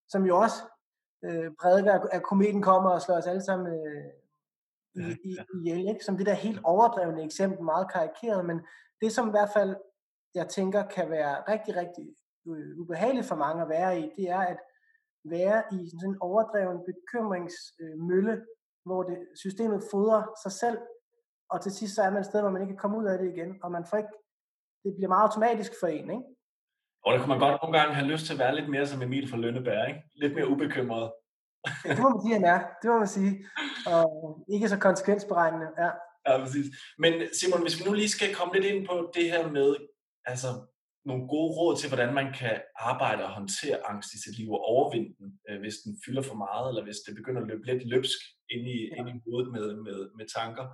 som 0.07 0.25
jo 0.25 0.37
også 0.37 0.55
øh, 1.25 1.51
prædiker, 1.61 1.93
at 2.11 2.23
kometen 2.23 2.61
kommer 2.61 2.89
og 2.89 3.01
slår 3.01 3.15
os 3.15 3.27
alle 3.27 3.41
sammen 3.41 3.67
øh, 3.67 4.11
i, 4.95 5.17
i, 5.29 5.37
ihjel, 5.55 5.87
ikke? 5.87 6.05
Som 6.05 6.17
det 6.17 6.25
der 6.25 6.33
helt 6.33 6.59
overdrevne 6.63 7.23
eksempel, 7.23 7.63
meget 7.63 7.91
karikeret, 7.91 8.45
men 8.45 8.61
det 9.01 9.11
som 9.11 9.27
i 9.27 9.31
hvert 9.31 9.49
fald, 9.53 9.75
jeg 10.35 10.47
tænker, 10.47 10.87
kan 10.87 11.09
være 11.09 11.35
rigtig, 11.51 11.75
rigtig 11.75 12.15
øh, 12.47 12.79
ubehageligt 12.79 13.27
for 13.27 13.35
mange 13.35 13.61
at 13.61 13.69
være 13.69 13.99
i, 13.99 14.11
det 14.17 14.29
er 14.29 14.39
at 14.39 14.57
være 15.25 15.63
i 15.71 15.89
sådan 15.89 16.09
en 16.09 16.17
overdreven 16.21 16.79
bekymringsmølle, 16.85 18.45
hvor 18.85 19.03
det, 19.03 19.17
systemet 19.35 19.83
fodrer 19.91 20.23
sig 20.43 20.51
selv, 20.51 20.77
og 21.49 21.61
til 21.61 21.71
sidst 21.71 21.95
så 21.95 22.01
er 22.01 22.09
man 22.09 22.19
et 22.19 22.25
sted, 22.25 22.41
hvor 22.41 22.49
man 22.49 22.61
ikke 22.61 22.71
kan 22.73 22.81
komme 22.81 22.97
ud 22.97 23.05
af 23.05 23.17
det 23.17 23.33
igen, 23.33 23.59
og 23.63 23.71
man 23.71 23.85
får 23.85 23.97
ikke, 23.97 24.09
det 24.83 24.91
bliver 24.95 25.11
meget 25.13 25.27
automatisk 25.27 25.71
for 25.79 25.87
en, 25.87 26.09
ikke? 26.15 26.23
Og 27.05 27.13
der 27.13 27.19
kunne 27.19 27.33
man 27.35 27.43
godt 27.45 27.61
nogle 27.61 27.77
gange 27.79 27.95
have 27.95 28.11
lyst 28.13 28.25
til 28.25 28.33
at 28.33 28.39
være 28.39 28.55
lidt 28.55 28.69
mere 28.69 28.87
som 28.87 29.01
Emil 29.01 29.29
fra 29.29 29.37
Lønneberg, 29.37 29.87
ikke? 29.87 30.01
Lidt 30.15 30.33
mere 30.35 30.47
ubekymret. 30.47 31.11
Ja, 31.85 31.89
det 31.95 32.01
må 32.03 32.09
man 32.09 32.21
sige, 32.23 32.33
han 32.39 32.45
er. 32.55 32.59
Det 32.81 32.87
må 32.91 32.97
man 32.97 33.07
sige. 33.17 33.31
Og 33.93 34.05
ikke 34.53 34.69
så 34.69 34.77
konsekvensberegnende, 34.87 35.67
ja. 35.83 35.89
Ja, 36.27 36.33
præcis. 36.43 36.67
Men 37.03 37.13
Simon, 37.37 37.61
hvis 37.61 37.79
vi 37.79 37.83
nu 37.85 37.93
lige 37.93 38.15
skal 38.17 38.35
komme 38.35 38.53
lidt 38.53 38.65
ind 38.65 38.87
på 38.87 39.11
det 39.15 39.25
her 39.31 39.51
med, 39.57 39.69
altså 40.25 40.47
nogle 41.09 41.23
gode 41.33 41.51
råd 41.57 41.73
til, 41.77 41.89
hvordan 41.89 42.13
man 42.13 42.33
kan 42.39 42.55
arbejde 42.75 43.25
og 43.25 43.35
håndtere 43.39 43.77
angst 43.91 44.13
i 44.13 44.21
sit 44.23 44.37
liv 44.39 44.49
og 44.51 44.61
overvinde 44.73 45.09
den, 45.19 45.29
øh, 45.49 45.59
hvis 45.59 45.77
den 45.83 45.93
fylder 46.05 46.23
for 46.29 46.37
meget, 46.45 46.65
eller 46.69 46.83
hvis 46.83 46.99
det 47.05 47.15
begynder 47.15 47.41
at 47.41 47.47
løbe 47.47 47.65
lidt 47.65 47.83
løbsk 47.93 48.19
ind 48.53 48.63
i, 48.75 48.77
ja. 48.89 48.95
ind 48.97 49.07
i 49.09 49.21
hovedet 49.25 49.51
med, 49.55 49.65
med, 49.85 49.99
med 50.17 50.25
tanker. 50.37 50.65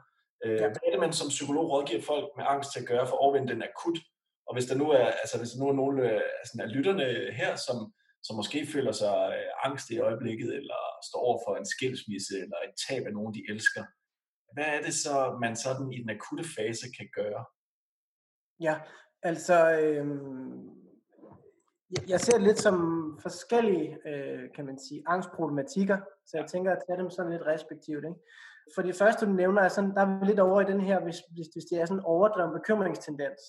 Øh, 0.46 0.60
ja. 0.62 0.68
Hvad 0.68 0.86
er 0.88 0.92
det, 0.92 1.00
man 1.00 1.14
som 1.14 1.30
psykolog 1.36 1.66
rådgiver 1.72 2.02
folk 2.02 2.28
med 2.38 2.46
angst 2.48 2.70
til 2.72 2.80
at 2.80 2.90
gøre 2.92 3.08
for 3.08 3.16
at 3.16 3.24
overvinde 3.24 3.54
den 3.54 3.64
akut? 3.64 4.00
Og 4.48 4.56
hvis 4.56 4.66
der 4.70 4.76
nu 4.82 4.88
er, 5.00 5.08
altså 5.24 5.38
hvis 5.38 5.52
der 5.52 5.60
nu 5.60 5.68
er 5.70 5.80
nogle 5.82 6.02
øh, 6.12 6.22
altså, 6.40 6.54
af 6.66 6.72
lytterne 6.76 7.06
her, 7.40 7.52
som, 7.56 7.78
som 8.26 8.36
måske 8.36 8.60
føler 8.74 8.92
sig 8.92 9.18
øh, 9.38 9.50
angst 9.68 9.90
i 9.90 10.00
øjeblikket, 10.08 10.50
eller 10.60 10.80
står 11.08 11.22
over 11.28 11.40
for 11.46 11.56
en 11.56 11.72
skilsmisse, 11.74 12.36
eller 12.44 12.58
et 12.68 12.76
tab 12.84 13.04
af 13.08 13.14
nogen, 13.14 13.34
de 13.38 13.44
elsker, 13.50 13.84
hvad 14.54 14.70
er 14.76 14.82
det 14.82 14.94
så, 14.94 15.38
man 15.42 15.56
sådan 15.56 15.94
i 15.94 15.98
den 16.02 16.10
akutte 16.10 16.46
fase 16.56 16.88
kan 16.98 17.08
gøre? 17.20 17.46
Ja, 18.68 18.76
altså, 19.24 19.58
øh, 19.80 20.08
jeg 22.08 22.20
ser 22.20 22.34
det 22.38 22.48
lidt 22.48 22.60
som 22.60 22.78
forskellige, 23.22 23.98
øh, 24.08 24.44
kan 24.56 24.66
man 24.66 24.80
sige, 24.80 25.04
angstproblematikker, 25.08 25.98
så 26.26 26.38
jeg 26.38 26.48
tænker 26.48 26.72
at 26.72 26.84
tage 26.88 27.00
dem 27.02 27.10
sådan 27.10 27.32
lidt 27.32 27.46
respektivt. 27.46 28.04
Ikke? 28.06 28.20
For 28.76 28.82
det 28.82 28.96
første, 28.96 29.26
du 29.26 29.32
nævner, 29.32 29.62
er 29.62 29.68
sådan, 29.68 29.96
der 29.96 30.02
er 30.02 30.20
vi 30.20 30.26
lidt 30.26 30.40
over 30.40 30.62
i 30.62 30.72
den 30.72 30.82
her, 30.82 31.00
hvis, 31.00 31.20
hvis, 31.34 31.48
hvis 31.54 31.66
det 31.72 31.82
er 31.82 31.86
sådan 31.86 32.00
en 32.00 32.06
overdreven 32.06 32.54
bekymringstendens, 32.54 33.42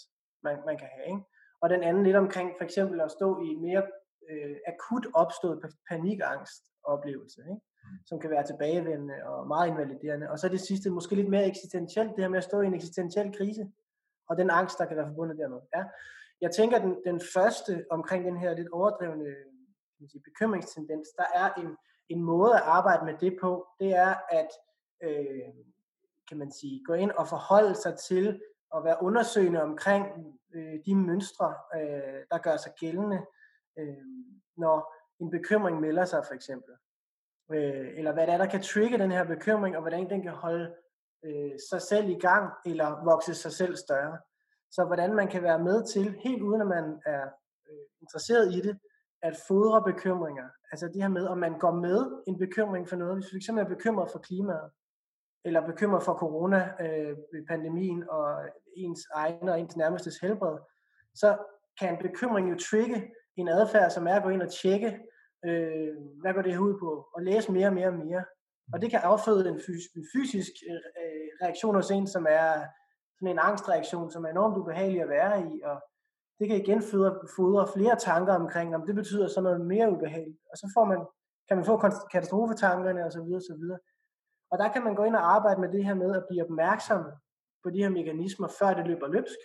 man, 0.42 0.58
man 0.66 0.78
kan 0.78 0.88
have. 0.96 1.06
Ikke? 1.06 1.22
Og 1.62 1.70
den 1.70 1.82
anden 1.82 2.02
lidt 2.04 2.16
omkring 2.16 2.50
for 2.58 2.64
eksempel 2.64 3.00
at 3.00 3.10
stå 3.10 3.40
i 3.40 3.54
mere 3.54 3.82
øh, 4.30 4.56
akut 4.66 5.06
opstået 5.14 5.58
panikangst 5.88 6.62
oplevelse, 6.84 7.40
ikke? 7.40 7.60
som 8.06 8.20
kan 8.20 8.30
være 8.30 8.46
tilbagevendende 8.46 9.14
og 9.24 9.46
meget 9.46 9.68
invaliderende. 9.68 10.30
Og 10.30 10.38
så 10.38 10.48
det 10.48 10.60
sidste, 10.60 10.90
måske 10.90 11.14
lidt 11.14 11.28
mere 11.28 11.46
eksistentielt, 11.46 12.10
det 12.10 12.24
her 12.24 12.28
med 12.28 12.38
at 12.38 12.44
stå 12.44 12.60
i 12.60 12.66
en 12.66 12.74
eksistentiel 12.74 13.32
krise, 13.38 13.70
og 14.28 14.38
den 14.38 14.50
angst, 14.50 14.78
der 14.78 14.84
kan 14.84 14.96
være 14.96 15.06
forbundet 15.06 15.38
dermed. 15.38 15.60
Ja. 15.76 15.84
Jeg 16.40 16.50
tænker, 16.50 16.78
den, 16.78 16.96
den 17.04 17.20
første 17.34 17.86
omkring 17.90 18.24
den 18.24 18.36
her 18.36 18.54
lidt 18.54 18.68
overdrevne 18.68 19.34
kan 19.98 20.08
sige, 20.08 20.22
bekymringstendens, 20.22 21.08
der 21.16 21.24
er 21.34 21.52
en, 21.52 21.76
en 22.08 22.22
måde 22.22 22.54
at 22.54 22.62
arbejde 22.62 23.04
med 23.04 23.14
det 23.20 23.38
på, 23.40 23.66
det 23.80 23.94
er 23.94 24.14
at 24.30 24.48
øh, 25.02 25.54
kan 26.28 26.38
man 26.38 26.52
sige, 26.52 26.84
gå 26.84 26.92
ind 26.92 27.10
og 27.10 27.28
forholde 27.28 27.74
sig 27.74 27.98
til 27.98 28.40
at 28.76 28.84
være 28.84 29.02
undersøgende 29.02 29.62
omkring 29.62 30.06
øh, 30.54 30.74
de 30.86 30.94
mønstre, 30.94 31.54
øh, 31.74 32.20
der 32.30 32.38
gør 32.38 32.56
sig 32.56 32.72
gældende, 32.80 33.26
øh, 33.78 34.06
når 34.56 34.94
en 35.20 35.30
bekymring 35.30 35.80
melder 35.80 36.04
sig 36.04 36.24
for 36.26 36.34
eksempel. 36.34 36.74
Øh, 37.52 37.98
eller 37.98 38.12
hvad 38.12 38.26
det 38.26 38.34
er, 38.34 38.38
der 38.38 38.46
kan 38.46 38.62
trigge 38.62 38.98
den 38.98 39.10
her 39.10 39.24
bekymring, 39.24 39.76
og 39.76 39.82
hvordan 39.82 40.10
den 40.10 40.22
kan 40.22 40.32
holde 40.32 40.74
øh, 41.24 41.52
sig 41.70 41.82
selv 41.82 42.08
i 42.08 42.18
gang, 42.18 42.52
eller 42.66 43.04
vokse 43.04 43.34
sig 43.34 43.52
selv 43.52 43.76
større. 43.76 44.18
Så 44.70 44.84
hvordan 44.84 45.14
man 45.14 45.28
kan 45.28 45.42
være 45.42 45.58
med 45.58 45.86
til, 45.92 46.16
helt 46.24 46.42
uden 46.42 46.60
at 46.60 46.66
man 46.66 47.00
er 47.06 47.22
øh, 47.70 47.84
interesseret 48.02 48.54
i 48.54 48.60
det, 48.60 48.78
at 49.22 49.36
fodre 49.48 49.82
bekymringer. 49.92 50.48
Altså 50.72 50.86
det 50.86 51.02
her 51.02 51.08
med, 51.08 51.26
om 51.26 51.38
man 51.38 51.58
går 51.58 51.74
med 51.74 52.22
en 52.28 52.38
bekymring 52.38 52.88
for 52.88 52.96
noget. 52.96 53.16
Hvis 53.16 53.34
vi 53.34 53.40
fx 53.40 53.48
er 53.48 53.64
bekymret 53.64 54.10
for 54.10 54.18
klimaet, 54.18 54.70
eller 55.44 55.66
bekymret 55.66 56.02
for 56.02 56.14
corona-pandemien 56.14 58.02
øh, 58.02 58.08
og 58.08 58.48
ens 58.76 59.00
egen 59.14 59.48
og 59.48 59.60
ens 59.60 59.76
nærmestes 59.76 60.18
helbred, 60.18 60.58
så 61.14 61.38
kan 61.80 61.94
en 61.94 62.02
bekymring 62.02 62.50
jo 62.50 62.56
trigge 62.70 63.10
en 63.36 63.48
adfærd, 63.48 63.90
som 63.90 64.06
er 64.06 64.14
at 64.14 64.22
gå 64.22 64.28
ind 64.28 64.42
og 64.42 64.52
tjekke, 64.52 64.98
øh, 65.44 65.94
hvad 66.20 66.34
går 66.34 66.42
det 66.42 66.52
her 66.52 66.60
ud 66.60 66.78
på, 66.78 67.08
og 67.14 67.22
læse 67.22 67.52
mere 67.52 67.66
og 67.66 67.72
mere 67.72 67.88
og 67.88 67.94
mere. 67.94 68.24
Og 68.72 68.82
det 68.82 68.90
kan 68.90 69.00
afføde 69.00 69.48
en, 69.48 69.60
fys- 69.60 69.92
en 69.96 70.04
fysisk 70.14 70.52
øh, 70.70 71.28
reaktion 71.42 71.74
hos 71.74 71.90
en, 71.90 72.06
som 72.06 72.26
er 72.28 72.64
sådan 73.20 73.34
en 73.34 73.38
angstreaktion, 73.38 74.10
som 74.10 74.24
er 74.24 74.28
enormt 74.28 74.56
ubehagelig 74.56 75.02
at 75.02 75.08
være 75.08 75.42
i, 75.42 75.62
og 75.64 75.76
det 76.38 76.48
kan 76.48 76.56
igen 76.56 76.82
fodre, 76.82 77.12
fodre 77.36 77.68
flere 77.76 77.96
tanker 77.96 78.34
omkring, 78.34 78.74
om 78.74 78.86
det 78.86 78.94
betyder 78.94 79.28
sådan 79.28 79.42
noget 79.42 79.60
mere 79.60 79.92
ubehageligt. 79.92 80.38
Og 80.52 80.56
så 80.56 80.70
får 80.76 80.84
man, 80.84 80.98
kan 81.48 81.56
man 81.56 81.66
få 81.66 81.76
katastrofetankerne 82.12 83.04
osv. 83.04 83.28
osv. 83.40 83.64
Og 84.50 84.58
der 84.58 84.68
kan 84.72 84.84
man 84.84 84.94
gå 84.94 85.04
ind 85.04 85.16
og 85.16 85.34
arbejde 85.34 85.60
med 85.60 85.72
det 85.72 85.84
her 85.84 85.94
med 85.94 86.16
at 86.16 86.24
blive 86.28 86.44
opmærksom 86.44 87.04
på 87.62 87.70
de 87.70 87.82
her 87.82 87.88
mekanismer, 87.88 88.48
før 88.58 88.74
det 88.74 88.86
løber 88.86 89.08
løbsk. 89.08 89.40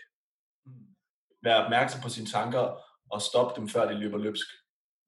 Vær 1.44 1.64
opmærksom 1.64 2.02
på 2.02 2.10
sine 2.10 2.28
tanker 2.28 2.64
og 3.12 3.22
stoppe 3.22 3.60
dem, 3.60 3.68
før 3.68 3.88
det 3.88 3.96
løber 3.96 4.18
løbsk. 4.18 4.48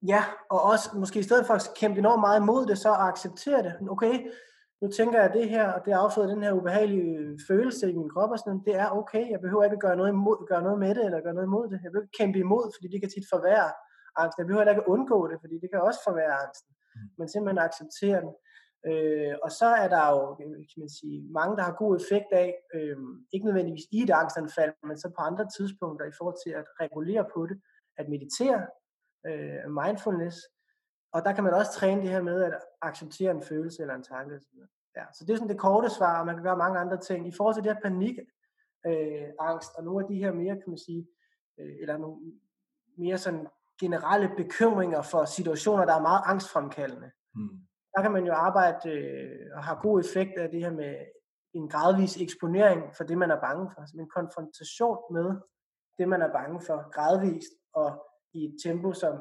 Ja, 0.07 0.23
og 0.49 0.61
også 0.61 0.97
måske 0.97 1.19
i 1.19 1.23
stedet 1.23 1.45
for 1.47 1.53
at 1.53 1.69
kæmpe 1.75 1.99
enormt 1.99 2.19
meget 2.19 2.39
imod 2.39 2.65
det, 2.65 2.77
så 2.77 2.91
acceptere 2.93 3.63
det. 3.63 3.73
Okay, 3.89 4.31
nu 4.81 4.87
tænker 4.97 5.21
jeg 5.21 5.33
det 5.33 5.49
her, 5.49 5.65
og 5.75 5.85
det 5.85 5.91
afføder 5.91 6.33
den 6.33 6.43
her 6.43 6.53
ubehagelige 6.59 7.39
følelse 7.47 7.91
i 7.91 7.95
min 7.95 8.09
krop, 8.09 8.31
og 8.31 8.39
sådan, 8.39 8.61
det 8.67 8.75
er 8.83 8.89
okay, 8.89 9.23
jeg 9.33 9.41
behøver 9.41 9.63
ikke 9.63 9.79
at 9.79 9.85
gøre 9.85 9.99
noget, 10.01 10.11
imod, 10.11 10.47
gøre 10.51 10.63
noget 10.67 10.79
med 10.79 10.95
det, 10.95 11.05
eller 11.05 11.25
gøre 11.25 11.37
noget 11.37 11.49
imod 11.51 11.65
det. 11.69 11.79
Jeg 11.83 11.91
behøver 11.91 12.07
ikke 12.07 12.19
kæmpe 12.21 12.39
imod, 12.39 12.65
fordi 12.75 12.87
det 12.93 12.99
kan 13.01 13.09
tit 13.09 13.27
forværre 13.35 13.69
angsten. 14.21 14.41
Jeg 14.41 14.47
behøver 14.47 14.69
ikke 14.69 14.85
at 14.85 14.91
undgå 14.95 15.19
det, 15.31 15.37
fordi 15.43 15.55
det 15.61 15.69
kan 15.71 15.81
også 15.89 16.01
forværre 16.07 16.35
angsten. 16.45 16.71
Mm. 16.95 17.09
Men 17.17 17.25
simpelthen 17.29 17.65
acceptere 17.67 18.19
den. 18.25 18.33
Øh, 18.89 19.35
og 19.45 19.51
så 19.59 19.67
er 19.83 19.87
der 19.95 20.03
jo, 20.15 20.19
kan 20.71 20.79
man 20.83 20.91
sige, 20.99 21.17
mange, 21.39 21.57
der 21.57 21.63
har 21.67 21.81
god 21.83 21.91
effekt 22.01 22.29
af, 22.43 22.49
øh, 22.75 22.97
ikke 23.33 23.45
nødvendigvis 23.45 23.87
i 23.97 23.99
et 24.05 24.13
angstanfald, 24.21 24.73
men 24.87 24.97
så 24.97 25.07
på 25.17 25.21
andre 25.29 25.45
tidspunkter 25.57 26.05
i 26.05 26.17
forhold 26.17 26.37
til 26.45 26.53
at 26.59 26.65
regulere 26.83 27.25
på 27.35 27.41
det, 27.49 27.57
at 27.99 28.05
meditere, 28.13 28.61
øh, 29.27 29.63
mindfulness, 29.81 30.37
og 31.13 31.25
der 31.25 31.33
kan 31.33 31.43
man 31.43 31.53
også 31.53 31.71
træne 31.71 32.01
det 32.01 32.09
her 32.09 32.21
med 32.21 32.43
at 32.43 32.53
acceptere 32.81 33.31
en 33.31 33.41
følelse 33.41 33.81
eller 33.81 33.95
en 33.95 34.03
tanke. 34.03 34.39
Ja, 34.95 35.03
så 35.13 35.25
det 35.25 35.33
er 35.33 35.37
sådan 35.37 35.49
det 35.49 35.59
korte 35.59 35.89
svar, 35.89 36.19
og 36.19 36.25
man 36.25 36.35
kan 36.35 36.43
gøre 36.43 36.57
mange 36.57 36.79
andre 36.79 36.97
ting. 36.97 37.27
I 37.27 37.33
forhold 37.37 37.55
til 37.55 37.63
det 37.63 37.73
her 37.73 37.81
panik, 37.81 38.17
øh, 38.85 39.27
angst, 39.39 39.71
og 39.77 39.83
nogle 39.83 40.05
af 40.05 40.07
de 40.09 40.15
her 40.15 40.31
mere, 40.31 40.55
kan 40.55 40.67
man 40.67 40.77
sige, 40.77 41.07
øh, 41.59 41.75
eller 41.81 41.97
nogle 41.97 42.17
mere 42.97 43.17
sådan 43.17 43.47
generelle 43.79 44.31
bekymringer 44.37 45.01
for 45.01 45.25
situationer, 45.25 45.85
der 45.85 45.95
er 45.95 46.01
meget 46.01 46.21
angstfremkaldende. 46.25 47.11
Mm 47.35 47.67
der 47.97 48.03
kan 48.03 48.11
man 48.11 48.25
jo 48.25 48.33
arbejde 48.33 48.89
øh, 48.89 49.47
og 49.55 49.63
have 49.63 49.77
god 49.81 49.99
effekt 49.99 50.37
af 50.37 50.49
det 50.49 50.59
her 50.59 50.71
med 50.71 50.95
en 51.53 51.69
gradvis 51.69 52.17
eksponering 52.17 52.95
for 52.95 53.03
det, 53.03 53.17
man 53.17 53.31
er 53.31 53.39
bange 53.39 53.69
for. 53.73 53.81
Altså 53.81 53.97
en 53.97 54.09
konfrontation 54.09 54.97
med 55.13 55.35
det, 55.97 56.09
man 56.09 56.21
er 56.21 56.31
bange 56.31 56.61
for, 56.67 56.91
gradvist 56.91 57.53
og 57.73 57.89
i 58.33 58.45
et 58.45 58.55
tempo, 58.63 58.93
som 58.93 59.13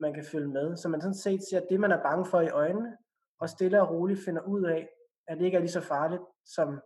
man 0.00 0.14
kan 0.14 0.24
følge 0.24 0.48
med. 0.48 0.76
Så 0.76 0.88
man 0.88 1.00
sådan 1.00 1.14
set 1.14 1.40
ser 1.50 1.60
det, 1.70 1.80
man 1.80 1.92
er 1.92 2.02
bange 2.02 2.26
for 2.26 2.40
i 2.40 2.48
øjnene, 2.48 2.96
og 3.40 3.48
stille 3.48 3.82
og 3.82 3.90
roligt 3.90 4.24
finder 4.24 4.42
ud 4.42 4.64
af, 4.64 4.88
at 5.28 5.38
det 5.38 5.44
ikke 5.44 5.56
er 5.56 5.60
lige 5.60 5.70
så 5.70 5.80
farligt, 5.80 6.22
som 6.46 6.80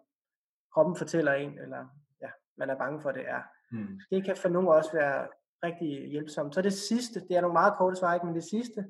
kroppen 0.74 0.96
fortæller 0.96 1.32
en, 1.32 1.58
eller 1.58 1.86
ja, 2.22 2.28
man 2.58 2.70
er 2.70 2.78
bange 2.78 3.00
for, 3.02 3.08
at 3.08 3.14
det 3.14 3.28
er. 3.28 3.42
Mm. 3.72 4.00
Det 4.10 4.24
kan 4.24 4.36
for 4.36 4.48
nogle 4.48 4.72
også 4.72 4.92
være 4.92 5.28
rigtig 5.62 6.10
hjælpsomt. 6.10 6.54
Så 6.54 6.62
det 6.62 6.72
sidste, 6.72 7.20
det 7.20 7.36
er 7.36 7.40
nogle 7.40 7.52
meget 7.52 7.74
korte 7.78 7.96
svar, 7.96 8.14
ikke? 8.14 8.26
men 8.26 8.34
det 8.34 8.44
sidste, 8.44 8.84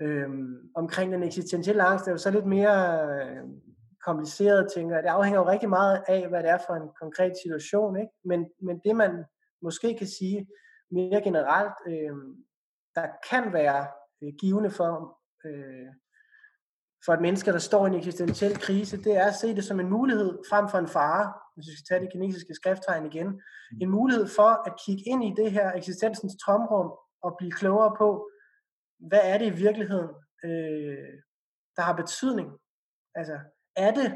Øhm, 0.00 0.70
omkring 0.74 1.12
den 1.12 1.22
eksistentielle 1.22 1.82
angst 1.82 2.06
er 2.06 2.12
jo 2.12 2.18
så 2.18 2.30
lidt 2.30 2.46
mere 2.46 3.06
øh, 3.06 3.42
kompliceret, 4.04 4.72
tænker 4.74 4.94
jeg. 4.94 5.02
Det 5.02 5.08
afhænger 5.08 5.40
jo 5.40 5.48
rigtig 5.48 5.68
meget 5.68 6.02
af, 6.08 6.28
hvad 6.28 6.42
det 6.42 6.50
er 6.50 6.58
for 6.66 6.74
en 6.74 6.88
konkret 7.00 7.32
situation. 7.44 8.00
Ikke? 8.00 8.12
Men, 8.24 8.50
men 8.62 8.80
det 8.84 8.96
man 8.96 9.24
måske 9.62 9.96
kan 9.98 10.06
sige 10.06 10.48
mere 10.90 11.22
generelt, 11.22 11.72
øh, 11.88 12.16
der 12.98 13.08
kan 13.30 13.52
være 13.52 13.86
øh, 14.22 14.32
givende 14.40 14.70
for, 14.70 15.18
øh, 15.46 15.88
for 17.04 17.12
et 17.12 17.20
menneske, 17.20 17.52
der 17.52 17.58
står 17.58 17.86
i 17.86 17.88
en 17.88 17.94
eksistentiel 17.94 18.58
krise, 18.58 19.02
det 19.04 19.16
er 19.16 19.26
at 19.26 19.34
se 19.34 19.54
det 19.54 19.64
som 19.64 19.80
en 19.80 19.90
mulighed 19.90 20.38
frem 20.50 20.68
for 20.68 20.78
en 20.78 20.88
fare, 20.88 21.32
hvis 21.54 21.66
vi 21.70 21.76
skal 21.76 21.86
tage 21.88 22.04
det 22.04 22.12
kinesiske 22.12 22.54
skrifttegn 22.54 23.06
igen. 23.06 23.26
Mm. 23.26 23.78
En 23.80 23.90
mulighed 23.90 24.26
for 24.36 24.50
at 24.68 24.72
kigge 24.84 25.02
ind 25.06 25.24
i 25.24 25.34
det 25.42 25.52
her 25.52 25.72
eksistensens 25.72 26.34
tomrum 26.46 26.90
og 27.22 27.34
blive 27.38 27.52
klogere 27.52 27.94
på, 27.98 28.30
hvad 29.08 29.20
er 29.22 29.38
det 29.38 29.46
i 29.46 29.60
virkeligheden, 29.64 30.10
øh, 30.44 31.12
der 31.76 31.82
har 31.82 31.96
betydning? 32.02 32.48
Altså, 33.14 33.38
er 33.76 33.90
det 33.90 34.08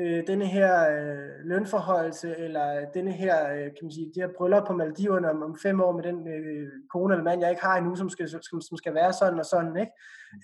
øh, 0.00 0.26
denne 0.26 0.46
her 0.46 0.90
øh, 0.90 1.44
lønforhøjelse, 1.44 2.36
eller 2.36 2.90
denne 2.90 3.12
her, 3.12 3.52
øh, 3.52 3.64
kan 3.64 3.82
man 3.82 3.92
sige, 3.92 4.06
det 4.14 4.22
her 4.22 4.32
bryllup 4.36 4.66
på 4.66 4.72
Maldiverne 4.72 5.30
om, 5.30 5.42
om 5.42 5.58
fem 5.62 5.80
år 5.80 5.92
med 5.92 6.02
den 6.02 6.28
øh, 6.28 6.72
kone 6.90 7.14
eller 7.14 7.24
mand, 7.24 7.40
jeg 7.40 7.50
ikke 7.50 7.62
har 7.62 7.76
endnu, 7.76 7.96
som 7.96 8.10
skal, 8.10 8.28
som, 8.28 8.60
som 8.60 8.76
skal 8.76 8.94
være 8.94 9.12
sådan 9.12 9.38
og 9.38 9.46
sådan, 9.46 9.76
ikke? 9.76 9.92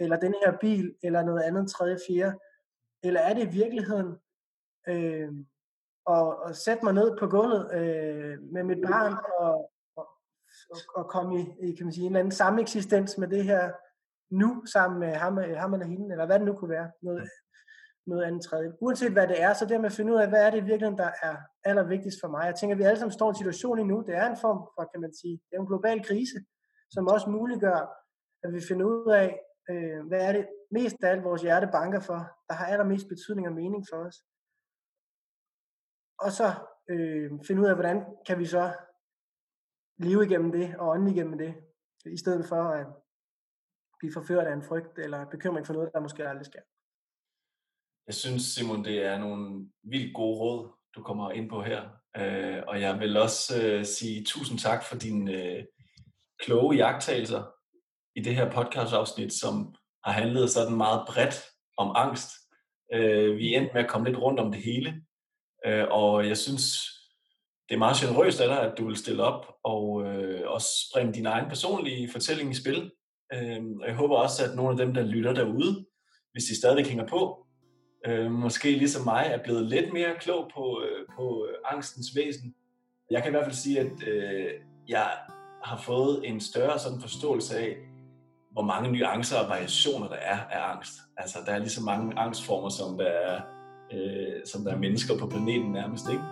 Eller 0.00 0.16
denne 0.16 0.36
her 0.44 0.52
bil, 0.60 0.94
eller 1.02 1.22
noget 1.22 1.42
andet, 1.42 1.70
tredje, 1.70 1.98
fjerde. 2.08 2.38
Eller 3.02 3.20
er 3.20 3.34
det 3.34 3.42
i 3.42 3.56
virkeligheden 3.58 4.16
øh, 4.88 5.28
at, 6.10 6.36
at 6.46 6.56
sætte 6.56 6.84
mig 6.84 6.94
ned 6.94 7.16
på 7.18 7.26
gulvet 7.26 7.70
øh, 7.74 8.38
med 8.52 8.62
mit 8.64 8.78
barn 8.88 9.16
og, 9.38 9.70
og, 9.96 10.06
og 10.94 11.08
komme 11.08 11.40
i, 11.40 11.44
i 11.60 11.74
kan 11.74 11.86
man 11.86 11.92
sige, 11.92 12.04
en 12.04 12.10
eller 12.10 12.20
anden 12.20 12.32
sameksistens 12.32 13.18
med 13.18 13.28
det 13.28 13.44
her 13.44 13.72
nu, 14.30 14.64
sammen 14.66 15.00
med 15.00 15.14
ham, 15.14 15.36
ham 15.36 15.74
eller 15.74 15.86
hende, 15.86 16.12
eller 16.12 16.26
hvad 16.26 16.38
det 16.38 16.46
nu 16.46 16.54
kunne 16.54 16.70
være. 16.70 16.90
Noget, 17.02 17.28
noget 18.06 18.24
andet 18.24 18.42
tredje. 18.42 18.72
Uanset 18.80 19.12
hvad 19.12 19.28
det 19.28 19.42
er, 19.42 19.52
så 19.54 19.66
det 19.66 19.80
med 19.80 19.90
at 19.92 19.96
finde 19.98 20.12
ud 20.12 20.18
af, 20.18 20.28
hvad 20.28 20.46
er 20.46 20.50
det 20.50 20.66
virkelig, 20.66 20.98
der 20.98 21.10
er 21.22 21.36
allervigtigst 21.64 22.18
for 22.22 22.28
mig. 22.28 22.46
Jeg 22.46 22.54
tænker, 22.54 22.74
at 22.74 22.78
vi 22.78 22.84
alle 22.84 22.98
sammen 22.98 23.12
står 23.12 23.28
i 23.28 23.32
en 23.32 23.34
situation 23.42 23.78
endnu. 23.78 24.04
Det 24.06 24.14
er 24.14 24.26
en 24.30 24.36
form 24.36 24.60
for, 24.74 24.90
kan 24.92 25.00
man 25.00 25.14
sige, 25.20 25.40
det 25.46 25.56
er 25.56 25.60
en 25.60 25.66
global 25.66 26.04
krise, 26.04 26.38
som 26.90 27.08
også 27.08 27.30
muliggør, 27.30 27.80
at 28.44 28.52
vi 28.52 28.60
finder 28.68 28.86
ud 28.86 29.12
af, 29.12 29.40
øh, 29.70 30.06
hvad 30.08 30.20
er 30.28 30.32
det 30.32 30.48
mest 30.70 30.96
af 31.02 31.10
alt 31.10 31.24
vores 31.24 31.42
hjerte 31.42 31.68
banker 31.72 32.00
for, 32.00 32.20
der 32.48 32.54
har 32.54 32.66
allermest 32.66 33.08
betydning 33.08 33.46
og 33.48 33.54
mening 33.54 33.84
for 33.90 33.96
os. 34.06 34.16
Og 36.18 36.30
så 36.38 36.48
øh, 36.90 37.30
finde 37.46 37.62
ud 37.62 37.66
af, 37.66 37.74
hvordan 37.74 38.04
kan 38.26 38.38
vi 38.38 38.46
så 38.46 38.72
leve 39.98 40.24
igennem 40.26 40.52
det 40.52 40.76
og 40.78 40.88
ånde 40.88 41.12
igennem 41.12 41.38
det, 41.38 41.54
i 42.06 42.18
stedet 42.18 42.46
for 42.48 42.62
at 42.62 42.86
blive 43.98 44.12
forført 44.12 44.46
af 44.46 44.52
en 44.52 44.62
frygt 44.62 44.98
eller 44.98 45.24
bekymring 45.24 45.66
for 45.66 45.74
noget, 45.74 45.90
der 45.92 46.00
måske 46.00 46.28
aldrig 46.28 46.46
sker. 46.46 46.60
Jeg 48.06 48.14
synes, 48.14 48.42
Simon, 48.42 48.84
det 48.84 49.04
er 49.04 49.18
nogle 49.18 49.66
vildt 49.82 50.14
gode 50.14 50.38
råd, 50.38 50.68
du 50.94 51.02
kommer 51.02 51.30
ind 51.30 51.50
på 51.50 51.62
her. 51.62 51.82
Øh, 52.16 52.62
og 52.68 52.80
jeg 52.80 53.00
vil 53.00 53.16
også 53.16 53.62
øh, 53.62 53.84
sige 53.84 54.24
tusind 54.24 54.58
tak 54.58 54.84
for 54.84 54.96
dine 54.96 55.32
øh, 55.32 55.64
kloge 56.40 56.76
jagttagelser 56.76 57.42
i 58.16 58.20
det 58.20 58.36
her 58.36 58.50
podcastafsnit, 58.50 59.32
som 59.32 59.74
har 60.04 60.12
handlet 60.12 60.50
sådan 60.50 60.76
meget 60.76 61.06
bredt 61.08 61.44
om 61.76 61.92
angst. 61.96 62.30
Øh, 62.94 63.36
vi 63.36 63.54
er 63.54 63.60
endt 63.60 63.74
med 63.74 63.84
at 63.84 63.90
komme 63.90 64.06
lidt 64.08 64.18
rundt 64.18 64.40
om 64.40 64.52
det 64.52 64.62
hele. 64.62 65.02
Øh, 65.66 65.84
og 65.90 66.28
jeg 66.28 66.36
synes, 66.36 66.62
det 67.68 67.74
er 67.74 67.78
meget 67.78 67.96
generøst 67.96 68.40
af 68.40 68.48
dig, 68.48 68.60
at 68.60 68.78
du 68.78 68.86
vil 68.86 68.96
stille 68.96 69.22
op 69.22 69.54
og 69.64 70.02
øh, 70.02 70.50
også 70.50 70.68
bringe 70.94 71.12
din 71.12 71.26
egen 71.26 71.48
personlige 71.48 72.10
fortælling 72.12 72.50
i 72.50 72.54
spil. 72.54 72.90
Øh, 73.34 73.64
og 73.80 73.86
jeg 73.86 73.94
håber 73.94 74.16
også, 74.16 74.44
at 74.44 74.56
nogle 74.56 74.70
af 74.70 74.86
dem, 74.86 74.94
der 74.94 75.02
lytter 75.02 75.32
derude, 75.34 75.86
hvis 76.32 76.44
de 76.44 76.56
stadig 76.56 76.86
hænger 76.86 77.06
på, 77.06 77.43
øh, 78.06 78.30
måske 78.30 78.70
ligesom 78.70 79.04
mig, 79.04 79.30
er 79.30 79.42
blevet 79.42 79.66
lidt 79.66 79.92
mere 79.92 80.14
klog 80.20 80.50
på, 80.54 80.82
øh, 80.84 81.06
på 81.16 81.46
angstens 81.64 82.16
væsen. 82.16 82.54
Jeg 83.10 83.22
kan 83.22 83.30
i 83.30 83.34
hvert 83.34 83.44
fald 83.44 83.54
sige, 83.54 83.80
at 83.80 83.92
øh, 84.06 84.50
jeg 84.88 85.10
har 85.64 85.76
fået 85.76 86.20
en 86.28 86.40
større 86.40 86.78
sådan 86.78 87.00
forståelse 87.00 87.58
af, 87.58 87.76
hvor 88.52 88.62
mange 88.62 88.92
nuancer 88.92 89.38
og 89.38 89.48
variationer 89.48 90.08
der 90.08 90.16
er 90.16 90.38
af 90.38 90.72
angst. 90.74 90.92
Altså, 91.16 91.38
der 91.46 91.52
er 91.52 91.58
lige 91.58 91.68
så 91.68 91.82
mange 91.82 92.18
angstformer, 92.18 92.68
som 92.68 92.98
der 92.98 93.06
er, 93.06 93.40
øh, 93.92 94.46
som 94.46 94.64
der 94.64 94.72
er 94.72 94.78
mennesker 94.78 95.18
på 95.18 95.26
planeten 95.26 95.72
nærmest, 95.72 96.08
ikke? 96.10 96.24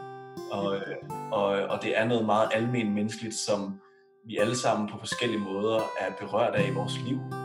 Og, 0.52 0.76
øh, 0.76 0.96
og, 1.32 1.44
og 1.46 1.82
det 1.82 1.98
er 1.98 2.04
noget 2.04 2.26
meget 2.26 2.48
almen 2.54 2.94
menneskeligt, 2.94 3.34
som 3.34 3.80
vi 4.26 4.36
alle 4.36 4.56
sammen 4.56 4.88
på 4.88 4.98
forskellige 4.98 5.40
måder 5.40 5.80
er 6.00 6.12
berørt 6.20 6.54
af 6.54 6.68
i 6.68 6.74
vores 6.74 6.98
liv. 7.06 7.41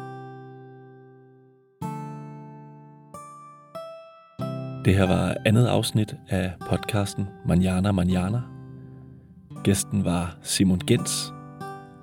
Det 4.88 4.96
her 4.96 5.08
var 5.08 5.36
andet 5.46 5.68
afsnit 5.68 6.16
af 6.30 6.54
podcasten 6.70 7.28
Manjana 7.46 7.92
Manjana. 7.92 8.42
Gæsten 9.64 10.06
var 10.06 10.38
Simon 10.42 10.80
Gens, 10.80 11.34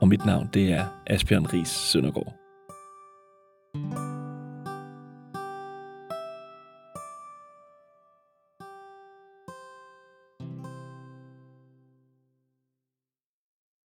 og 0.00 0.08
mit 0.08 0.26
navn 0.26 0.50
det 0.54 0.72
er 0.72 0.84
Asbjørn 1.06 1.46
Ries 1.46 1.68
Søndergaard. 1.68 2.34